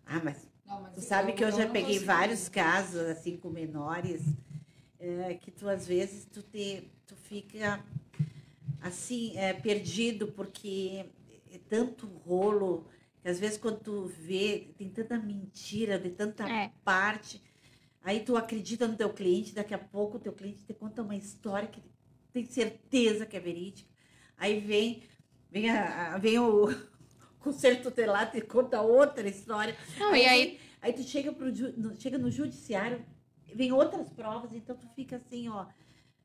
Ah, 0.05 0.19
mas 0.23 0.47
Não, 0.69 0.91
tu 0.93 1.01
sabe 1.01 1.33
que 1.33 1.43
eu 1.43 1.51
já 1.51 1.67
peguei 1.67 1.93
consigo. 1.95 2.05
vários 2.05 2.47
casos, 2.47 2.99
assim, 3.01 3.37
com 3.37 3.49
menores, 3.49 4.21
é, 4.99 5.33
que 5.33 5.49
tu, 5.51 5.67
às 5.67 5.87
vezes, 5.87 6.25
tu, 6.25 6.43
te, 6.43 6.91
tu 7.07 7.15
fica, 7.15 7.83
assim, 8.81 9.35
é, 9.37 9.53
perdido, 9.53 10.27
porque 10.27 11.05
é 11.51 11.57
tanto 11.67 12.05
rolo, 12.07 12.87
que 13.21 13.27
às 13.27 13.39
vezes 13.39 13.57
quando 13.57 13.79
tu 13.79 14.05
vê, 14.19 14.73
tem 14.77 14.89
tanta 14.89 15.17
mentira, 15.17 15.97
de 15.99 16.09
tanta 16.11 16.47
É. 16.47 16.71
parte, 16.83 17.41
aí 18.03 18.19
tu 18.19 18.37
acredita 18.37 18.87
no 18.87 18.95
teu 18.95 19.11
cliente, 19.11 19.53
daqui 19.55 19.73
a 19.73 19.79
pouco 19.79 20.17
o 20.17 20.19
teu 20.19 20.33
cliente 20.33 20.63
te 20.63 20.73
conta 20.73 21.01
uma 21.01 21.15
história 21.15 21.67
que 21.67 21.81
tem 22.31 22.45
certeza 22.45 23.25
que 23.25 23.35
é 23.35 23.39
verídica, 23.39 23.89
aí 24.37 24.59
vem, 24.59 25.03
vem, 25.51 25.69
a, 25.69 26.13
a- 26.13 26.17
vem 26.19 26.37
o 26.39 26.67
conselho 27.39 27.81
tutelar, 27.81 28.31
te 28.31 28.41
conta 28.41 28.81
outra 28.81 29.27
história, 29.27 29.75
Não, 29.97 30.15
e 30.15 30.25
aí. 30.25 30.59
Aí 30.81 30.93
tu 30.93 31.03
chega, 31.03 31.31
pro, 31.33 31.47
chega 31.99 32.17
no 32.17 32.31
judiciário, 32.31 33.03
vem 33.53 33.71
outras 33.71 34.09
provas, 34.09 34.53
então 34.53 34.75
tu 34.77 34.87
fica 34.95 35.17
assim, 35.17 35.49
ó. 35.49 35.65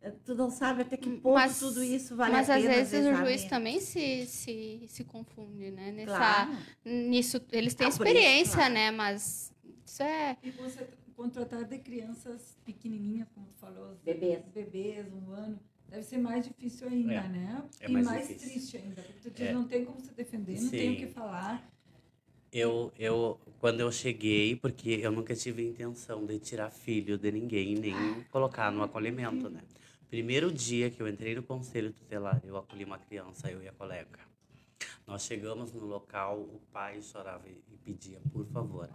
eh, 0.00 0.12
Tu 0.24 0.34
não 0.34 0.48
sabe 0.50 0.82
até 0.82 0.96
que 0.96 1.08
ponto 1.10 1.34
Mas- 1.34 1.58
tudo 1.58 1.82
isso 1.82 2.14
vale 2.14 2.32
mas 2.32 2.48
a 2.50 2.56
às 2.56 2.62
pena. 2.62 2.74
vezes 2.74 3.06
o 3.06 3.14
juiz 3.16 3.44
também 3.44 3.80
se, 3.80 4.26
se, 4.26 4.84
se 4.88 5.02
confunde, 5.04 5.70
né? 5.70 5.90
Nessa, 5.90 6.16
Claro. 6.16 6.56
Nisso, 6.84 7.40
eles 7.50 7.74
têm 7.74 7.86
Ah, 7.86 7.88
isso, 7.90 8.02
experiência, 8.02 8.56
claro. 8.56 8.74
né? 8.74 8.90
Mas 8.90 9.52
isso 9.86 10.02
é. 10.02 10.36
E 10.42 10.50
você 10.50 10.86
contratar 11.16 11.64
de 11.64 11.78
crianças 11.78 12.56
pequenininhas, 12.64 13.26
como 13.34 13.46
tu 13.46 13.54
falou, 13.58 13.96
Bebês. 14.04 14.44
bebês, 14.54 15.06
um 15.12 15.32
ano, 15.32 15.58
deve 15.88 16.02
ser 16.02 16.18
mais 16.18 16.46
difícil 16.46 16.88
ainda, 16.88 17.12
É, 17.12 17.28
né? 17.28 17.64
é 17.80 17.88
e 17.88 17.92
mais 17.92 18.06
mais, 18.06 18.28
difícil. 18.28 18.50
triste 18.50 18.76
ainda, 18.76 19.02
porque 19.02 19.20
tu 19.20 19.30
diz, 19.30 19.40
É. 19.48 19.52
não 19.52 19.66
tem 19.66 19.84
como 19.84 20.00
se 20.00 20.12
defender, 20.12 20.60
não 20.60 20.70
tem 20.70 20.92
o 20.92 20.96
que 20.96 21.06
Sim. 21.06 21.12
falar. 21.12 21.70
Eu, 22.52 22.92
eu, 22.96 23.40
quando 23.58 23.80
eu 23.80 23.90
cheguei, 23.90 24.54
porque 24.54 24.90
eu 25.02 25.10
nunca 25.10 25.34
tive 25.34 25.66
intenção 25.68 26.24
de 26.24 26.38
tirar 26.38 26.70
filho 26.70 27.18
de 27.18 27.32
ninguém, 27.32 27.74
nem 27.74 27.94
colocar 28.30 28.70
no 28.70 28.82
acolhimento, 28.82 29.50
né? 29.50 29.60
Primeiro 30.08 30.52
dia 30.52 30.88
que 30.88 31.02
eu 31.02 31.08
entrei 31.08 31.34
no 31.34 31.42
conselho 31.42 31.92
tutelar, 31.92 32.40
eu 32.44 32.56
acolhi 32.56 32.84
uma 32.84 32.98
criança, 32.98 33.50
eu 33.50 33.60
e 33.60 33.66
a 33.68 33.72
colega. 33.72 34.20
Nós 35.04 35.22
chegamos 35.24 35.72
no 35.72 35.84
local, 35.84 36.38
o 36.38 36.60
pai 36.72 37.02
chorava 37.02 37.48
e 37.48 37.64
e 37.72 37.76
pedia, 37.78 38.20
por 38.32 38.46
favor. 38.46 38.88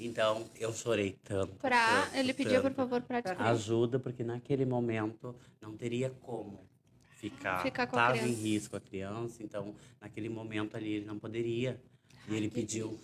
Então, 0.00 0.48
eu 0.56 0.72
chorei 0.72 1.18
tanto. 1.24 1.54
Pra, 1.56 2.02
tanto, 2.02 2.16
ele 2.16 2.32
pedia, 2.32 2.60
por 2.60 2.70
tanto. 2.70 2.76
favor, 2.76 3.02
pra 3.02 3.20
descobrir. 3.20 3.46
Ajuda, 3.48 3.98
porque 3.98 4.22
naquele 4.22 4.64
momento 4.64 5.34
não 5.60 5.76
teria 5.76 6.10
como 6.10 6.68
ficar. 7.16 7.62
Ficar 7.62 7.86
com 7.86 7.96
a 7.96 8.06
Tava 8.06 8.26
em 8.26 8.32
risco 8.32 8.76
a 8.76 8.80
criança, 8.80 9.42
então 9.42 9.74
naquele 10.00 10.28
momento 10.28 10.76
ali 10.76 10.92
ele 10.94 11.06
não 11.06 11.18
poderia. 11.18 11.80
E 12.28 12.34
ele 12.36 12.48
pediu, 12.48 12.98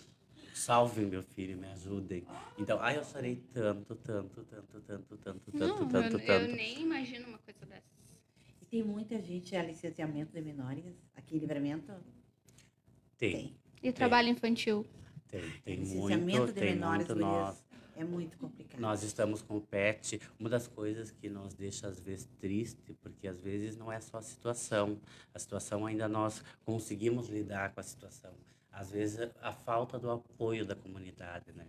salve 0.53 1.01
meu 1.05 1.21
filho, 1.23 1.57
me 1.57 1.67
ajudem. 1.67 2.25
Então, 2.57 2.79
ai, 2.79 2.97
eu 2.97 3.03
chorei 3.03 3.43
tanto, 3.53 3.95
tanto, 3.95 4.43
tanto, 4.45 4.81
tanto, 4.81 5.17
tanto, 5.17 5.51
tanto, 5.51 5.51
Não, 5.57 5.87
tanto, 5.89 6.17
eu, 6.17 6.21
eu 6.21 6.39
tanto. 6.41 6.55
nem 6.55 6.81
imagino 6.81 7.27
uma 7.27 7.39
coisa 7.39 7.65
dessa. 7.65 7.83
E 8.61 8.65
tem 8.65 8.83
muita 8.83 9.19
gente 9.21 9.55
a 9.55 9.63
licenciamento 9.63 10.31
de 10.31 10.41
menores 10.41 10.85
aqui 11.15 11.35
em 11.35 11.39
Livramento? 11.39 11.91
Tem, 13.17 13.55
E 13.81 13.91
trabalho 13.91 14.29
infantil. 14.29 14.85
Tem, 15.29 15.49
tem 15.63 15.79
muito, 15.79 16.47
de 16.47 16.53
tem 16.53 16.75
menores, 16.75 17.07
muito. 17.07 17.19
Nós, 17.19 17.65
é 17.95 18.03
muito 18.03 18.37
complicado. 18.37 18.79
Nós 18.79 19.03
estamos 19.03 19.41
com 19.41 19.57
o 19.57 19.61
PET. 19.61 20.19
Uma 20.39 20.49
das 20.49 20.67
coisas 20.67 21.11
que 21.11 21.29
nos 21.29 21.53
deixa, 21.53 21.87
às 21.87 21.99
vezes, 21.99 22.27
triste, 22.39 22.93
porque 23.01 23.27
às 23.27 23.39
vezes 23.39 23.77
não 23.77 23.91
é 23.91 23.99
só 24.01 24.17
a 24.17 24.21
situação. 24.21 24.99
A 25.33 25.39
situação 25.39 25.85
ainda 25.85 26.07
nós 26.07 26.43
conseguimos 26.65 27.29
lidar 27.29 27.73
com 27.73 27.79
a 27.79 27.83
situação. 27.83 28.33
Às 28.71 28.91
vezes, 28.91 29.29
a 29.41 29.53
falta 29.53 29.97
do 29.97 30.11
apoio 30.11 30.65
da 30.65 30.75
comunidade, 30.75 31.53
né? 31.53 31.65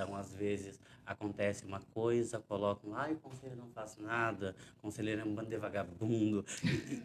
Então, 0.00 0.14
às 0.14 0.32
vezes, 0.32 0.78
acontece 1.04 1.66
uma 1.66 1.80
coisa, 1.92 2.38
colocam, 2.38 2.94
ai, 2.94 3.16
conselho 3.16 3.56
não 3.56 3.68
faz 3.70 3.96
nada, 3.98 4.54
conselheiro 4.80 5.22
é 5.22 5.24
um 5.24 5.34
bando 5.34 5.50
de 5.50 5.56
vagabundo. 5.56 6.44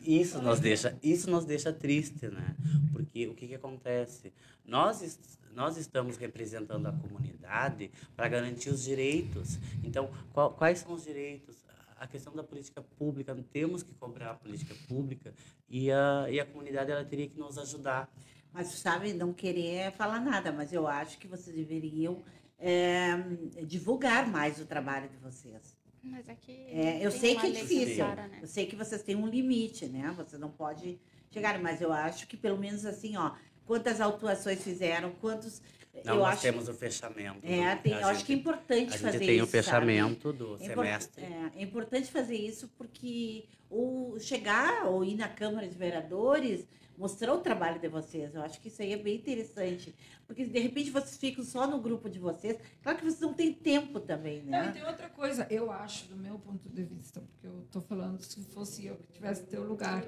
Isso 0.03 0.39
nos 0.39 0.59
deixa, 0.59 0.95
isso 1.01 1.27
nos 1.27 1.43
deixa 1.43 1.73
triste, 1.73 2.27
né? 2.27 2.55
Porque 2.91 3.25
o 3.27 3.33
que, 3.33 3.47
que 3.47 3.55
acontece? 3.55 4.31
Nós, 4.63 5.19
nós 5.55 5.75
estamos 5.77 6.17
representando 6.17 6.85
a 6.85 6.91
comunidade 6.91 7.89
para 8.15 8.27
garantir 8.27 8.69
os 8.69 8.83
direitos. 8.83 9.57
Então, 9.83 10.11
qual- 10.31 10.51
quais 10.53 10.77
são 10.77 10.93
os 10.93 11.03
direitos? 11.03 11.55
A 11.97 12.05
questão 12.05 12.35
da 12.35 12.43
política 12.43 12.83
pública, 12.99 13.35
temos 13.51 13.81
que 13.81 13.93
cobrar 13.95 14.31
a 14.31 14.35
política 14.35 14.75
pública 14.87 15.33
e 15.67 15.89
a, 15.91 16.27
e 16.29 16.39
a 16.39 16.45
comunidade 16.45 16.91
ela 16.91 17.03
teria 17.03 17.27
que 17.27 17.39
nos 17.39 17.57
ajudar. 17.57 18.07
Mas, 18.51 18.67
sabe, 18.67 19.13
não 19.13 19.33
querer 19.33 19.91
falar 19.93 20.19
nada, 20.19 20.51
mas 20.51 20.71
eu 20.71 20.85
acho 20.87 21.17
que 21.17 21.27
vocês 21.27 21.55
deveriam 21.55 22.21
é, 22.65 23.63
divulgar 23.65 24.25
mais 24.27 24.59
o 24.59 24.65
trabalho 24.65 25.09
de 25.09 25.17
vocês. 25.17 25.75
Mas 26.01 26.27
aqui. 26.29 26.65
É, 26.69 26.97
eu 27.05 27.11
tem 27.11 27.19
sei 27.19 27.35
que 27.35 27.47
é 27.47 27.49
difícil. 27.51 28.05
né? 28.07 28.39
Eu 28.41 28.47
sei 28.47 28.65
que 28.65 28.75
vocês 28.75 29.01
têm 29.03 29.15
um 29.15 29.27
limite, 29.27 29.85
né? 29.85 30.13
Você 30.17 30.37
não 30.37 30.49
pode 30.49 30.99
chegar, 31.29 31.59
mas 31.61 31.81
eu 31.81 31.91
acho 31.91 32.27
que 32.27 32.37
pelo 32.37 32.57
menos 32.57 32.85
assim, 32.85 33.15
ó, 33.17 33.31
quantas 33.65 33.99
autuações 34.01 34.63
fizeram, 34.63 35.11
quantos. 35.21 35.61
Não, 36.05 36.15
eu 36.15 36.19
nós 36.21 36.33
acho, 36.33 36.41
temos 36.41 36.67
o 36.69 36.73
fechamento. 36.73 37.39
é, 37.43 37.75
tem- 37.75 37.93
eu 37.93 38.07
acho 38.07 38.25
que 38.25 38.33
é 38.33 38.35
gente- 38.35 38.39
importante 38.41 38.87
A 38.89 38.91
gente 38.97 39.01
fazer 39.01 39.19
tem 39.19 39.35
isso. 39.35 39.43
o 39.45 39.47
fechamento 39.47 40.27
sabe? 40.31 40.37
do 40.39 40.55
É 40.55 40.57
semestre. 40.59 41.23
É, 41.23 41.51
é 41.55 41.61
importante 41.61 42.11
fazer 42.11 42.35
isso 42.35 42.67
porque 42.77 43.45
ou 43.69 44.19
chegar 44.19 44.85
ou 44.87 45.03
ir 45.05 45.15
na 45.15 45.27
Câmara 45.29 45.67
de 45.67 45.77
Vereadores 45.77 46.65
mostrar 46.97 47.33
o 47.33 47.39
trabalho 47.39 47.79
de 47.79 47.87
vocês. 47.87 48.33
Eu 48.35 48.41
acho 48.41 48.59
que 48.59 48.67
isso 48.67 48.81
aí 48.81 48.93
é 48.93 48.97
bem 48.97 49.15
interessante. 49.15 49.93
Porque 50.27 50.45
de 50.45 50.59
repente 50.59 50.89
vocês 50.89 51.17
ficam 51.17 51.43
só 51.43 51.67
no 51.67 51.79
grupo 51.79 52.09
de 52.09 52.19
vocês. 52.19 52.57
Claro 52.81 52.97
que 52.97 53.03
vocês 53.05 53.19
não 53.19 53.33
têm 53.33 53.51
tempo 53.53 53.99
também, 53.99 54.41
Não, 54.43 54.59
e 54.63 54.65
né? 54.67 54.71
tem 54.71 54.83
outra 54.85 55.09
coisa, 55.09 55.45
eu 55.49 55.71
acho, 55.71 56.07
do 56.07 56.15
meu 56.15 56.39
ponto 56.39 56.69
de 56.69 56.83
vista, 56.83 57.19
porque 57.21 57.45
eu 57.47 57.61
estou 57.63 57.81
falando 57.81 58.21
se 58.21 58.41
fosse 58.45 58.85
eu 58.85 58.95
que 58.95 59.11
tivesse 59.11 59.43
teu 59.43 59.63
lugar. 59.63 60.03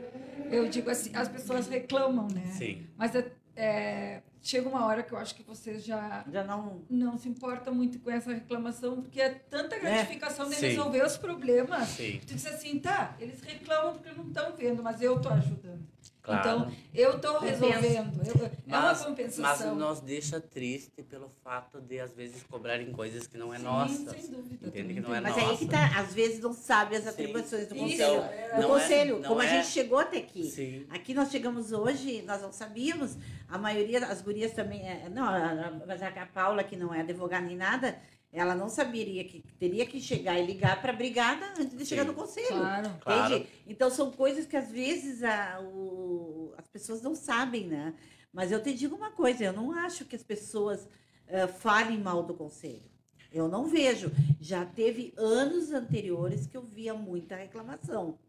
Eu 0.50 0.68
digo 0.70 0.90
assim, 0.90 1.16
as 1.16 1.28
pessoas 1.28 1.68
reclamam, 1.68 2.28
né? 2.34 2.46
Sim. 2.58 2.88
Mas 2.98 3.14
é, 3.14 3.32
é, 3.56 4.22
chega 4.42 4.70
uma 4.70 4.86
hora 4.86 5.04
que 5.04 5.12
eu 5.14 5.18
acho 5.18 5.36
que 5.36 5.44
vocês 5.44 5.84
já 5.84 6.24
Já 6.32 6.44
não. 6.44 6.82
não 6.90 7.18
se 7.18 7.28
importam 7.28 7.74
muito 7.74 8.00
com 8.00 8.10
essa 8.10 8.34
reclamação, 8.34 9.02
porque 9.02 9.20
é 9.20 9.30
tanta 9.30 9.78
gratificação 9.78 10.48
de 10.48 10.56
Sim. 10.56 10.68
resolver 10.68 11.04
os 11.06 11.18
problemas. 11.18 11.90
Sim, 11.90 12.20
Tu 12.26 12.36
diz 12.36 12.46
assim, 12.46 12.80
tá, 12.80 13.16
eles 13.20 13.42
reclamam 13.42 13.94
porque 13.96 14.12
não 14.12 14.28
estão 14.28 14.56
vendo, 14.56 14.82
mas 14.82 15.02
eu 15.02 15.18
estou 15.18 15.32
ajudando. 15.34 15.86
Claro. 16.26 16.40
Então, 16.42 16.72
eu 16.94 17.16
estou 17.16 17.40
resolvendo. 17.40 17.84
Eu- 17.86 17.96
é 17.96 18.02
uma 18.02 18.82
mas, 18.82 18.82
mas 18.98 19.02
compensação. 19.06 19.76
nos 19.76 20.00
deixa 20.02 20.40
triste 20.42 21.04
pelo 21.04 21.30
fato 21.44 21.80
de, 21.80 22.00
às 22.00 22.14
vezes, 22.14 22.44
cobrarem 22.44 22.92
coisas 22.92 23.28
que 23.28 23.38
não 23.38 23.54
é 23.54 23.58
Sim, 23.58 23.64
nossa. 23.64 24.10
sem 24.20 24.28
dúvida. 24.32 24.68
Entende 24.68 24.94
que 24.96 25.00
não 25.02 25.14
é. 25.16 25.22
Mas 25.22 25.38
aí 25.38 25.58
que 25.58 25.68
tá, 25.68 26.00
às 26.00 26.14
vezes 26.14 26.40
não 26.40 26.54
sabe 26.54 26.96
as 26.96 27.04
Sim. 27.04 27.10
atribuições 27.10 27.68
do 27.68 27.76
Isso, 27.76 27.84
conselho. 28.04 28.22
é. 28.24 28.56
do 28.56 28.62
Não 28.62 28.78
é- 28.78 28.82
conselho, 28.82 29.20
não 29.20 29.30
como 29.30 29.42
a 29.42 29.46
é- 29.46 29.50
gente 29.50 29.68
chegou 29.68 30.00
até 30.00 30.18
aqui. 30.18 30.44
Sim. 30.46 30.86
Aqui 30.90 31.14
nós 31.14 31.30
chegamos 31.30 31.72
hoje, 31.72 32.22
nós 32.24 32.42
não 32.42 32.52
sabíamos, 32.52 33.16
a 33.48 33.58
maioria, 33.58 34.06
as 34.08 34.22
gurias 34.22 34.52
também, 34.54 34.82
é, 34.82 35.08
não, 35.10 35.24
a- 35.24 35.38
a- 35.68 35.72
mas 35.86 36.02
a 36.02 36.08
a 36.08 36.26
Paula, 36.26 36.64
que 36.64 36.76
não 36.76 36.94
é 36.94 37.02
advogada 37.02 37.46
nem 37.46 37.56
nada, 37.58 37.98
ela 38.38 38.54
não 38.54 38.68
saberia 38.70 39.24
que 39.24 39.42
teria 39.58 39.86
que 39.86 40.00
chegar 40.02 40.38
e 40.38 40.46
ligar 40.46 40.82
para 40.82 40.92
a 40.92 40.96
brigada 40.96 41.46
antes 41.58 41.76
de 41.78 41.86
chegar 41.86 42.02
Sim. 42.04 42.08
no 42.10 42.14
conselho. 42.14 42.48
Claro. 42.48 42.92
Claro. 43.00 43.36
Entende? 43.36 43.50
Então 43.66 43.90
são 43.90 44.12
coisas 44.12 44.46
que 44.46 44.58
às 44.58 44.70
vezes 44.70 45.24
a- 45.24 45.60
o- 45.62 46.54
as 46.58 46.68
pessoas 46.68 47.02
não 47.02 47.16
sabem, 47.16 47.66
né? 47.68 47.94
Mas 48.34 48.52
eu 48.52 48.62
te 48.62 48.74
digo 48.74 48.96
uma 48.96 49.12
coisa, 49.12 49.46
eu 49.46 49.54
não 49.54 49.72
acho 49.72 50.04
que 50.06 50.16
as 50.16 50.24
pessoas 50.24 50.88
eh, 51.28 51.48
falem 51.48 51.98
mal 52.00 52.22
do 52.24 52.34
conselho. 52.36 52.84
Eu 53.32 53.48
não 53.48 53.66
vejo. 53.66 54.12
Já 54.40 54.64
teve 54.66 55.14
anos 55.18 55.72
anteriores 55.72 56.46
que 56.46 56.56
eu 56.56 56.62
via 56.62 56.94
muita 56.94 57.36
reclamação. 57.36 58.20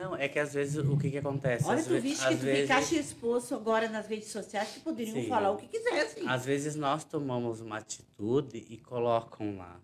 Não, 0.00 0.16
é 0.16 0.28
que 0.28 0.38
às 0.38 0.54
vezes 0.54 0.76
o 0.76 0.96
que, 0.96 1.10
que 1.10 1.18
acontece? 1.18 1.66
Olha, 1.66 1.78
às 1.78 1.86
tu 1.86 2.00
viste 2.00 2.26
que 2.26 2.36
tu 2.36 2.44
vezes, 2.44 2.62
ficaste 2.62 2.96
exposto 2.96 3.54
agora 3.54 3.88
nas 3.88 4.06
redes 4.06 4.28
sociais 4.28 4.70
que 4.70 4.80
poderiam 4.80 5.14
Sim. 5.14 5.28
falar 5.28 5.50
o 5.50 5.56
que 5.56 5.68
quisessem. 5.68 6.26
Às 6.26 6.44
vezes 6.44 6.74
nós 6.74 7.04
tomamos 7.04 7.60
uma 7.60 7.76
atitude 7.76 8.66
e 8.68 8.78
colocam 8.78 9.58
lá. 9.58 9.78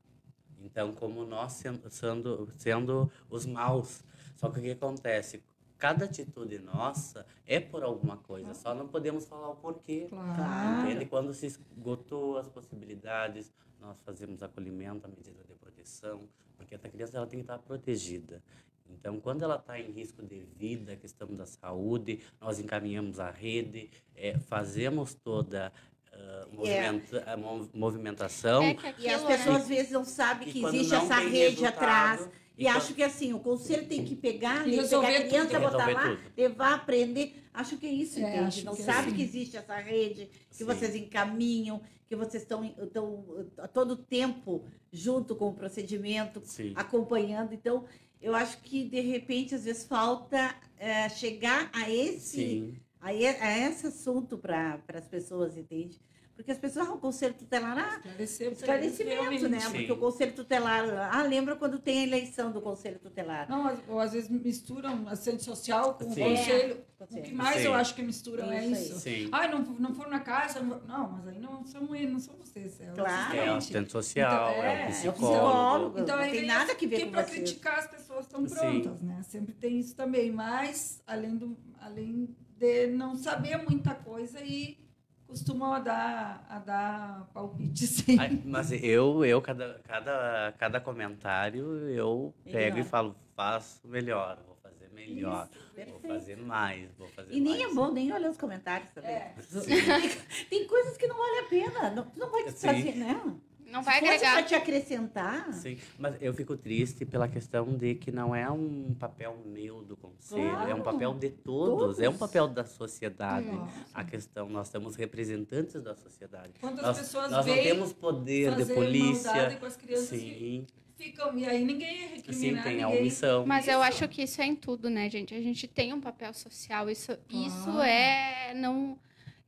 Então, 0.60 0.92
como 0.92 1.24
nós 1.24 1.52
sendo, 1.52 1.90
sendo, 1.90 2.48
sendo 2.56 3.12
os 3.28 3.44
maus. 3.44 4.02
Só 4.36 4.48
que 4.48 4.58
o 4.58 4.62
que 4.62 4.70
acontece? 4.70 5.42
cada 5.78 6.06
atitude 6.06 6.58
nossa 6.58 7.26
é 7.46 7.60
por 7.60 7.82
alguma 7.82 8.16
coisa, 8.16 8.54
só 8.54 8.74
não 8.74 8.88
podemos 8.88 9.26
falar 9.26 9.50
o 9.50 9.56
porquê. 9.56 10.06
Claro. 10.08 10.88
Entende? 10.88 11.06
Quando 11.06 11.32
se 11.34 11.46
esgotou 11.46 12.38
as 12.38 12.48
possibilidades, 12.48 13.52
nós 13.80 14.00
fazemos 14.00 14.42
acolhimento, 14.42 15.06
a 15.06 15.08
medida 15.08 15.42
de 15.44 15.54
proteção, 15.54 16.28
porque 16.56 16.74
essa 16.74 16.88
criança 16.88 17.16
ela 17.16 17.26
tem 17.26 17.40
que 17.40 17.44
estar 17.44 17.58
protegida. 17.58 18.42
Então, 18.90 19.20
quando 19.20 19.42
ela 19.42 19.56
está 19.56 19.78
em 19.78 19.90
risco 19.90 20.22
de 20.24 20.40
vida, 20.58 20.92
a 20.92 20.96
questão 20.96 21.28
da 21.34 21.46
saúde, 21.46 22.20
nós 22.40 22.58
encaminhamos 22.58 23.18
a 23.20 23.30
rede, 23.30 23.90
eh, 24.14 24.38
fazemos 24.38 25.14
toda 25.14 25.72
ah, 26.12 26.46
movimenta- 26.50 27.24
a 27.30 27.36
mo- 27.36 27.68
movimentação. 27.74 28.62
É 28.62 28.74
que 28.74 28.86
E 29.02 29.08
as 29.08 29.22
aquilo, 29.22 29.26
pessoas 29.26 29.46
né? 29.56 29.60
às 29.62 29.68
vezes 29.68 29.92
não 29.92 30.04
sabem 30.04 30.48
E 30.48 30.52
que 30.52 30.64
existe 30.64 30.94
essa 30.94 31.18
rede 31.18 31.64
atrás. 31.66 32.28
E, 32.56 32.64
quando- 32.64 32.76
acho 32.78 32.94
que 32.94 33.02
assim, 33.02 33.34
o 33.34 33.38
conselho 33.40 33.86
tem 33.86 34.02
que 34.02 34.16
pegar, 34.16 34.62
E 34.62 34.64
tem 34.64 34.70
que 34.72 34.76
resolver 34.80 35.06
pegar 35.08 35.18
a 35.24 35.28
criança, 35.28 35.48
tudo. 35.50 35.60
botar 35.60 35.84
Resolver 35.86 36.08
lá, 36.08 36.16
tudo. 36.16 36.32
levar, 36.36 36.74
aprender. 36.74 37.42
Acho 37.52 37.76
que 37.76 37.86
é 37.86 37.90
isso, 37.90 38.18
É, 38.18 38.22
entende? 38.36 38.64
Não 38.64 38.74
que 38.74 38.80
é 38.82 38.84
sabe 38.84 39.08
assim. 39.08 39.16
que 39.16 39.22
existe 39.22 39.56
essa 39.58 39.76
rede, 39.76 40.26
que 40.50 40.56
Sim. 40.56 40.64
vocês 40.64 40.94
encaminham, 40.94 41.82
que 42.06 42.16
vocês 42.16 42.42
estão, 42.44 42.64
estão 42.64 43.46
a 43.58 43.68
todo 43.68 43.94
tempo 43.96 44.64
junto 44.92 45.34
com 45.36 45.48
o 45.48 45.54
procedimento, 45.54 46.40
Sim. 46.44 46.72
acompanhando. 46.76 47.52
Então, 47.52 47.84
eu 48.20 48.34
acho 48.34 48.58
que 48.62 48.84
de 48.84 49.00
repente, 49.00 49.54
às 49.54 49.64
vezes, 49.64 49.84
falta 49.84 50.54
eh, 50.78 51.08
chegar 51.10 51.70
a 51.72 51.90
esse 51.90 52.36
Sim. 52.36 52.76
É, 53.02 53.14
é 53.14 53.68
esse 53.68 53.86
assunto 53.86 54.36
para 54.36 54.80
as 54.88 55.06
pessoas, 55.06 55.56
entende? 55.56 56.00
Porque 56.36 56.52
as 56.52 56.58
pessoas, 56.58 56.86
ah, 56.86 56.92
o 56.92 56.98
conselho 56.98 57.32
tutelar, 57.34 57.78
ah, 57.78 58.22
esclarecimento, 58.22 59.48
né? 59.48 59.60
Sim. 59.60 59.72
Porque 59.72 59.92
o 59.92 59.96
conselho 59.96 60.32
tutelar, 60.34 60.84
ah, 61.12 61.22
lembra 61.22 61.56
quando 61.56 61.78
tem 61.78 62.00
a 62.00 62.02
eleição 62.02 62.52
do 62.52 62.60
conselho 62.60 62.98
tutelar? 62.98 63.48
Não, 63.48 63.66
às- 63.66 63.78
ou 63.88 63.98
às 63.98 64.12
vezes 64.12 64.28
misturam 64.28 65.08
assistente 65.08 65.42
social 65.42 65.94
com 65.94 66.04
o 66.04 66.12
Sim. 66.12 66.20
conselho. 66.22 66.84
O 66.98 67.04
Conselho. 67.06 67.22
que 67.24 67.34
mais 67.34 67.56
Sim. 67.60 67.66
eu 67.66 67.74
acho 67.74 67.94
que 67.94 68.02
misturam 68.02 68.50
é 68.50 68.64
Isso. 68.66 68.98
Sim. 69.00 69.28
Ai, 69.32 69.50
não, 69.50 69.58
não 69.60 69.94
foram 69.94 70.10
na 70.10 70.20
casa. 70.20 70.60
Não, 70.60 70.78
não, 70.80 71.12
mas 71.12 71.28
aí 71.28 71.38
não 71.38 71.64
são 71.66 71.94
eles, 71.94 72.10
não 72.12 72.18
são 72.20 72.34
vocês. 72.36 72.80
É 72.80 72.90
o 72.90 72.94
Claro. 72.94 73.36
É 73.36 73.50
o 73.52 73.54
assistente. 73.56 73.92
social, 73.92 74.50
Então, 74.50 74.62
é, 74.64 74.66
é, 74.66 74.86
o 74.86 74.88
É 74.88 74.88
o 74.88 75.12
psicólogo. 75.12 75.98
Então, 76.00 76.16
não 76.16 76.22
aí 76.24 76.30
tem 76.30 76.40
vem 76.40 76.48
nada 76.48 76.74
que 76.74 76.86
ver 76.86 76.96
Porque 76.96 77.06
com 77.06 77.12
para 77.12 77.24
criticar 77.24 77.78
as 77.80 77.86
pessoas 77.88 78.24
estão 78.26 78.46
Sim. 78.46 78.54
prontas, 78.54 79.02
né? 79.02 79.22
Sempre 79.24 79.54
tem 79.54 79.78
isso 79.78 79.94
também. 79.94 80.30
Mas, 80.30 81.02
além, 81.06 81.36
do, 81.36 81.56
além 81.80 82.34
de 82.58 82.86
não 82.88 83.14
saber 83.14 83.56
muita 83.58 83.94
coisa 83.94 84.40
e 84.40 84.78
costumam 85.26 85.72
a 85.74 85.78
dar, 85.80 86.46
a 86.48 86.58
dar 86.58 87.28
palpite, 87.34 87.86
sim. 87.86 88.18
Ai, 88.18 88.40
Mas 88.44 88.70
eu, 88.72 89.24
eu 89.24 89.40
cada, 89.42 89.80
cada, 89.84 90.54
cada 90.58 90.80
comentário, 90.80 91.64
eu 91.88 92.34
pego 92.44 92.58
Ignora. 92.58 92.80
e 92.80 92.84
falo, 92.84 93.16
faço 93.34 93.86
melhor, 93.86 94.38
vou 94.46 94.56
fazer 94.62 94.88
melhor, 94.92 95.48
vou 95.48 95.74
perfeito. 95.74 96.06
fazer 96.08 96.36
mais, 96.36 96.90
vou 96.96 97.08
fazer 97.08 97.32
E 97.34 97.40
nem 97.40 97.58
mais. 97.58 97.70
é 97.70 97.74
bom 97.74 97.90
nem 97.92 98.12
olhar 98.12 98.30
os 98.30 98.36
comentários 98.38 98.90
também. 98.90 99.10
É. 99.10 99.34
Tem, 100.48 100.66
coisas 100.66 100.96
que 100.96 101.06
não 101.06 101.16
vale 101.16 101.38
a 101.40 101.44
pena. 101.48 101.90
Não, 101.90 102.06
não 102.16 102.30
vai 102.30 102.44
te 102.44 102.52
trazer, 102.54 102.96
né? 102.96 103.20
Não 103.66 103.82
vai 103.82 103.94
Se 103.94 104.00
fosse 104.00 104.12
agregar. 104.14 104.32
para 104.34 104.42
te 104.44 104.54
acrescentar. 104.54 105.52
Sim, 105.52 105.76
mas 105.98 106.14
eu 106.22 106.32
fico 106.32 106.56
triste 106.56 107.04
pela 107.04 107.26
questão 107.28 107.76
de 107.76 107.94
que 107.96 108.12
não 108.12 108.34
é 108.34 108.48
um 108.50 108.94
papel 108.98 109.36
meu 109.44 109.82
do 109.82 109.96
conselho, 109.96 110.42
é 110.46 110.74
um 110.74 110.80
Claro. 110.80 110.82
papel 110.84 111.14
de 111.14 111.30
todos, 111.30 111.98
é 111.98 112.08
um 112.08 112.12
Todos. 112.12 112.18
papel 112.18 112.48
da 112.48 112.64
sociedade. 112.64 113.46
Nossa. 113.50 113.72
A 113.92 114.04
questão, 114.04 114.48
nós 114.48 114.68
somos 114.68 114.94
representantes 114.94 115.82
da 115.82 115.94
sociedade. 115.96 116.52
Quantas 116.60 116.82
Nós, 116.82 116.98
pessoas 116.98 117.30
nós 117.30 117.44
não 117.44 117.54
temos 117.54 117.92
poder 117.92 118.54
de 118.54 118.72
polícia. 118.72 119.56
com 119.58 119.66
as 119.66 119.76
crianças 119.76 120.12
e 120.12 120.18
Sim, 120.18 120.66
ficam... 120.96 121.36
E 121.36 121.44
aí 121.44 121.64
ninguém 121.64 122.04
é 122.04 122.08
sim, 122.08 122.14
recriminar 122.16 122.64
tem 122.64 122.82
a 122.82 122.86
ninguém. 122.86 123.00
omissão. 123.02 123.44
Mas 123.46 123.66
eu 123.66 123.74
Isso. 123.80 123.82
acho 123.82 124.08
que 124.08 124.22
isso 124.22 124.40
é 124.40 124.46
em 124.46 124.54
tudo, 124.54 124.88
né, 124.88 125.10
gente? 125.10 125.34
A 125.34 125.40
gente 125.40 125.66
tem 125.66 125.92
um 125.92 126.00
papel 126.00 126.32
social. 126.32 126.88
Isso, 126.88 127.12
isso 127.28 127.64
Claro. 127.64 127.82
é 127.82 128.54
não 128.54 128.98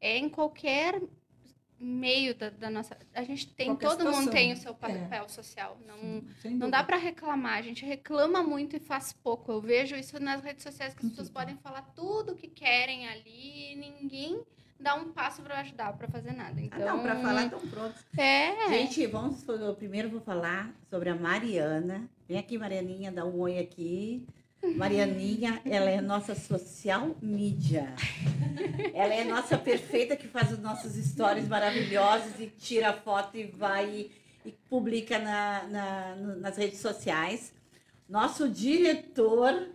é 0.00 0.18
em 0.18 0.28
qualquer 0.28 1.00
meio 1.80 2.34
da, 2.34 2.50
da 2.50 2.68
nossa. 2.70 2.96
A 3.14 3.22
gente 3.22 3.46
tem, 3.48 3.68
Qualquer 3.68 3.88
todo 3.88 3.98
mundo 4.04 4.08
situação. 4.14 4.32
tem 4.32 4.52
o 4.52 4.56
seu 4.56 4.72
É. 4.72 4.74
papel 4.74 5.28
social. 5.28 5.78
Não, 5.86 6.22
não 6.52 6.70
dá 6.70 6.82
para 6.82 6.96
reclamar. 6.96 7.58
A 7.58 7.62
gente 7.62 7.84
reclama 7.84 8.42
muito 8.42 8.76
e 8.76 8.80
faz 8.80 9.12
pouco. 9.12 9.52
Eu 9.52 9.60
vejo 9.60 9.94
isso 9.96 10.18
nas 10.20 10.42
redes 10.42 10.62
sociais 10.62 10.94
que 10.94 11.04
as 11.04 11.10
pessoas 11.10 11.30
podem 11.30 11.56
falar 11.56 11.82
tudo 11.94 12.32
o 12.32 12.34
que 12.34 12.48
querem 12.48 13.06
ali 13.08 13.72
e 13.72 13.76
ninguém 13.76 14.40
dá 14.80 14.94
um 14.94 15.12
passo 15.12 15.42
para 15.42 15.58
ajudar, 15.60 15.92
para 15.94 16.06
fazer 16.08 16.32
nada. 16.32 16.54
Ah, 16.58 16.62
Então, 16.62 16.96
não, 16.96 17.02
para 17.02 17.16
falar 17.20 17.44
estão 17.44 17.60
prontos. 17.60 18.04
É. 18.16 18.68
Gente, 18.70 19.06
vamos. 19.06 19.46
Eu 19.48 19.74
primeiro 19.74 20.08
vou 20.08 20.20
falar 20.20 20.72
sobre 20.90 21.08
a 21.10 21.14
Mariana. 21.14 22.08
Vem 22.28 22.38
aqui, 22.38 22.58
Marianinha, 22.58 23.10
dá 23.10 23.24
um 23.24 23.38
oi 23.40 23.58
aqui. 23.58 24.26
Marianinha, 24.62 25.60
ela 25.64 25.88
é 25.90 26.00
nossa 26.00 26.34
social 26.34 27.16
media. 27.22 27.94
Ela 28.92 29.14
é 29.14 29.24
nossa 29.24 29.56
perfeita 29.56 30.16
que 30.16 30.26
faz 30.26 30.52
os 30.52 30.58
nossos 30.58 30.94
stories 30.94 31.46
maravilhosos 31.48 32.40
e 32.40 32.46
tira 32.46 32.92
foto 32.92 33.36
e 33.36 33.44
vai 33.46 33.88
e, 33.88 34.10
e 34.48 34.52
publica 34.68 35.18
na, 35.18 35.62
na- 35.68 36.16
nas 36.40 36.56
redes 36.56 36.80
sociais. 36.80 37.52
Nosso 38.08 38.48
diretor. 38.48 39.68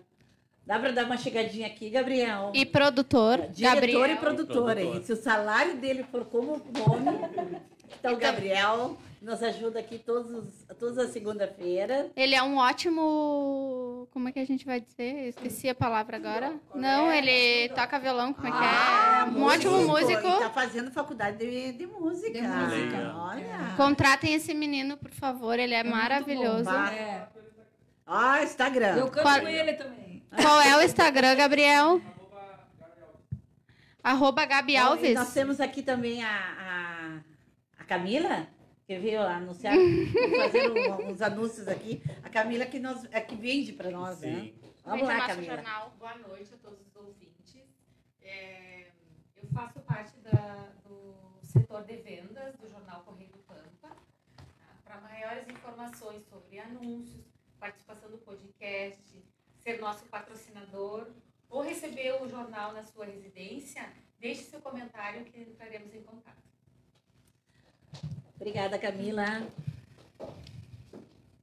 Dá 0.66 0.80
para 0.80 0.92
dar 0.94 1.06
uma 1.06 1.18
chegadinha 1.18 1.68
aqui, 1.68 1.90
Gabriel? 1.90 2.52
E 2.56 2.66
produtor, 2.66 3.50
Diretor 3.50 3.76
Gabriel. 3.76 4.06
e 4.08 4.16
produtor, 4.18 4.78
hein? 4.78 4.86
Produtor. 4.92 5.04
Se 5.06 5.12
o 5.14 5.16
salário 5.22 5.76
dele 5.78 6.06
for 6.10 6.24
como 6.26 6.54
nome, 6.56 7.20
então 8.00 8.14
o 8.14 8.18
Gabriel 8.18 8.98
nos 9.24 9.42
ajuda 9.42 9.80
aqui 9.80 9.98
todos, 9.98 10.30
os- 10.32 10.66
todas 10.78 10.98
as 10.98 11.10
segunda-feiras. 11.12 12.12
Ele 12.16 12.36
é 12.36 12.44
um 12.44 12.58
ótimo. 12.58 14.08
Como 14.12 14.28
é 14.28 14.32
que 14.34 14.40
a 14.40 14.46
gente 14.46 14.66
vai 14.66 14.82
dizer? 14.82 15.24
Eu 15.24 15.30
esqueci 15.30 15.70
a 15.70 15.74
palavra 15.76 16.18
agora. 16.18 16.54
Não, 16.76 17.10
ele 17.12 17.70
toca 17.70 17.98
violão, 17.98 18.34
como 18.34 18.48
é 18.48 18.52
que 18.52 18.58
Ah, 18.60 19.26
é? 19.26 19.30
Um 19.32 19.44
ótimo 19.44 19.82
músico. 19.88 20.28
E 20.28 20.40
tá 20.40 20.50
fazendo 20.50 20.92
faculdade 20.92 21.38
de, 21.38 21.72
de 21.72 21.88
música. 21.88 22.34
De 22.34 22.42
música. 22.48 23.16
Olha. 23.18 23.74
Contratem 23.78 24.34
esse 24.34 24.54
menino, 24.54 24.98
por 24.98 25.12
favor, 25.12 25.58
ele 25.58 25.74
é, 25.74 25.80
É 25.80 25.84
maravilhoso. 25.84 26.70
É. 26.70 27.28
Ah, 28.06 28.44
Instagram. 28.44 28.98
Eu 28.98 29.08
canto 29.08 29.24
Qual- 29.24 29.40
com 29.40 29.48
ele 29.48 29.74
também. 29.74 30.24
Qual 30.42 30.62
é 30.62 30.76
o 30.78 30.82
Instagram, 30.82 31.36
Gabriel? 31.36 32.02
Arroba 34.04 34.46
Gabi 34.46 34.74
E 34.74 34.78
Alves. 34.78 35.16
nós 35.16 35.34
temos 35.34 35.62
aqui 35.62 35.82
também 35.82 36.22
a, 36.24 36.30
a, 36.30 37.20
a 37.82 37.86
Camila, 37.86 38.48
que 38.96 39.00
veio 39.02 39.22
anunciar, 39.22 39.76
vou 39.76 40.40
fazer 40.42 40.72
uns 41.06 41.22
anúncios 41.22 41.68
aqui. 41.68 42.02
A 42.24 42.30
Camila 42.30 42.66
que, 42.66 42.80
nos, 42.80 43.06
é 43.12 43.22
que 43.22 43.36
vende 43.36 43.74
para 43.74 43.90
nós, 43.92 44.20
né? 44.22 44.40
Sim. 44.42 44.54
Vamos 44.86 45.02
Vende 45.08 45.14
o 45.14 45.18
lá, 45.18 45.28
Camila. 45.28 45.56
jornal. 45.56 45.94
Boa 45.98 46.16
noite 46.18 46.54
a 46.54 46.58
todos 46.58 46.80
os 46.86 46.96
ouvintes. 46.96 47.64
É, 48.22 48.88
eu 49.38 49.48
faço 49.54 49.80
parte 49.82 50.18
da- 50.20 50.70
do 50.86 51.16
setor 51.44 51.84
de 51.84 51.96
vendas 51.98 52.56
do 52.58 52.70
jornal 52.70 53.02
Correio 53.04 53.32
do 53.32 53.40
Pampa. 53.40 53.96
Para 54.84 55.02
maiores 55.02 55.48
informações 55.48 56.22
sobre 56.28 56.60
anúncios, 56.60 57.26
participação 57.60 58.10
do 58.12 58.18
podcast, 58.20 59.24
ser 59.60 59.80
nosso 59.80 60.06
patrocinador 60.06 61.08
ou 61.50 61.62
receber 61.62 62.22
o 62.22 62.28
jornal 62.28 62.74
na 62.74 62.84
sua 62.84 63.06
residência, 63.06 63.90
deixe 64.20 64.44
seu 64.44 64.60
comentário 64.62 65.24
que 65.26 65.40
entraremos 65.40 65.94
em 65.94 66.02
contato. 66.04 66.44
Obrigada, 68.44 68.78
Camila. 68.78 69.24
Vamos 70.20 70.36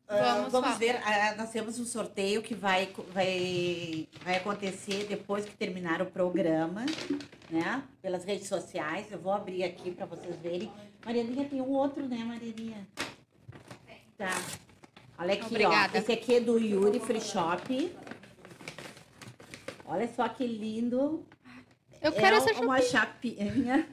Ah, 0.07 0.35
vamos 0.51 0.53
falar. 0.53 0.79
ver, 0.79 0.97
ah, 1.03 1.35
nós 1.35 1.49
temos 1.51 1.81
um 1.81 1.87
sorteio 1.87 2.43
que 2.43 2.55
vai, 2.55 2.93
vai, 3.15 4.07
vai 4.23 4.37
acontecer 4.37 5.07
depois 5.07 5.47
que 5.47 5.57
terminar 5.57 6.03
o 6.03 6.07
programa, 6.11 6.85
né? 7.49 7.83
Pelas 8.03 8.23
redes 8.25 8.49
sociais. 8.49 9.11
Eu 9.11 9.19
vou 9.19 9.33
abrir 9.33 9.65
aqui 9.65 9.93
para 9.93 10.05
vocês 10.05 10.37
verem. 10.43 10.71
Marianinha 11.03 11.49
tem 11.49 11.63
um 11.63 11.71
outro, 11.71 12.07
né, 12.07 12.19
Marianinha? 12.19 12.87
Tá. 14.19 14.39
Olha 15.19 15.33
aqui, 15.33 15.47
Obrigada. 15.47 15.97
ó. 15.97 16.01
Esse 16.03 16.13
aqui 16.13 16.35
é 16.35 16.41
do 16.41 16.59
Yuri 16.59 17.01
Free 17.01 17.23
Shop. 17.23 17.97
Olha 19.87 20.07
só 20.15 20.29
que 20.29 20.47
lindo. 20.47 21.25
Eu 22.03 22.13
quero 22.13 22.37
é 22.37 22.39
essa 22.41 22.53
uma 22.63 22.79
chapinha. 22.83 23.47
chapinha. 23.47 23.89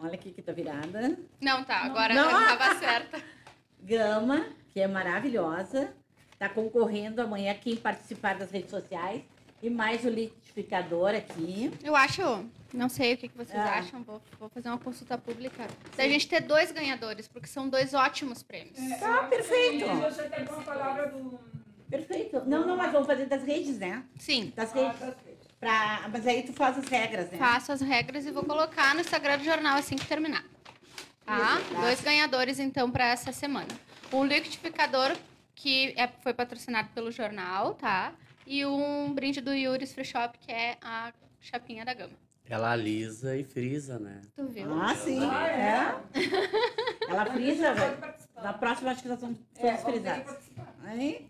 Olha 0.00 0.14
aqui 0.14 0.32
que 0.32 0.42
tá 0.42 0.50
virada. 0.52 1.16
Não, 1.42 1.64
tá, 1.64 1.78
agora 1.78 2.14
Não. 2.14 2.30
já 2.30 2.56
tava 2.56 2.78
certa. 2.78 3.22
Gama, 3.82 4.46
que 4.72 4.80
é 4.80 4.86
maravilhosa. 4.86 5.92
Está 6.32 6.48
concorrendo 6.48 7.20
amanhã 7.20 7.52
quem 7.54 7.76
participar 7.76 8.36
das 8.36 8.50
redes 8.50 8.70
sociais. 8.70 9.22
E 9.62 9.70
mais 9.70 10.04
o 10.04 10.08
liquidificador 10.08 11.10
aqui. 11.14 11.72
Eu 11.84 11.94
acho, 11.94 12.44
não 12.74 12.88
sei 12.88 13.14
o 13.14 13.16
que, 13.16 13.28
que 13.28 13.36
vocês 13.36 13.56
Ah. 13.58 13.78
acham, 13.78 14.02
vou, 14.02 14.20
vou 14.38 14.48
fazer 14.48 14.68
uma 14.68 14.78
consulta 14.78 15.16
pública. 15.16 15.68
Da 15.96 16.02
gente 16.08 16.26
ter 16.28 16.40
dois 16.40 16.72
ganhadores, 16.72 17.28
porque 17.28 17.46
são 17.46 17.68
dois 17.68 17.94
ótimos 17.94 18.42
prêmios. 18.42 18.76
Tá 18.98 19.22
perfeito. 19.24 19.86
Você 19.86 20.22
tem 20.24 20.44
uma 20.48 20.62
palavra 20.62 21.06
do... 21.10 21.38
Perfeito. 21.88 22.42
Não, 22.44 22.66
não, 22.66 22.76
mas 22.76 22.90
vamos 22.90 23.06
fazer 23.06 23.26
das 23.26 23.44
redes, 23.44 23.78
né? 23.78 24.02
Sim, 24.18 24.52
Das 24.56 24.72
Ah, 24.72 24.80
redes. 24.80 24.98
tá 24.98 25.12
feito. 25.12 25.42
Pra... 25.60 26.08
Mas 26.12 26.26
aí 26.26 26.42
tu 26.42 26.52
faz 26.52 26.76
as 26.78 26.88
regras, 26.88 27.30
né? 27.30 27.38
faço 27.38 27.70
as 27.70 27.80
regras 27.80 28.26
e 28.26 28.32
vou 28.32 28.42
colocar 28.44 28.94
no 28.96 29.00
Instagram 29.00 29.38
do 29.38 29.44
jornal 29.44 29.76
assim 29.78 29.94
que 29.94 30.06
terminar. 30.06 30.44
Tá? 31.24 31.60
Tá. 31.60 31.80
Dois 31.80 32.00
ganhadores, 32.00 32.58
então, 32.58 32.90
para 32.90 33.08
essa 33.08 33.32
semana. 33.32 33.68
Um 34.12 34.24
liquidificador 34.24 35.16
que 35.54 35.94
é, 35.96 36.08
foi 36.22 36.34
patrocinado 36.34 36.88
pelo 36.94 37.10
jornal, 37.10 37.74
tá? 37.74 38.12
E 38.46 38.66
um 38.66 39.12
brinde 39.14 39.40
do 39.40 39.52
Yuri's 39.52 39.92
Free 39.92 40.04
Shop, 40.04 40.36
que 40.38 40.50
é 40.50 40.76
a 40.82 41.12
chapinha 41.40 41.84
da 41.84 41.94
gama. 41.94 42.12
Ela 42.48 42.72
alisa 42.72 43.36
e 43.36 43.44
frisa, 43.44 43.98
né? 43.98 44.20
Tu 44.36 44.46
viu? 44.48 44.74
Ah, 44.74 44.94
sim. 44.94 45.20
É. 45.22 46.00
Ela 47.08 47.26
frisa, 47.26 47.72
velho. 47.72 47.98
Na 48.34 48.52
próxima 48.52 48.90
acho 48.90 49.02
que 49.02 49.08
nós 49.08 49.20
vamos 49.20 49.38
todos 49.54 49.80
frisados. 49.82 50.34
Hein? 50.92 51.28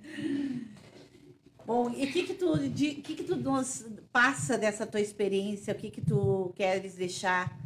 Bom, 1.65 1.91
e 1.91 2.05
o 2.07 2.13
que 2.13 2.25
que 2.25 2.35
tu, 2.35 2.59
de, 2.69 2.95
que 2.95 3.15
que 3.15 3.25
tu 3.25 3.37
nos 3.37 3.87
passa 4.11 4.59
dessa 4.59 4.87
tua 4.87 5.01
experiência? 5.01 5.75
O 5.75 5.77
que 5.77 5.91
que 5.91 6.01
tu 6.01 6.53
queres 6.57 6.95
deixar 6.95 7.57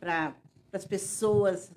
para 0.00 0.34
as 0.76 0.84
pessoas? 0.84 1.70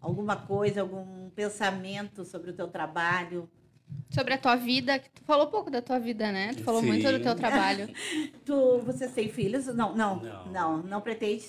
Alguma 0.00 0.36
coisa, 0.36 0.80
algum 0.80 1.30
pensamento 1.30 2.24
sobre 2.24 2.50
o 2.50 2.52
teu 2.54 2.66
trabalho? 2.68 3.48
Sobre 4.10 4.34
a 4.34 4.38
tua 4.38 4.56
vida, 4.56 4.98
que 4.98 5.08
tu 5.10 5.22
falou 5.24 5.46
pouco 5.46 5.70
da 5.70 5.80
tua 5.80 5.98
vida, 5.98 6.30
né? 6.32 6.52
Tu 6.54 6.62
falou 6.64 6.80
Sim. 6.80 6.88
muito 6.88 7.10
do 7.10 7.20
teu 7.20 7.34
trabalho. 7.34 7.88
Tu, 8.44 8.78
vocês 8.80 9.12
têm 9.12 9.28
filhos? 9.28 9.66
Não, 9.66 9.94
não, 9.94 10.16
Não. 10.20 10.46
não, 10.52 10.82
não, 10.82 11.00
pretende. 11.00 11.44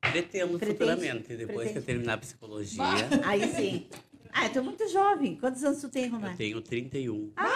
Pretendo 0.00 0.58
Pretende? 0.58 0.78
futuramente, 0.78 1.36
depois 1.36 1.46
que 1.46 1.46
Pretende? 1.46 1.78
eu 1.78 1.82
terminar 1.82 2.14
a 2.14 2.18
psicologia. 2.18 2.82
Aí 3.24 3.48
sim. 3.54 3.86
Ah, 4.32 4.46
eu 4.46 4.52
tô 4.52 4.62
muito 4.62 4.86
jovem. 4.90 5.36
Quantos 5.36 5.64
anos 5.64 5.80
tu 5.80 5.88
tem, 5.88 6.04
Eu 6.04 6.12
Romário? 6.12 6.36
tenho 6.36 6.60
31. 6.60 7.32
Ah, 7.36 7.46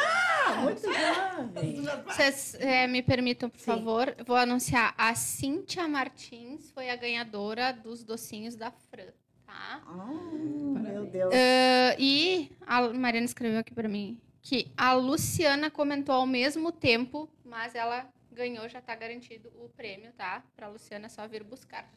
muito 0.57 0.83
jovem. 0.83 1.83
Vocês 2.07 2.57
eh, 2.61 2.87
me 2.87 3.03
permitam, 3.03 3.49
por 3.51 3.59
Sim. 3.59 3.65
favor, 3.65 4.15
vou 4.27 4.37
anunciar. 4.37 4.95
A 4.97 5.15
Cíntia 5.15 5.87
Martins 5.89 6.71
foi 6.71 6.91
a 6.91 6.97
ganhadora 6.97 7.73
dos 7.73 8.05
docinhos 8.05 8.57
da 8.57 8.71
Fran, 8.71 9.13
tá? 9.47 9.83
Oh, 9.89 10.79
meu 10.79 11.07
Deus. 11.07 11.33
Ah, 11.35 11.97
e 11.99 12.51
a 12.67 12.89
Mariana 12.89 13.27
escreveu 13.27 13.61
aqui 13.61 13.75
pra 13.75 13.89
mim 13.89 14.21
que 14.43 14.71
a 14.77 14.93
Luciana 14.93 15.71
comentou 15.71 16.15
ao 16.15 16.27
mesmo 16.27 16.71
tempo, 16.71 17.29
mas 17.45 17.75
ela 17.75 18.07
ganhou, 18.31 18.69
já 18.69 18.81
tá 18.81 18.95
garantido 18.95 19.51
o 19.57 19.71
prêmio, 19.71 20.13
tá? 20.13 20.45
Pra 20.55 20.69
Luciana 20.69 21.07
é 21.07 21.09
só 21.09 21.27
vir 21.27 21.43
buscar. 21.43 21.91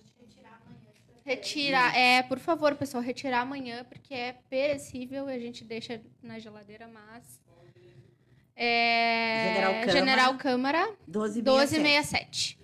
Retirar, 1.25 1.93
é, 1.93 2.23
por 2.23 2.39
favor, 2.39 2.73
pessoal, 2.75 3.03
retirar 3.03 3.41
amanhã, 3.41 3.83
porque 3.83 4.13
é 4.13 4.31
perecível 4.49 5.29
e 5.29 5.33
a 5.33 5.39
gente 5.39 5.65
deixa 5.65 6.01
na 6.23 6.39
geladeira, 6.39 6.87
mas. 6.87 7.41
É, 8.59 9.53
General 9.53 9.73
Câmara. 9.73 9.91
General 9.91 10.37
Câmara, 10.37 10.95
12 11.07 11.41
1267. 11.43 12.59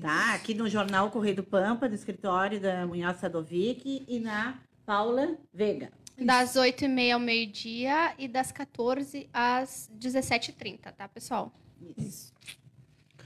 Tá, 0.00 0.34
aqui 0.34 0.54
no 0.54 0.68
jornal 0.68 1.10
Correio 1.10 1.36
do 1.36 1.42
Pampa, 1.42 1.88
no 1.88 1.94
escritório 1.94 2.60
da 2.60 2.86
Munhoz 2.86 3.18
Sadovic 3.18 4.04
e 4.06 4.20
na 4.20 4.58
Paula 4.86 5.36
Veiga. 5.52 5.90
Das 6.16 6.54
8h30 6.54 7.14
ao 7.14 7.20
meio-dia 7.20 8.14
e 8.16 8.28
das 8.28 8.52
14 8.52 9.28
às 9.32 9.90
17h30, 9.98 10.92
tá, 10.92 11.08
pessoal? 11.08 11.52
Isso. 11.98 12.32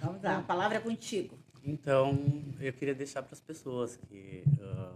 Vamos 0.01 0.23
lá, 0.23 0.39
a 0.39 0.43
palavra 0.43 0.79
é 0.79 0.81
contigo. 0.81 1.39
Então, 1.63 2.43
eu 2.59 2.73
queria 2.73 2.95
deixar 2.95 3.23
para 3.23 3.35
as 3.35 3.41
pessoas 3.41 3.97
que 3.97 4.45
ah, 4.61 4.95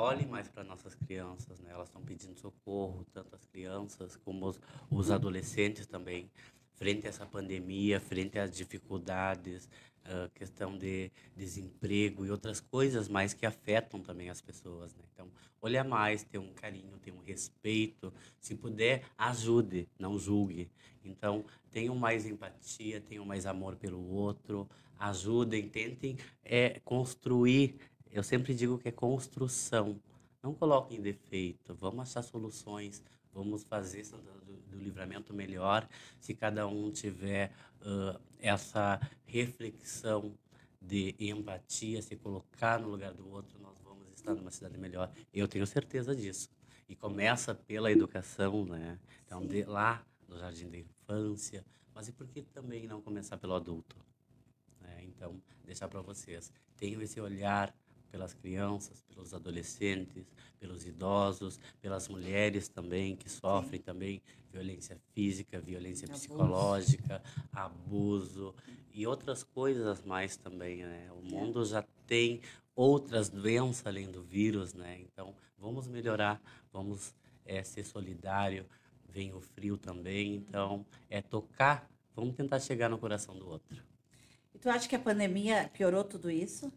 olhem 0.00 0.26
mais 0.26 0.48
para 0.48 0.64
nossas 0.64 0.94
crianças, 0.94 1.60
né? 1.60 1.70
Elas 1.72 1.88
estão 1.88 2.02
pedindo 2.02 2.38
socorro, 2.38 3.06
tanto 3.12 3.34
as 3.34 3.44
crianças 3.44 4.16
como 4.16 4.46
os, 4.46 4.60
os 4.90 5.10
adolescentes 5.10 5.86
também, 5.86 6.30
frente 6.74 7.06
a 7.06 7.10
essa 7.10 7.26
pandemia, 7.26 8.00
frente 8.00 8.38
às 8.38 8.50
dificuldades, 8.50 9.68
ah, 10.04 10.30
questão 10.34 10.76
de 10.76 11.10
desemprego 11.36 12.24
e 12.24 12.30
outras 12.30 12.58
coisas 12.58 13.08
mais 13.08 13.34
que 13.34 13.44
afetam 13.44 14.00
também 14.00 14.30
as 14.30 14.40
pessoas, 14.40 14.94
né? 14.94 15.04
Então, 15.12 15.30
olha 15.60 15.84
mais, 15.84 16.24
ter 16.24 16.38
um 16.38 16.52
carinho, 16.52 16.98
ter 16.98 17.12
um 17.12 17.20
respeito, 17.20 18.12
se 18.40 18.54
puder, 18.54 19.04
ajude, 19.18 19.88
não 19.98 20.18
julgue. 20.18 20.70
Então, 21.04 21.44
tenham 21.70 21.94
mais 21.94 22.26
empatia, 22.26 23.00
tenham 23.00 23.24
mais 23.24 23.46
amor 23.46 23.76
pelo 23.76 24.02
outro, 24.10 24.68
ajudem, 24.98 25.68
tentem 25.68 26.16
é, 26.42 26.80
construir. 26.84 27.76
Eu 28.12 28.22
sempre 28.22 28.54
digo 28.54 28.78
que 28.78 28.88
é 28.88 28.92
construção. 28.92 30.00
Não 30.42 30.54
coloquem 30.54 31.00
defeito, 31.00 31.74
vamos 31.74 32.00
achar 32.00 32.22
soluções, 32.22 33.02
vamos 33.32 33.62
fazer 33.62 34.04
Santana 34.04 34.40
do, 34.40 34.56
do 34.70 34.78
Livramento 34.78 35.34
melhor 35.34 35.88
se 36.18 36.34
cada 36.34 36.66
um 36.66 36.90
tiver 36.90 37.52
ah, 37.82 38.18
essa 38.38 39.00
reflexão 39.26 40.34
de 40.80 41.14
empatia, 41.18 42.00
se 42.00 42.16
colocar 42.16 42.80
no 42.80 42.88
lugar 42.88 43.12
do 43.12 43.28
outro, 43.28 43.58
nós 43.60 43.76
vamos 43.84 44.10
estar 44.12 44.34
numa 44.34 44.50
cidade 44.50 44.78
melhor. 44.78 45.12
Eu 45.32 45.46
tenho 45.46 45.66
certeza 45.66 46.16
disso. 46.16 46.50
E 46.88 46.96
começa 46.96 47.54
pela 47.54 47.92
educação, 47.92 48.64
né? 48.64 48.98
Então, 49.24 49.46
de 49.46 49.62
lá 49.64 50.04
no 50.26 50.38
jardim 50.38 50.68
da 50.68 50.78
infância, 50.78 51.64
mas 51.94 52.08
e 52.08 52.12
por 52.12 52.26
que 52.26 52.42
também 52.42 52.86
não 52.86 53.00
começar 53.00 53.36
pelo 53.36 53.54
adulto? 53.54 53.96
né? 54.80 55.04
Então, 55.04 55.40
deixar 55.64 55.88
para 55.88 56.00
vocês, 56.00 56.52
tenham 56.76 57.00
esse 57.00 57.20
olhar 57.20 57.74
pelas 58.10 58.34
crianças, 58.34 59.02
pelos 59.02 59.32
adolescentes, 59.32 60.24
pelos 60.58 60.86
idosos, 60.86 61.58
pelas 61.80 62.08
mulheres 62.08 62.68
também 62.68 63.16
que 63.16 63.28
sofrem 63.30 63.80
também 63.80 64.20
violência 64.52 64.98
física, 65.14 65.60
violência 65.60 66.06
Abuso. 66.06 66.20
psicológica, 66.20 67.22
abuso 67.52 68.54
e 68.92 69.06
outras 69.06 69.42
coisas 69.42 70.02
mais 70.02 70.36
também, 70.36 70.78
né? 70.84 71.08
O 71.12 71.22
mundo 71.22 71.64
já 71.64 71.84
tem 72.06 72.40
outras 72.74 73.28
doenças 73.28 73.86
além 73.86 74.10
do 74.10 74.22
vírus, 74.22 74.74
né? 74.74 74.98
Então, 75.00 75.34
vamos 75.58 75.86
melhorar, 75.86 76.40
vamos 76.72 77.14
eh, 77.44 77.62
ser 77.62 77.84
solidário. 77.84 78.66
Vem 79.08 79.32
o 79.34 79.40
frio 79.40 79.76
também, 79.76 80.36
então 80.36 80.86
é 81.08 81.20
tocar, 81.20 81.88
vamos 82.14 82.34
tentar 82.36 82.60
chegar 82.60 82.88
no 82.88 82.98
coração 82.98 83.36
do 83.36 83.48
outro. 83.48 83.82
E 84.54 84.58
tu 84.58 84.68
acha 84.68 84.88
que 84.88 84.94
a 84.94 85.00
pandemia 85.00 85.68
piorou 85.72 86.04
tudo 86.04 86.30
isso? 86.30 86.72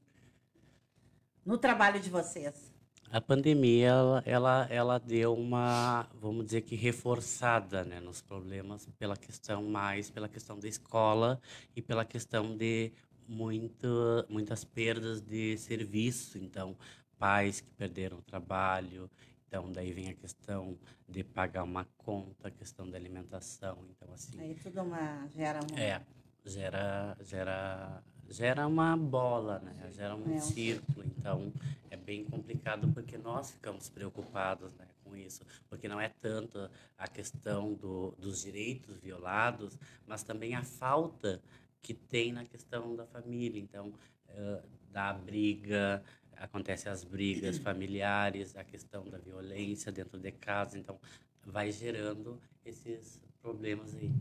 No 1.45 1.57
trabalho 1.57 1.99
de 1.99 2.09
vocês? 2.09 2.71
A 3.11 3.21
pandemia, 3.21 3.89
ela, 3.89 4.23
ela, 4.25 4.67
ela 4.71 4.97
deu 4.97 5.35
uma, 5.35 6.07
vamos 6.15 6.45
dizer 6.45 6.61
que 6.61 6.75
reforçada, 6.75 7.83
né, 7.83 7.99
nos 7.99 8.21
problemas 8.21 8.87
pela 8.97 9.15
questão 9.15 9.61
mais, 9.63 10.09
pela 10.09 10.27
questão 10.27 10.57
da 10.59 10.67
escola 10.67 11.39
e 11.75 11.81
pela 11.81 12.05
questão 12.05 12.57
de 12.57 12.91
muita, 13.27 14.25
muitas 14.29 14.63
perdas 14.63 15.21
de 15.21 15.57
serviço. 15.57 16.39
Então, 16.39 16.75
pais 17.19 17.61
que 17.61 17.69
perderam 17.71 18.17
o 18.17 18.21
trabalho, 18.21 19.09
então 19.47 19.71
daí 19.71 19.93
vem 19.93 20.09
a 20.09 20.15
questão 20.15 20.75
de 21.07 21.23
pagar 21.23 21.63
uma 21.63 21.85
conta, 21.97 22.47
a 22.47 22.51
questão 22.51 22.89
da 22.89 22.97
alimentação. 22.97 23.77
Então, 23.91 24.11
assim, 24.13 24.39
Aí 24.39 24.55
tudo 24.55 24.81
uma, 24.81 25.27
gera 25.27 25.59
um... 25.59 25.77
é, 25.77 26.01
gera, 26.43 27.15
gera, 27.21 28.03
gera 28.29 28.65
uma 28.67 28.95
bola, 28.97 29.59
né? 29.59 29.91
Gera 29.91 30.15
um 30.15 30.35
É. 30.35 30.39
círculo. 30.39 31.05
Então, 31.05 31.51
é 31.89 31.95
bem 31.97 32.23
complicado 32.25 32.87
porque 32.93 33.17
nós 33.17 33.51
ficamos 33.51 33.89
preocupados 33.89 34.73
né, 34.75 34.87
com 35.03 35.15
isso. 35.15 35.43
Porque 35.69 35.87
não 35.87 35.99
é 35.99 36.09
tanto 36.09 36.69
a 36.97 37.07
questão 37.07 37.73
do, 37.73 38.11
dos 38.17 38.41
direitos 38.41 38.97
violados, 38.99 39.77
mas 40.07 40.23
também 40.23 40.55
a 40.55 40.63
falta 40.63 41.41
que 41.81 41.93
tem 41.93 42.31
na 42.31 42.45
questão 42.45 42.95
da 42.95 43.05
família. 43.05 43.59
Então, 43.59 43.93
eh, 44.29 44.61
da 44.91 45.11
briga, 45.13 46.03
acontecem 46.37 46.91
as 46.91 47.03
brigas 47.03 47.57
familiares, 47.59 48.55
a 48.55 48.63
questão 48.63 49.03
da 49.05 49.17
violência 49.17 49.91
dentro 49.91 50.19
de 50.19 50.31
casa. 50.31 50.77
Então, 50.77 50.99
vai 51.45 51.71
gerando 51.71 52.39
esses 52.65 53.19
problemas 53.41 53.93
aí. 53.95 54.11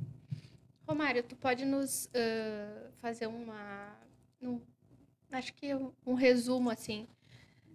Romário, 0.87 1.23
tu 1.23 1.37
pode 1.37 1.65
nos 1.65 2.09
ãh, 2.15 2.91
fazer 3.01 3.27
uma. 3.27 3.97
um- 4.41 4.61
acho 5.31 5.53
que 5.55 5.75
um, 5.75 5.93
um 6.07 6.15
resumo, 6.15 6.71
assim. 6.71 7.07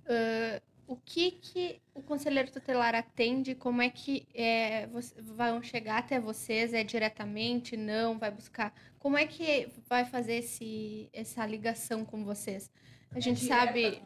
Ãh, 0.08 0.62
o 0.88 0.96
que, 0.96 1.32
que 1.32 1.82
o 1.94 2.02
conselheiro 2.02 2.50
tutelar 2.50 2.96
atende? 2.96 3.54
Como 3.54 3.82
é 3.82 3.90
que 3.90 4.26
é, 4.34 4.88
vão 5.18 5.62
chegar 5.62 5.98
até 5.98 6.20
vocês? 6.20 6.74
É 6.74 6.84
diretamente? 6.84 7.76
Não? 7.76 8.18
Vai 8.18 8.32
buscar? 8.32 8.74
Como 9.00 9.18
é 9.18 9.28
que 9.28 9.70
vai 9.90 10.06
fazer 10.06 10.36
esse, 10.36 11.10
essa 11.12 11.46
ligação 11.46 12.06
com 12.06 12.24
vocês? 12.24 12.72
A 13.12 13.20
gente 13.20 13.42
sabe. 13.46 14.02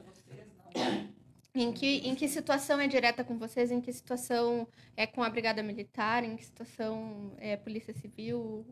Em 1.54 1.72
que, 1.74 1.98
em 2.08 2.16
que 2.16 2.30
situação 2.30 2.80
é 2.80 2.88
direta 2.88 3.24
com 3.26 3.38
vocês? 3.38 3.72
Em 3.72 3.82
que 3.82 3.92
situação 3.92 4.68
é 4.96 5.06
com 5.06 5.22
a 5.22 5.30
Brigada 5.30 5.62
Militar? 5.62 6.24
Em 6.24 6.38
que 6.38 6.46
situação 6.46 7.36
é 7.38 7.58
Polícia 7.58 7.94
Civil? 7.94 8.66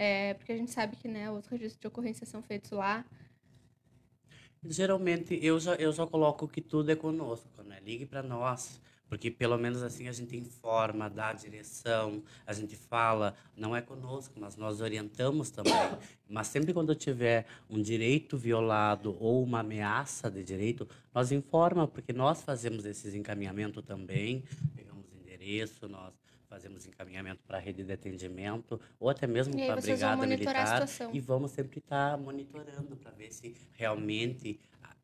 É, 0.00 0.34
porque 0.34 0.52
a 0.52 0.56
gente 0.56 0.70
sabe 0.70 0.94
que 0.94 1.08
né, 1.08 1.28
os 1.28 1.44
registros 1.48 1.80
de 1.80 1.88
ocorrência 1.88 2.24
são 2.24 2.40
feitos 2.40 2.70
lá. 2.70 3.04
Geralmente 4.64 5.36
eu 5.42 5.58
já, 5.58 5.74
eu 5.74 5.90
já 5.92 6.06
coloco 6.06 6.46
que 6.46 6.60
tudo 6.60 6.92
é 6.92 6.94
conosco, 6.94 7.64
né? 7.64 7.80
Ligue 7.84 8.06
para 8.06 8.22
nós, 8.22 8.80
porque 9.08 9.28
pelo 9.28 9.58
menos 9.58 9.82
assim 9.82 10.06
a 10.06 10.12
gente 10.12 10.36
informa, 10.36 11.10
dá 11.10 11.30
a 11.30 11.32
direção, 11.32 12.22
a 12.46 12.52
gente 12.52 12.76
fala, 12.76 13.34
não 13.56 13.74
é 13.74 13.82
conosco, 13.82 14.38
mas 14.38 14.56
nós 14.56 14.80
orientamos 14.80 15.50
também. 15.50 15.74
Mas 16.28 16.46
sempre 16.46 16.72
quando 16.72 16.94
tiver 16.94 17.44
um 17.68 17.82
direito 17.82 18.38
violado 18.38 19.16
ou 19.18 19.42
uma 19.42 19.60
ameaça 19.60 20.30
de 20.30 20.44
direito, 20.44 20.88
nós 21.12 21.32
informa, 21.32 21.88
porque 21.88 22.12
nós 22.12 22.40
fazemos 22.40 22.84
esses 22.84 23.16
encaminhamentos 23.16 23.84
também, 23.84 24.44
pegamos 24.76 25.06
endereço, 25.12 25.88
nós 25.88 26.14
fazemos 26.48 26.86
encaminhamento 26.86 27.42
para 27.46 27.58
a 27.58 27.60
rede 27.60 27.82
de 27.84 27.92
atendimento 27.92 28.80
ou 28.98 29.08
até 29.10 29.26
mesmo 29.26 29.54
para 29.54 29.74
a 29.74 29.76
brigada 29.76 30.22
a 30.22 30.26
militar 30.26 30.66
situação. 30.88 31.14
e 31.14 31.20
vamos 31.20 31.50
sempre 31.52 31.78
estar 31.78 32.16
monitorando 32.18 32.96
para 32.96 33.10
ver 33.12 33.32
se 33.32 33.54
realmente 33.72 34.58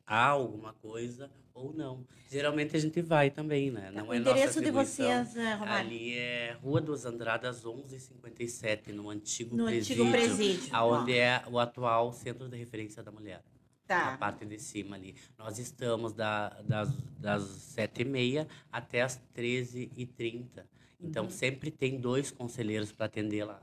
há 0.07 0.27
alguma 0.27 0.73
coisa 0.75 1.31
ou 1.53 1.73
não. 1.73 2.05
Geralmente 2.31 2.77
a 2.77 2.81
gente 2.81 3.01
vai 3.01 3.31
também, 3.31 3.71
né? 3.71 3.91
Não 3.93 4.09
o 4.09 4.13
é 4.13 4.17
endereço 4.19 4.61
de 4.61 4.71
vocês, 4.71 5.37
eh, 5.37 5.55
Romário? 5.55 5.87
Ali 5.89 6.15
é 6.15 6.57
Rua 6.63 6.81
dos 6.81 7.05
Andradas 7.07 7.65
1157, 7.65 8.93
no 8.93 9.09
antigo 9.09 9.57
No 9.57 9.67
presídio, 9.67 10.05
antigo 10.05 10.11
presídio. 10.11 10.69
aonde 10.75 11.13
Ó, 11.13 11.15
é 11.15 11.45
o 11.51 11.59
atual 11.59 12.13
Centro 12.13 12.49
de 12.49 12.57
Referência 12.57 13.03
da 13.03 13.13
Mulher 13.13 13.43
na 13.89 14.13
Tá. 14.13 14.17
parte 14.17 14.47
de 14.47 14.59
cima 14.59 14.97
ali. 14.97 15.15
Nós 15.39 15.59
estamos 15.59 16.13
da, 16.15 16.49
das, 16.63 16.91
das 17.19 17.43
7h30 17.77 18.47
até 18.73 19.03
as 19.03 19.21
13h30. 19.37 20.65
Então, 21.05 21.25
Uhum. 21.25 21.31
sempre 21.31 21.71
tem 21.71 21.99
dois 22.01 22.31
conselheiros 22.31 22.91
para 22.91 23.07
atender 23.07 23.45
lá. 23.45 23.63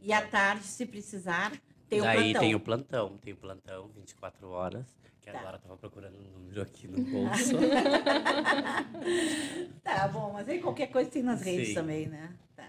E 0.00 0.12
à 0.12 0.22
tarde, 0.26 0.64
se 0.64 0.86
precisar, 0.86 1.52
tem 1.88 2.00
o 2.00 2.04
Daí 2.04 2.16
plantão. 2.32 2.40
tem 2.40 2.54
o 2.54 2.60
plantão. 2.60 3.18
Tem 3.18 3.32
o 3.32 3.36
plantão 3.36 3.88
24 3.94 4.48
horas, 4.48 4.86
que 5.20 5.30
Tá. 5.30 5.38
agora 5.38 5.54
eu 5.54 5.58
estava 5.58 5.76
procurando 5.76 6.16
um 6.18 6.38
número 6.38 6.62
aqui 6.62 6.88
no 6.88 7.02
bolso. 7.04 7.56
Tá 9.82 10.08
bom, 10.08 10.32
mas 10.32 10.48
aí 10.48 10.60
qualquer 10.60 10.88
coisa 10.88 11.10
tem 11.10 11.22
nas 11.22 11.42
redes 11.42 11.68
Sim. 11.68 11.74
também, 11.74 12.06
né? 12.06 12.32
Tá. 12.56 12.68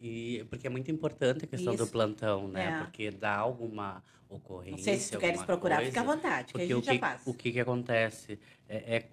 e, 0.00 0.44
porque 0.50 0.66
é 0.66 0.70
muito 0.70 0.90
importante 0.90 1.44
a 1.44 1.48
questão 1.48 1.74
do 1.74 1.82
Isso. 1.84 1.92
plantão, 1.92 2.48
né? 2.48 2.66
É. 2.66 2.78
Porque 2.84 3.10
dá 3.10 3.36
alguma 3.36 4.02
ocorrência, 4.28 4.76
Não 4.76 4.84
sei 4.84 4.96
se 4.98 5.12
tu 5.12 5.18
queres 5.18 5.42
procurar, 5.42 5.76
coisa, 5.76 5.90
fica 5.90 6.00
à 6.00 6.04
vontade, 6.04 6.52
que 6.52 6.60
a 6.60 6.64
gente 6.66 6.74
o 6.74 6.82
que, 6.82 6.92
já 6.94 6.98
faz. 6.98 7.22
o 7.26 7.34
que, 7.34 7.52
que 7.52 7.60
acontece? 7.60 8.38
É, 8.68 8.96
é- 8.96 9.08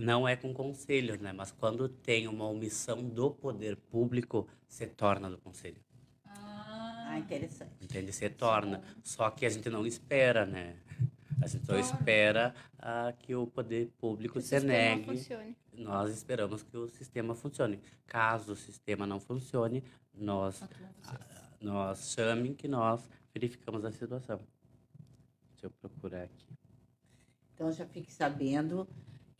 não 0.00 0.26
é 0.26 0.36
com 0.36 0.52
conselho, 0.52 1.20
né? 1.20 1.32
Mas 1.32 1.50
quando 1.52 1.88
tem 1.88 2.26
uma 2.28 2.46
omissão 2.46 3.02
do 3.02 3.30
poder 3.30 3.76
público, 3.76 4.48
se 4.66 4.86
torna 4.86 5.30
do 5.30 5.38
conselho. 5.38 5.80
Ah, 6.26 7.16
interessante. 7.18 7.72
Entende? 7.80 8.12
Se 8.12 8.28
torna. 8.30 8.82
Só 9.02 9.30
que 9.30 9.46
a 9.46 9.50
gente 9.50 9.68
não 9.70 9.86
espera, 9.86 10.44
né? 10.44 10.76
A 11.42 11.46
gente 11.46 11.66
só 11.66 11.76
espera 11.76 12.54
ah, 12.78 13.12
que 13.18 13.34
o 13.34 13.46
poder 13.46 13.90
público 13.98 14.34
Que 14.34 14.38
o 14.38 14.42
se 14.42 14.48
sistema 14.48 14.72
negue. 14.72 15.04
funcione. 15.04 15.56
Nós 15.72 16.12
esperamos 16.12 16.62
que 16.62 16.76
o 16.76 16.88
sistema 16.88 17.34
funcione. 17.34 17.80
Caso 18.06 18.52
o 18.52 18.56
sistema 18.56 19.06
não 19.06 19.18
funcione, 19.20 19.82
nós, 20.14 20.60
vocês. 20.60 21.20
nós 21.60 22.12
chamem 22.12 22.54
que 22.54 22.68
nós 22.68 23.08
verificamos 23.32 23.84
a 23.84 23.90
situação. 23.90 24.40
Deixa 25.50 25.66
eu 25.66 25.70
procurar 25.70 26.22
aqui. 26.24 26.46
Então 27.54 27.70
já 27.72 27.84
fique 27.86 28.12
sabendo 28.12 28.88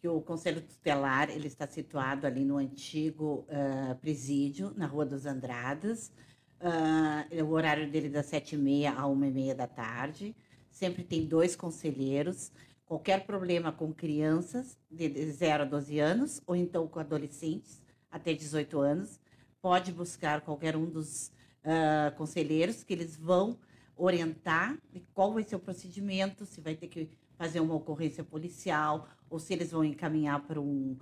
que 0.04 0.08
o 0.08 0.20
Conselho 0.20 0.60
Tutelar 0.60 1.30
ele 1.30 1.46
está 1.46 1.66
situado 1.66 2.26
ali 2.26 2.44
no 2.44 2.58
antigo 2.58 3.46
ah, 3.48 3.96
presídio, 4.02 4.70
na 4.76 4.86
Rua 4.86 5.06
dos 5.06 5.24
Andradas. 5.24 6.12
Ah, 6.60 7.24
o 7.42 7.48
horário 7.52 7.90
dele 7.90 8.08
é 8.08 8.10
das 8.10 8.26
sete 8.26 8.54
e 8.54 8.58
meia 8.58 8.92
a 8.92 9.06
uma 9.06 9.26
e 9.26 9.30
meia 9.30 9.54
da 9.54 9.66
tarde. 9.66 10.36
Sempre 10.70 11.02
tem 11.04 11.24
dois 11.24 11.56
conselheiros. 11.56 12.52
Qualquer 12.84 13.24
problema 13.24 13.72
com 13.72 13.94
crianças 13.94 14.76
de 14.90 15.08
0 15.32 15.62
a 15.62 15.66
12 15.66 15.98
anos, 15.98 16.42
ou 16.46 16.54
então 16.54 16.86
com 16.86 17.00
adolescentes 17.00 17.82
até 18.10 18.34
18 18.34 18.78
anos, 18.80 19.18
pode 19.62 19.90
buscar 19.90 20.42
qualquer 20.42 20.76
um 20.76 20.84
dos 20.84 21.32
ah, 21.64 22.12
conselheiros 22.14 22.84
que 22.84 22.92
eles 22.92 23.16
vão 23.16 23.58
orientar 23.96 24.76
qual 25.14 25.32
vai 25.32 25.44
ser 25.44 25.56
o 25.56 25.60
procedimento, 25.60 26.44
se 26.44 26.60
vai 26.60 26.74
ter 26.74 26.88
que 26.88 27.08
fazer 27.36 27.60
uma 27.60 27.74
ocorrência 27.74 28.22
policial, 28.24 29.08
ou 29.28 29.38
se 29.38 29.52
eles 29.52 29.70
vão 29.72 29.84
encaminhar 29.84 30.40
para 30.42 30.60
um, 30.60 30.96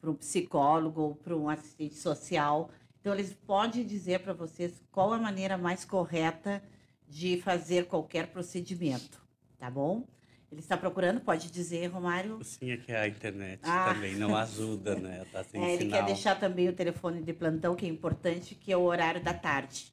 para 0.00 0.10
um 0.10 0.14
psicólogo 0.14 1.00
ou 1.00 1.14
para 1.14 1.36
um 1.36 1.48
assistente 1.48 1.94
social. 1.96 2.70
Então, 3.00 3.14
eles 3.14 3.32
podem 3.46 3.86
dizer 3.86 4.20
para 4.20 4.32
vocês 4.32 4.82
qual 4.90 5.12
a 5.12 5.18
maneira 5.18 5.56
mais 5.56 5.84
correta 5.84 6.62
de 7.08 7.40
fazer 7.40 7.86
qualquer 7.86 8.26
procedimento, 8.28 9.24
tá 9.58 9.70
bom? 9.70 10.04
Ele 10.50 10.60
está 10.60 10.76
procurando, 10.76 11.20
pode 11.20 11.50
dizer, 11.50 11.86
Romário? 11.88 12.42
Sim, 12.42 12.70
é 12.70 12.76
que 12.76 12.92
a 12.92 13.06
internet 13.06 13.60
Ah. 13.64 13.92
também 13.92 14.14
não 14.16 14.34
ajuda, 14.36 14.94
né? 14.96 15.24
Tá 15.32 15.42
sem 15.44 15.60
É, 15.62 15.74
ele 15.74 15.84
sinal. 15.84 16.00
quer 16.00 16.06
deixar 16.06 16.38
também 16.38 16.68
o 16.68 16.72
telefone 16.72 17.22
de 17.22 17.32
plantão, 17.32 17.74
que 17.76 17.84
é 17.84 17.88
importante, 17.88 18.54
que 18.54 18.72
é 18.72 18.76
o 18.76 18.82
horário 18.82 19.22
da 19.22 19.34
tarde. 19.34 19.92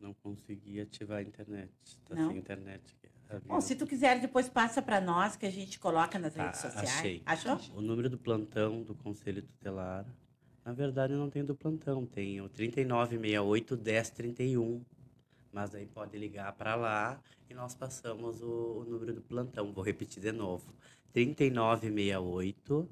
Não 0.00 0.12
consegui 0.14 0.80
ativar 0.80 1.18
a 1.18 1.22
internet. 1.22 1.70
Tá 2.08 2.14
Não? 2.14 2.28
sem 2.28 2.38
internet 2.38 2.82
aqui. 2.98 3.05
Bom, 3.46 3.60
se 3.60 3.74
tu 3.74 3.86
quiser, 3.86 4.20
depois 4.20 4.48
passa 4.48 4.80
para 4.80 5.00
nós, 5.00 5.36
que 5.36 5.44
a 5.46 5.50
gente 5.50 5.78
coloca 5.78 6.18
nas 6.18 6.34
Tá, 6.34 6.44
redes 6.44 6.60
sociais. 6.60 6.90
achei. 6.90 7.22
Achou? 7.26 7.58
O 7.74 7.80
número 7.80 8.08
do 8.08 8.16
plantão 8.18 8.82
do 8.82 8.94
Conselho 8.94 9.42
Tutelar, 9.42 10.06
na 10.64 10.72
verdade 10.72 11.12
não 11.14 11.28
tem 11.28 11.44
do 11.44 11.54
plantão, 11.54 12.06
tem 12.06 12.40
o 12.40 12.48
3968 12.48 13.76
1031. 13.76 14.82
Mas 15.52 15.74
aí 15.74 15.86
pode 15.86 16.16
ligar 16.18 16.52
para 16.52 16.74
lá 16.74 17.20
e 17.48 17.54
nós 17.54 17.74
passamos 17.74 18.42
o, 18.42 18.80
o 18.80 18.84
número 18.84 19.14
do 19.14 19.22
plantão. 19.22 19.72
Vou 19.72 19.82
repetir 19.82 20.22
de 20.22 20.30
novo. 20.32 20.72
3968 21.12 22.88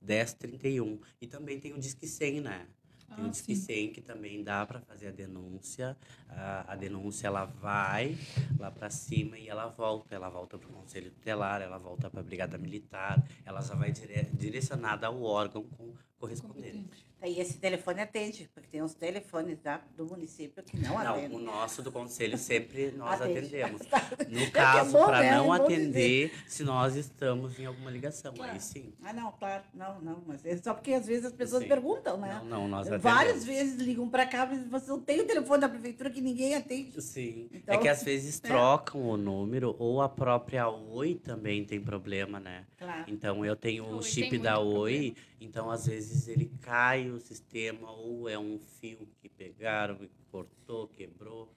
1031. 0.00 1.00
E 1.20 1.26
também 1.26 1.58
tem 1.58 1.72
o 1.72 1.78
Disque 1.78 2.06
100, 2.06 2.40
né? 2.42 2.66
Tem 3.14 3.24
o 3.24 3.26
Ah, 3.26 3.30
Disque 3.30 3.54
sim. 3.54 3.56
100 3.56 3.92
que 3.92 4.00
também 4.00 4.42
dá 4.42 4.64
para 4.66 4.80
fazer 4.80 5.08
a 5.08 5.10
denúncia. 5.12 5.96
A, 6.28 6.72
a 6.72 6.76
denúncia 6.76 7.26
ela 7.26 7.44
vai 7.44 8.16
lá 8.58 8.70
para 8.70 8.90
cima 8.90 9.38
e 9.38 9.48
ela 9.48 9.66
volta. 9.68 10.14
Ela 10.14 10.28
volta 10.30 10.58
para 10.58 10.68
o 10.68 10.72
Conselho 10.72 11.10
Tutelar, 11.10 11.60
ela 11.62 11.78
volta 11.78 12.08
para 12.10 12.20
a 12.20 12.22
Brigada 12.22 12.56
Militar. 12.58 13.22
Ela 13.44 13.60
já 13.60 13.74
vai 13.74 13.92
dire, 13.92 14.24
direcionada 14.32 15.06
ao 15.06 15.22
órgão 15.22 15.62
com, 15.64 15.94
correspondente. 16.22 16.72
Competente. 16.78 17.12
E 17.24 17.38
esse 17.40 17.56
telefone 17.58 18.00
atende, 18.00 18.50
porque 18.52 18.68
tem 18.68 18.82
uns 18.82 18.94
telefones 18.94 19.56
da, 19.60 19.80
do 19.96 20.04
município 20.06 20.60
que 20.64 20.76
não, 20.76 20.94
Não, 20.98 21.14
atendem. 21.14 21.36
o 21.36 21.40
nosso 21.40 21.80
do 21.80 21.92
Conselho 21.92 22.36
sempre 22.36 22.90
nós 22.96 23.20
Atende. 23.20 23.38
atendemos. 23.38 23.82
É 24.18 24.24
No 24.24 24.40
que 24.40 24.50
caso, 24.50 24.96
é 24.98 25.04
para 25.04 25.20
né? 25.20 25.36
não 25.36 25.54
É 25.54 25.58
atender, 25.60 26.32
se 26.48 26.64
nós 26.64 26.96
estamos 26.96 27.58
em 27.58 27.64
alguma 27.66 27.90
ligação, 27.90 28.34
aí 28.40 28.60
sim. 28.60 28.92
Ah, 29.02 29.12
não, 29.12 29.30
claro, 29.32 29.62
não, 29.72 30.00
não, 30.00 30.22
mas 30.26 30.44
é 30.44 30.56
só 30.56 30.74
porque 30.74 30.92
às 30.92 31.06
vezes 31.06 31.26
as 31.26 31.32
pessoas 31.32 31.62
Sim. 31.62 31.68
perguntam, 31.68 32.16
né? 32.18 32.40
Não, 32.42 32.62
não, 32.62 32.68
nós 32.68 32.86
atendemos. 32.88 33.02
Várias 33.02 33.44
vezes 33.44 33.76
ligam 33.80 34.08
para 34.08 34.26
cá, 34.26 34.44
mas 34.46 34.66
você 34.68 34.90
não 34.90 35.00
tem 35.00 35.20
o 35.20 35.26
telefone 35.26 35.60
da 35.60 35.68
prefeitura 35.68 36.10
que 36.10 36.20
ninguém 36.20 36.54
atende. 36.56 37.00
Sim. 37.00 37.48
Então, 37.52 37.74
é 37.74 37.78
que 37.78 37.88
às 37.88 38.02
vezes 38.02 38.40
né? 38.42 38.48
trocam 38.48 39.00
o 39.00 39.16
número, 39.16 39.76
ou 39.78 40.02
a 40.02 40.08
própria 40.08 40.68
Oi 40.68 41.14
também 41.14 41.64
tem 41.64 41.80
problema, 41.80 42.38
né? 42.40 42.64
Claro. 42.76 43.04
Então 43.06 43.44
eu 43.44 43.54
tenho 43.56 43.86
o 43.86 44.02
chip 44.02 44.36
da 44.38 44.58
Oi, 44.58 45.14
então 45.44 45.70
às 45.70 45.86
vezes 45.86 46.28
ele 46.28 46.50
cai 46.60 47.10
o 47.10 47.20
sistema, 47.20 47.90
ou 47.90 48.28
é 48.28 48.38
um 48.38 48.58
fio 48.80 49.08
que 49.20 49.28
pegaram, 49.28 49.96
que 49.96 50.08
cortou, 50.30 50.88
quebrou. 50.88 51.52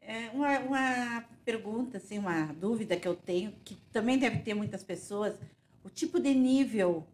É 0.00 0.28
uma, 0.30 0.58
uma 0.60 1.22
pergunta, 1.44 1.96
assim, 1.96 2.18
uma 2.18 2.52
dúvida 2.52 2.96
que 2.96 3.08
eu 3.08 3.16
tenho, 3.16 3.52
que 3.64 3.74
também 3.92 4.18
deve 4.18 4.40
ter 4.40 4.52
muitas 4.54 4.84
pessoas, 4.84 5.34
o 5.82 5.88
tipo 5.88 6.20
de 6.20 6.34
nível 6.34 7.06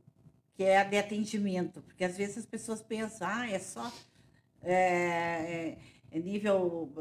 que 0.54 0.64
é 0.64 0.84
de 0.84 0.98
atendimento, 0.98 1.80
porque 1.82 2.04
às 2.04 2.16
vezes 2.16 2.38
as 2.38 2.46
pessoas 2.46 2.82
pensam, 2.82 3.26
ah, 3.30 3.48
é 3.48 3.58
só 3.58 3.90
é, 4.62 4.74
é- 4.74 5.78
é 6.10 6.18
nível 6.18 6.92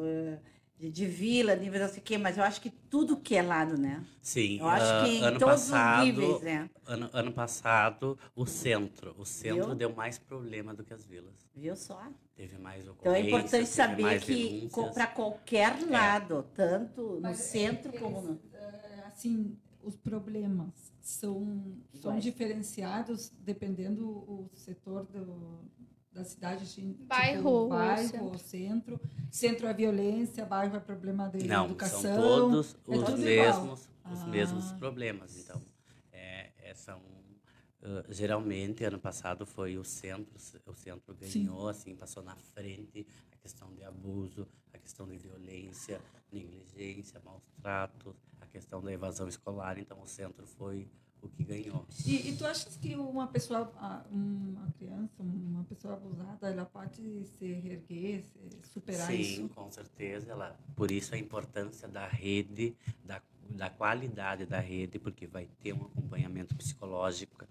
de, 0.80 0.89
de 0.89 1.05
vila, 1.05 1.55
nível 1.55 1.82
não 1.82 1.89
sei 1.89 1.99
o 1.99 2.01
quê, 2.01 2.17
mas 2.17 2.38
eu 2.38 2.43
acho 2.43 2.61
que 2.61 2.69
tudo 2.69 3.17
que 3.17 3.36
é 3.36 3.41
lado, 3.41 3.77
né? 3.77 4.05
Sim, 4.21 4.59
Eu 4.59 4.67
acho 4.67 4.86
ah, 4.86 5.03
que 5.03 5.11
em 5.17 5.23
ano 5.23 5.38
todos 5.39 5.61
passado, 5.63 5.99
os 5.99 6.05
níveis, 6.05 6.41
né? 6.41 6.69
ano, 6.86 7.09
ano 7.11 7.32
passado, 7.34 8.17
o 8.34 8.45
centro, 8.45 9.13
o 9.17 9.25
centro 9.25 9.65
Viu? 9.65 9.75
deu 9.75 9.93
mais 9.93 10.17
problema 10.17 10.73
do 10.73 10.84
que 10.84 10.93
as 10.93 11.05
vilas. 11.05 11.36
Viu 11.53 11.75
só? 11.75 12.01
Teve 12.34 12.57
mais 12.57 12.88
Então 12.88 13.13
é 13.13 13.19
importante 13.19 13.67
saber 13.67 14.03
mais 14.03 14.23
que 14.23 14.69
para 14.93 15.07
qualquer 15.07 15.86
lado, 15.89 16.45
tanto 16.55 17.15
no 17.15 17.21
Mas, 17.21 17.39
é, 17.39 17.43
centro 17.43 17.89
eles, 17.89 17.99
como 17.99 18.21
no. 18.21 18.39
é, 18.53 19.03
assim, 19.07 19.57
os 19.84 19.97
problemas 19.97 20.93
são, 21.01 21.77
são 21.93 22.17
diferenciados 22.17 23.34
dependendo 23.41 24.07
o 24.07 24.49
setor 24.53 25.05
do, 25.05 25.65
da 26.20 26.26
cidade, 26.26 26.63
assim, 26.63 26.93
Bairro, 27.07 27.38
tipo, 27.38 27.49
ou 27.49 27.70
bairro, 27.70 28.07
centro. 28.09 28.26
ou 28.26 28.38
centro. 28.38 29.01
Centro 29.32 29.67
é 29.67 29.74
violência, 29.74 30.45
bairro 30.45 30.76
é 30.76 30.80
problema 30.80 31.30
de 31.30 31.47
Não, 31.47 31.65
educação. 31.65 32.01
são 32.01 32.15
todos 32.15 32.76
é 32.88 32.91
os 32.97 33.20
mesmos, 33.20 33.86
igual. 33.86 34.13
os 34.13 34.22
Ah. 34.22 34.28
mesmos 34.28 34.72
problemas. 34.74 35.38
Então, 35.38 35.61
é, 36.11 36.51
é, 36.57 36.74
são 36.74 37.01
ah, 37.82 38.03
geralmente 38.09 38.84
ano 38.84 38.99
passado 38.99 39.45
foi 39.45 39.78
o 39.78 39.84
centro, 39.86 40.36
o 40.65 40.74
centro 40.76 41.15
Sim. 41.22 41.45
ganhou, 41.45 41.70
assim, 41.70 41.95
passou 41.95 42.22
na 42.22 42.36
frente 42.36 43.07
a 43.32 43.38
questão 43.38 43.74
de 43.74 43.84
abuso, 43.86 44.45
a 44.74 44.78
questão 44.78 45.07
de 45.07 45.17
violência, 45.17 46.01
negligência, 46.32 47.22
maus 47.24 47.43
tratos, 47.61 48.13
a 48.41 48.45
questão 48.47 48.82
da 48.82 48.91
evasão 48.91 49.28
escolar. 49.30 49.78
Então, 49.78 50.01
o 50.01 50.05
centro 50.07 50.45
foi 50.45 50.89
o 51.22 51.30
que 51.30 51.43
ganhou. 51.43 51.86
E, 52.05 52.30
e 52.30 52.36
tu 52.36 52.45
achas 52.45 52.76
que 52.78 52.95
uma 52.95 53.28
pessoa, 53.28 53.72
ah, 53.78 54.05
uma 54.11 54.72
criança, 54.78 55.22
uma 55.22 55.63
pessoa 55.63 55.95
abusada, 55.95 56.49
ela 56.49 56.65
pode 56.65 57.26
se 57.26 57.53
reerguer, 57.53 58.26
se 58.63 58.70
superar 58.70 59.07
Sim, 59.07 59.22
isso? 59.22 59.49
com 59.49 59.72
certeza. 59.72 60.32
Ela, 60.32 60.57
por 60.76 60.91
isso 60.91 61.13
a 61.13 61.17
importância 61.17 61.88
da 61.88 62.07
rede, 62.07 62.76
da, 63.03 63.22
da 63.49 63.70
qualidade 63.70 64.45
da 64.45 64.59
rede, 64.59 64.99
porque 64.99 65.28
vai 65.28 65.47
ter 65.61 65.74
um 65.74 65.86
acompanhamento 65.86 66.55
psicológico, 66.55 67.45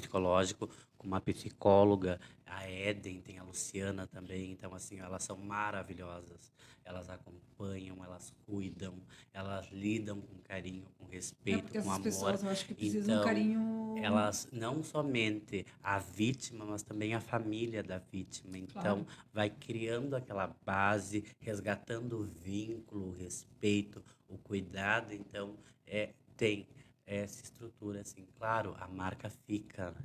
psicológico 0.00 0.70
com 0.96 1.06
uma 1.08 1.20
psicóloga, 1.20 2.20
a 2.46 2.70
Eden, 2.70 3.20
tem 3.20 3.38
a 3.38 3.42
Luciana 3.42 4.06
também, 4.06 4.52
então 4.52 4.72
assim, 4.74 5.00
elas 5.00 5.24
são 5.24 5.36
maravilhosas. 5.36 6.52
Elas 6.84 7.08
acompanham, 7.10 8.02
elas 8.04 8.32
cuidam, 8.46 8.94
elas 9.32 9.66
lidam 9.70 10.20
com 10.20 10.38
carinho, 10.38 10.86
com 10.98 11.06
É 11.06 11.14
respeito, 11.14 11.62
porque 11.64 11.82
com 11.82 11.90
amor. 11.90 12.02
pessoas, 12.02 12.42
eu 12.42 12.50
acho 12.50 12.66
que 12.66 12.74
precisam 12.74 13.14
Então, 13.16 13.20
um 13.20 13.24
carinho. 13.24 13.94
Elas 13.98 14.48
não 14.52 14.82
somente 14.82 15.66
a 15.82 15.98
vítima, 15.98 16.64
mas 16.64 16.82
também 16.82 17.14
a 17.14 17.20
família 17.20 17.82
da 17.82 17.98
vítima. 17.98 18.56
Então, 18.56 19.04
Claro. 19.04 19.06
vai 19.32 19.50
criando 19.50 20.14
aquela 20.16 20.46
base, 20.64 21.24
resgatando 21.38 22.18
o 22.20 22.24
vínculo, 22.24 23.08
o 23.08 23.12
respeito, 23.12 24.02
o 24.28 24.38
cuidado. 24.38 25.12
Então, 25.12 25.56
é, 25.86 26.10
tem 26.36 26.66
essa 27.06 27.42
estrutura, 27.42 28.00
assim. 28.00 28.26
Claro, 28.38 28.76
a 28.78 28.88
marca 28.88 29.28
fica, 29.46 29.90
né? 29.90 30.00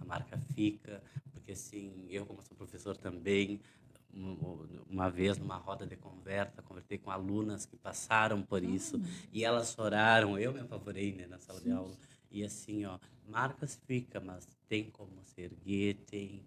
A 0.00 0.04
marca 0.04 0.38
fica, 0.54 1.02
porque, 1.32 1.52
assim, 1.52 2.06
eu, 2.10 2.24
como 2.26 2.42
sou 2.42 2.56
professor 2.56 2.96
também, 2.96 3.60
um- 4.12 4.66
uma 4.90 5.10
vez 5.10 5.38
numa 5.38 5.56
roda 5.56 5.86
de 5.86 5.96
conversa, 5.96 6.62
conversei 6.62 6.98
com 6.98 7.10
alunas 7.10 7.66
que 7.66 7.76
passaram 7.76 8.42
por 8.42 8.62
isso 8.64 9.00
e 9.32 9.44
elas 9.44 9.72
choraram. 9.72 10.38
Eu 10.38 10.52
me 10.52 10.60
apavorei 10.60 11.12
né, 11.12 11.26
na 11.26 11.38
sala 11.38 11.60
de 11.60 11.70
aula. 11.70 11.94
E 12.30 12.42
assim, 12.44 12.84
ó, 12.86 12.98
marcas 13.26 13.78
fica, 13.86 14.20
mas 14.20 14.46
tem 14.68 14.90
como 14.90 15.22
se 15.24 15.42
erguer, 15.42 15.94
tem 16.06 16.42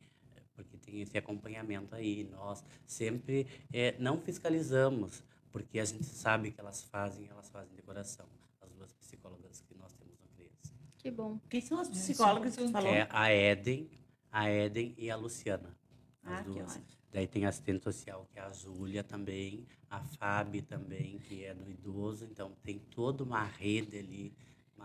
porque 0.56 0.78
tem 0.78 1.02
esse 1.02 1.18
acompanhamento 1.18 1.96
aí. 1.96 2.24
Nós 2.32 2.64
sempre 2.86 3.48
eh, 3.74 3.96
não 4.00 4.20
fiscalizamos, 4.20 5.24
porque 5.52 5.80
a 5.80 5.86
gente 5.86 6.06
sabe 6.06 6.52
que 6.52 6.60
elas 6.60 6.84
fazem, 6.84 7.28
elas 7.30 7.50
fazem 7.50 7.74
de 7.76 7.82
coração. 7.82 8.28
As 8.62 8.70
duas 8.72 8.92
psicólogas 8.94 9.62
que 9.62 9.74
nós 9.76 9.94
temos 9.94 10.20
no 10.20 10.28
CRIAS. 10.36 10.74
Que 11.02 11.10
bom. 11.10 11.40
Quem 11.50 11.60
são 11.62 11.80
as 11.80 11.90
psicólogas 11.90 12.56
que 12.56 12.64
importante. 12.64 12.84
falou? 12.84 12.96
É 12.96 13.08
a 13.10 13.34
Eden, 13.34 13.90
a 14.32 14.50
Eden 14.52 14.94
e 14.98 15.10
a 15.10 15.16
Luciana. 15.16 15.76
As 16.24 16.40
ah, 16.40 16.44
que 16.44 16.50
duas. 16.52 16.72
ótimo. 16.72 16.86
Daí 17.12 17.28
tem 17.28 17.46
a 17.46 17.50
assistente 17.50 17.84
social, 17.84 18.28
que 18.32 18.38
é 18.40 18.42
a 18.44 18.52
Júlia 18.52 19.04
também, 19.04 19.66
a 19.90 20.00
Fábio 20.00 20.62
também, 20.62 21.18
que 21.28 21.44
é 21.44 21.54
do 21.54 21.70
idoso. 21.70 22.24
Então 22.26 22.52
tem 22.64 22.78
toda 22.80 23.24
uma 23.24 23.44
rede 23.44 23.98
ali. 23.98 24.34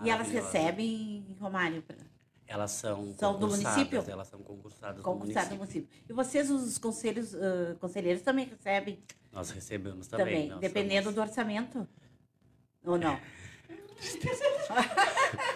E 0.02 0.10
elas 0.10 0.28
recebem, 0.30 1.24
Romário, 1.38 1.82
pra- 1.82 1.96
Elas 2.46 2.70
são, 2.72 3.12
São 3.18 3.34
do 3.34 3.40
concursadas, 3.40 3.76
município? 3.76 4.10
Elas 4.10 4.28
são 4.28 4.40
concursadas 4.40 5.02
concursado 5.02 5.48
do 5.48 5.54
no 5.54 5.58
município. 5.58 5.86
município. 5.86 5.88
E 6.08 6.12
vocês, 6.12 6.50
os 6.50 6.78
conselhos, 6.78 7.34
ah, 7.34 7.76
conselheiros, 7.78 8.22
também 8.22 8.46
recebem 8.46 8.98
Nós 9.32 9.50
recebemos 9.50 10.06
também. 10.06 10.48
também, 10.48 10.60
dependendo 10.60 11.04
somos- 11.04 11.14
do 11.14 11.20
orçamento? 11.20 11.86
Ou 12.84 12.96
não? 12.98 13.18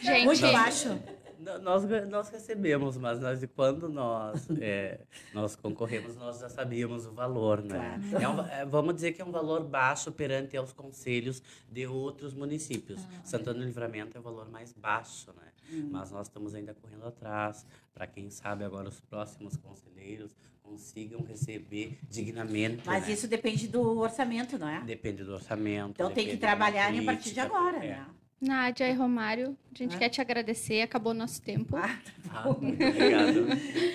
Gente, 0.00 0.24
Muito 0.24 0.40
baixo. 0.40 0.88
N- 0.88 1.58
Nós, 1.62 1.84
nós 2.08 2.28
recebemos, 2.28 2.98
mas 2.98 3.18
nós, 3.18 3.42
quando 3.56 3.88
nós, 3.88 4.46
é, 4.60 5.00
nós 5.32 5.56
concorremos, 5.56 6.14
nós 6.16 6.38
já 6.38 6.50
sabíamos 6.50 7.06
o 7.06 7.12
valor, 7.12 7.62
né? 7.62 7.98
É 8.20 8.28
um 8.28 8.40
é, 8.46 8.66
vamos 8.66 8.94
dizer 8.94 9.12
que 9.12 9.22
é 9.22 9.24
um 9.24 9.30
valor 9.30 9.64
baixo 9.64 10.12
perante 10.12 10.54
aos 10.56 10.72
conselhos 10.72 11.42
de 11.70 11.86
outros 11.86 12.34
municípios. 12.34 13.00
Santana 13.24 13.58
do 13.60 13.64
Livramento 13.64 14.16
é 14.16 14.20
o 14.20 14.22
valor 14.22 14.50
mais 14.50 14.72
baixo, 14.72 15.32
né? 15.32 15.50
Mas 15.90 16.10
nós 16.10 16.26
estamos 16.26 16.54
ainda 16.54 16.74
correndo 16.74 17.06
atrás, 17.06 17.64
para 17.94 18.06
quem 18.06 18.28
sabe 18.28 18.64
agora 18.64 18.88
os 18.88 19.00
próximos 19.00 19.56
conselheiros 19.56 20.36
consigam 20.62 21.22
receber 21.22 21.98
dignamente. 22.08 22.82
Mas 22.86 23.06
né? 23.06 23.12
isso 23.12 23.26
depende 23.26 23.66
do 23.66 23.98
orçamento, 23.98 24.58
não 24.58 24.68
é? 24.68 24.80
Depende 24.82 25.24
do 25.24 25.32
orçamento. 25.32 25.90
Então 25.90 26.10
tem 26.10 26.28
que 26.28 26.36
trabalhar 26.36 26.92
a 26.92 27.02
partir 27.02 27.30
de 27.30 27.40
política, 27.40 27.42
agora, 27.42 27.84
é. 27.84 27.88
né? 27.88 28.06
Nádia 28.40 28.88
e 28.88 28.92
Romário, 28.94 29.56
a 29.74 29.78
gente 29.78 29.96
Ah. 29.96 29.98
quer 29.98 30.08
te 30.08 30.20
agradecer. 30.20 30.80
Acabou 30.82 31.12
nosso 31.12 31.42
tempo. 31.42 31.76
Ah, 31.76 31.98
Ah, 32.32 32.48
muito 32.52 32.82
obrigado. 32.84 33.46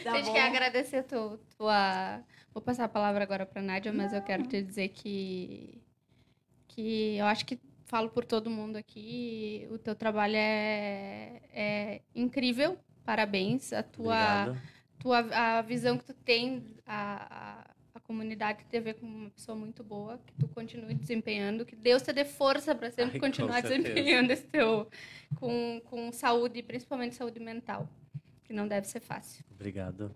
tá 0.04 0.12
a 0.12 0.16
gente 0.18 0.26
bom. 0.28 0.34
quer 0.34 0.48
agradecer 0.48 1.04
tu, 1.04 1.40
tua. 1.58 2.22
Vou 2.54 2.62
passar 2.62 2.86
a 2.86 2.90
palavra 2.90 3.24
agora 3.24 3.46
para 3.46 3.62
Nádia, 3.62 3.92
mas 3.92 4.14
eu 4.14 4.22
quero 4.22 4.44
te 4.48 4.62
dizer 4.62 4.90
que 4.90 5.82
que 6.68 7.16
eu 7.18 7.26
acho 7.26 7.46
que 7.46 7.58
falo 7.86 8.10
por 8.10 8.26
todo 8.26 8.50
mundo 8.50 8.76
aqui. 8.76 9.68
O 9.72 9.78
teu 9.78 9.96
trabalho 9.96 10.36
é, 10.36 11.42
é 11.54 12.02
incrível. 12.14 12.78
Parabéns. 13.06 13.72
A 13.72 13.82
tua 13.82 14.44
Obrigado. 14.44 14.62
tua, 15.00 15.20
a 15.58 15.62
visão 15.62 15.98
que 15.98 16.04
tu 16.06 16.14
tem, 16.14 16.64
a, 16.86 17.16
a, 17.30 17.62
a 17.62 17.65
comunidade 18.06 18.64
te 18.66 18.80
vê 18.80 18.94
como 18.94 19.16
uma 19.16 19.30
pessoa 19.30 19.58
muito 19.58 19.84
boa, 19.84 20.20
que 20.26 20.34
tu 20.34 20.48
continue 20.48 20.94
desempenhando, 20.94 21.66
que 21.66 21.76
Deus 21.76 22.02
te 22.02 22.14
dê 22.14 22.24
força 22.24 22.74
para 22.74 22.90
sempre 22.92 23.16
Ai, 23.16 23.20
continuar 23.20 23.62
desempenhando 23.62 24.32
esse 24.32 24.44
teu, 24.44 24.88
com, 25.36 25.82
com 25.86 26.12
saúde, 26.12 26.62
principalmente 26.62 27.16
saúde 27.16 27.40
mental, 27.40 27.90
que 28.44 28.54
não 28.54 28.68
deve 28.68 28.88
ser 28.88 29.00
fácil. 29.00 29.44
Obrigado. 29.52 30.12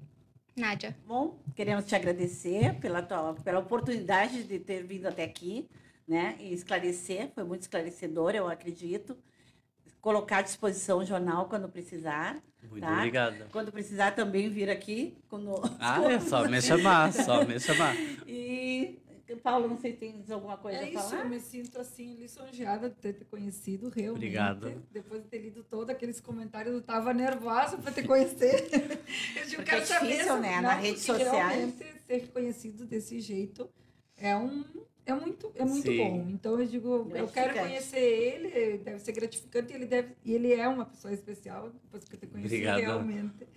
Nádia, 0.56 0.96
Bom, 1.08 1.40
queremos 1.56 1.86
te 1.86 1.96
agradecer 1.96 2.76
pela, 2.80 3.02
tua, 3.02 3.34
pela 3.36 3.60
oportunidade 3.60 4.44
de 4.44 4.60
ter 4.60 4.84
vindo 4.84 5.08
até 5.08 5.24
aqui, 5.24 5.70
né? 6.08 6.36
E 6.40 6.54
esclarecer, 6.54 7.30
foi 7.34 7.44
muito 7.44 7.62
esclarecedor, 7.62 8.36
eu 8.36 8.48
acredito. 8.48 9.18
Colocar 10.02 10.38
à 10.38 10.42
disposição 10.42 11.00
o 11.00 11.06
jornal 11.06 11.48
quando 11.50 11.68
precisar. 11.70 12.42
Muito 12.70 12.82
Tá. 12.86 12.98
obrigado. 12.98 13.50
Quando 13.52 13.72
precisar 13.72 14.12
também 14.12 14.50
vir 14.50 14.70
aqui 14.70 15.18
conosco. 15.28 15.76
Ah, 15.80 16.02
é 16.12 16.20
só 16.20 16.48
me 16.48 16.62
chamar, 16.62 17.12
só 17.14 17.44
me 17.46 17.60
chamar. 17.60 17.96
E, 18.28 18.98
Paulo, 19.44 19.68
não 19.68 19.78
sei 19.78 19.92
se 19.94 19.98
tem 19.98 20.24
alguma 20.32 20.58
coisa 20.58 20.78
É 20.80 20.84
a 20.86 20.90
isso, 20.90 21.10
falar. 21.10 21.24
eu 21.24 21.30
me 21.30 21.40
sinto 21.40 21.80
assim 21.80 22.16
lisonjeada 22.16 22.90
de 22.90 22.96
ter 22.96 23.14
te 23.14 23.26
conhecido 23.26 23.90
realmente. 23.90 24.18
Obrigado. 24.26 24.84
Depois 24.92 25.22
de 25.24 25.28
ter 25.30 25.40
lido 25.40 25.64
todos 25.64 25.90
aqueles 25.90 26.20
comentários, 26.22 26.74
eu 26.74 26.80
estava 26.80 27.14
nervosa 27.14 27.78
para 27.78 27.92
te 27.92 28.04
conhecer. 28.04 28.68
Eu 29.36 29.46
digo, 29.46 29.56
Porque 29.58 29.64
quero 29.72 29.82
é 29.82 29.86
saber 29.86 30.08
difícil, 30.08 30.34
se- 30.36 30.40
né? 30.40 30.62
Não, 30.62 30.70
redes 30.70 31.06
porque 31.06 31.24
sociais. 31.26 31.54
Realmente, 31.56 31.78
ser 32.08 32.18
reconhecido 32.22 32.86
desse 32.86 33.20
jeito 33.20 33.70
é 34.18 34.36
um 34.36 34.64
é 35.10 35.14
muito 35.16 35.52
é 35.56 35.66
muito 35.66 35.92
Sim. 35.92 35.98
bom. 35.98 36.28
Então 36.30 36.60
eu 36.60 36.66
digo, 36.66 37.10
eu 37.14 37.28
quero 37.28 37.54
conhecer 37.54 38.00
ele, 38.00 38.78
deve 38.78 39.00
ser 39.00 39.12
gratificante, 39.12 39.74
e 39.74 39.76
ele 39.76 39.86
deve 39.86 40.16
e 40.24 40.34
ele 40.34 40.54
é 40.54 40.68
uma 40.68 40.86
pessoa 40.86 41.14
especial, 41.14 41.70
depois 41.70 42.04
que 42.04 42.16
eu 42.16 42.20
te 42.20 42.28
conheci 42.28 42.56
Obrigado. 42.56 42.80
realmente. 42.80 43.48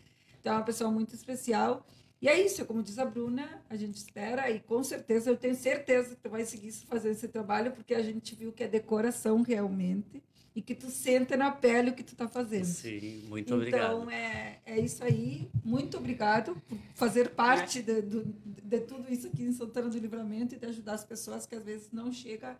Então 0.40 0.55
é 0.55 0.57
uma 0.57 0.64
pessoa 0.64 0.90
muito 0.90 1.14
especial. 1.14 1.86
E 2.20 2.28
é 2.28 2.40
isso, 2.40 2.64
como 2.64 2.82
diz 2.84 3.00
a 3.00 3.05
Bruna, 3.05 3.62
a 3.68 3.74
gente 3.74 3.96
espera 3.96 4.48
e 4.48 4.61
com 4.61 4.82
certeza, 4.84 5.28
eu 5.28 5.36
tenho 5.36 5.57
certeza 5.57 6.14
que 6.14 6.22
tu 6.22 6.30
vai 6.30 6.44
seguir 6.44 6.70
fazendo 6.86 7.12
esse 7.12 7.26
trabalho, 7.26 7.72
porque 7.72 7.94
a 7.94 8.03
gente 8.03 8.36
viu 8.36 8.53
que 8.53 8.62
é 8.62 8.68
decoração 8.68 9.42
realmente 9.42 10.22
e 10.55 10.61
que 10.61 10.74
tu 10.74 10.90
sente 10.90 11.34
na 11.36 11.50
pele 11.50 11.90
o 11.90 11.94
que 11.94 12.03
tu 12.03 12.14
tá 12.14 12.28
fazendo. 12.28 12.64
Sim, 12.66 13.24
muito 13.28 13.46
então, 13.48 13.57
obrigado. 13.57 14.11
é, 14.11 14.59
é 14.66 14.78
isso 14.80 15.03
aí. 15.03 15.48
Muito 15.64 15.96
obrigado 15.96 16.55
por 16.68 16.76
fazer 16.94 17.30
parte 17.30 17.82
de, 17.82 18.03
do- 18.03 18.24
de 18.44 18.80
tudo 18.80 19.11
isso 19.12 19.26
aqui 19.28 19.42
em 19.44 19.53
Santana 19.53 19.88
do 19.88 19.98
Livramento 19.98 20.55
e 20.55 20.59
de 20.59 20.66
ajudar 20.66 20.92
as 20.94 21.05
pessoas 21.05 21.46
que 21.46 21.55
às 21.55 21.64
vezes 21.64 21.90
não 21.90 22.12
chega. 22.12 22.59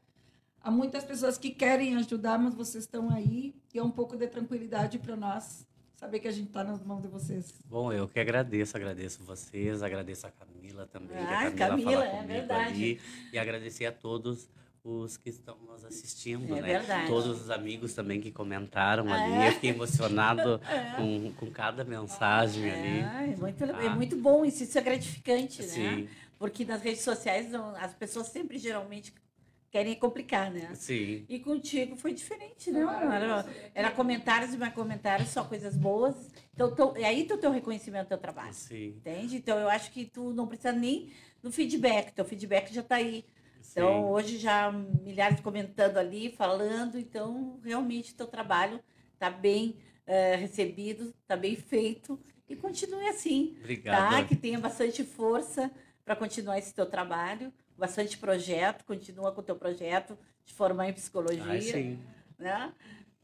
Há 0.63 0.71
muitas 0.71 1.05
pessoas 1.05 1.37
que 1.37 1.51
querem 1.51 1.97
ajudar, 1.97 2.39
mas 2.39 2.55
vocês 2.55 2.85
estão 2.85 3.11
aí 3.11 3.55
e 3.75 3.79
é 3.79 3.83
um 3.83 3.91
pouco 3.91 4.17
de 4.17 4.27
tranquilidade 4.29 4.99
para 4.99 5.17
nós 5.17 5.67
saber 5.97 6.19
que 6.21 6.29
a 6.29 6.33
gente 6.33 6.49
está 6.49 6.65
nas 6.65 6.83
mãos 6.83 7.03
de 7.03 7.09
vocês. 7.09 7.53
Bom, 7.67 7.93
eu 7.93 8.09
que 8.09 8.19
agradeço, 8.19 8.77
agradeço 8.77 9.23
vocês, 9.25 9.83
agradeço 9.83 10.27
a 10.27 10.31
Camila 10.31 10.87
também, 10.87 11.17
que 11.17 11.23
Ah, 11.33 11.49
a 11.49 11.53
Camila, 11.53 11.93
Camila, 11.93 12.05
é 12.07 12.23
verdade. 12.27 12.73
ali, 12.75 13.01
e 13.33 13.39
agradecer 13.39 13.87
a 13.87 13.93
todos 13.93 14.49
os 14.85 15.17
que 15.17 15.31
estão 15.31 15.57
nos 15.59 15.85
assistindo, 15.85 16.57
É 16.57 16.61
né? 16.61 16.79
verdade. 16.79 17.07
Todos 17.07 17.41
os 17.43 17.51
amigos 17.51 17.95
também 17.95 18.21
que 18.21 18.33
comentaram 18.33 19.09
É. 19.09 19.13
ali, 19.13 19.47
eu 19.47 19.53
fiquei 19.53 19.71
emocionado 19.71 20.61
com, 20.97 21.33
com 21.35 21.51
cada 21.53 21.85
mensagem 21.85 22.69
ali. 22.69 22.99
É, 23.01 23.33
é 23.33 23.37
muito, 23.37 23.65
é 23.65 23.87
Ah. 23.87 23.91
muito 23.95 24.17
bom 24.17 24.45
isso, 24.45 24.65
isso 24.65 24.77
é 24.77 24.81
gratificante, 24.83 25.63
né? 25.63 25.69
Sim, 25.69 26.09
Porque 26.39 26.65
nas 26.65 26.83
redes 26.83 27.03
sociais 27.03 27.49
não- 27.49 27.77
as 27.77 27.95
pessoas 27.95 28.27
sempre 28.27 28.59
geralmente 28.59 29.15
querem 29.71 29.95
complicar, 29.95 30.51
né? 30.51 30.69
sim. 30.75 31.25
E 31.29 31.39
contigo 31.39 31.95
foi 31.97 32.13
diferente, 32.13 32.71
né? 32.73 32.81
Era, 32.81 33.47
era 33.75 33.91
comentários 33.93 34.53
e 34.53 34.59
mais 34.59 34.75
comentários, 34.75 35.29
só 35.31 35.45
coisas 35.45 35.77
boas. 35.77 36.15
Então, 36.53 36.75
teu- 36.75 36.95
é 36.97 37.05
aí 37.05 37.25
teu, 37.25 37.39
teu 37.39 37.51
reconhecimento 37.53 38.07
do 38.07 38.09
teu 38.09 38.19
trabalho, 38.19 38.53
Sim, 38.53 38.89
entende? 38.97 39.37
Então, 39.37 39.59
eu 39.59 39.69
acho 39.69 39.93
que 39.93 40.05
tu 40.05 40.33
não 40.35 40.47
precisa 40.49 40.73
nem 40.73 41.11
do 41.41 41.51
feedback, 41.53 42.13
teu 42.13 42.25
feedback 42.25 42.75
já 42.75 42.81
está 42.83 42.97
aí. 42.97 43.25
Então, 43.73 43.89
sim. 43.89 44.05
hoje 44.11 44.39
já 44.39 44.71
milhares 44.71 45.41
comentando 45.41 45.97
ali, 45.97 46.31
falando, 46.31 46.99
então, 46.99 47.59
realmente 47.65 48.15
teu 48.15 48.27
trabalho 48.27 48.81
está 49.15 49.31
bem 49.31 49.77
eh, 50.07 50.37
recebido, 50.37 51.15
está 51.23 51.37
bem 51.37 51.57
feito 51.57 52.21
e 52.49 52.55
continue 52.55 53.09
assim, 53.09 53.55
tá? 53.55 53.61
Obrigado. 53.61 54.29
Que 54.29 54.37
tenha 54.37 54.59
bastante 54.59 55.03
força 55.05 55.71
para 56.05 56.15
continuar 56.15 56.59
esse 56.59 56.75
teu 56.75 56.85
trabalho, 56.85 57.53
bastante 57.77 58.19
projeto, 58.19 58.85
continua 58.85 59.33
com 59.33 59.41
o 59.41 59.45
teu 59.45 59.57
projeto 59.57 60.19
de 60.45 60.53
formar 60.53 60.89
em 60.89 60.93
psicologia, 60.93 61.45
Ai, 61.45 61.61
sim. 61.61 61.99
né? 62.39 62.73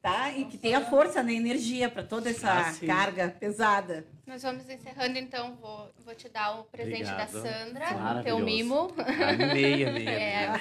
Tá? 0.00 0.30
E 0.30 0.44
que 0.44 0.56
tenha 0.56 0.80
força, 0.82 1.22
né? 1.24 1.32
energia 1.32 1.88
para 1.90 2.04
toda 2.04 2.30
essa 2.30 2.50
Ah, 2.52 2.86
carga 2.86 3.34
pesada. 3.38 4.06
nós 4.26 4.42
vamos 4.42 4.68
encerrando 4.70 5.18
então. 5.18 5.56
Vou, 5.60 5.90
vou 6.04 6.14
te 6.14 6.28
dar 6.28 6.60
o 6.60 6.64
presente 6.64 7.10
Obrigado. 7.10 7.32
da 7.32 7.40
Sandra, 7.42 8.22
teu 8.22 8.38
mimo. 8.38 8.92
Amei, 8.96 9.84
amei, 9.84 9.86
amei. 9.88 10.06
É, 10.08 10.52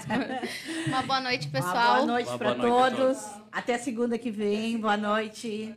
uma 0.87 1.01
boa 1.03 1.21
noite, 1.21 1.47
Uma 1.47 1.51
pessoal. 1.53 1.95
boa 1.97 2.05
noite 2.07 2.29
Uma 2.29 2.37
para 2.39 2.53
boa 2.55 2.89
noite 2.89 2.93
a 2.93 2.97
todos. 2.97 3.41
Até 3.51 3.77
segunda 3.77 4.17
que 4.17 4.31
vem. 4.31 4.77
Boa 4.79 4.97
noite. 4.97 5.75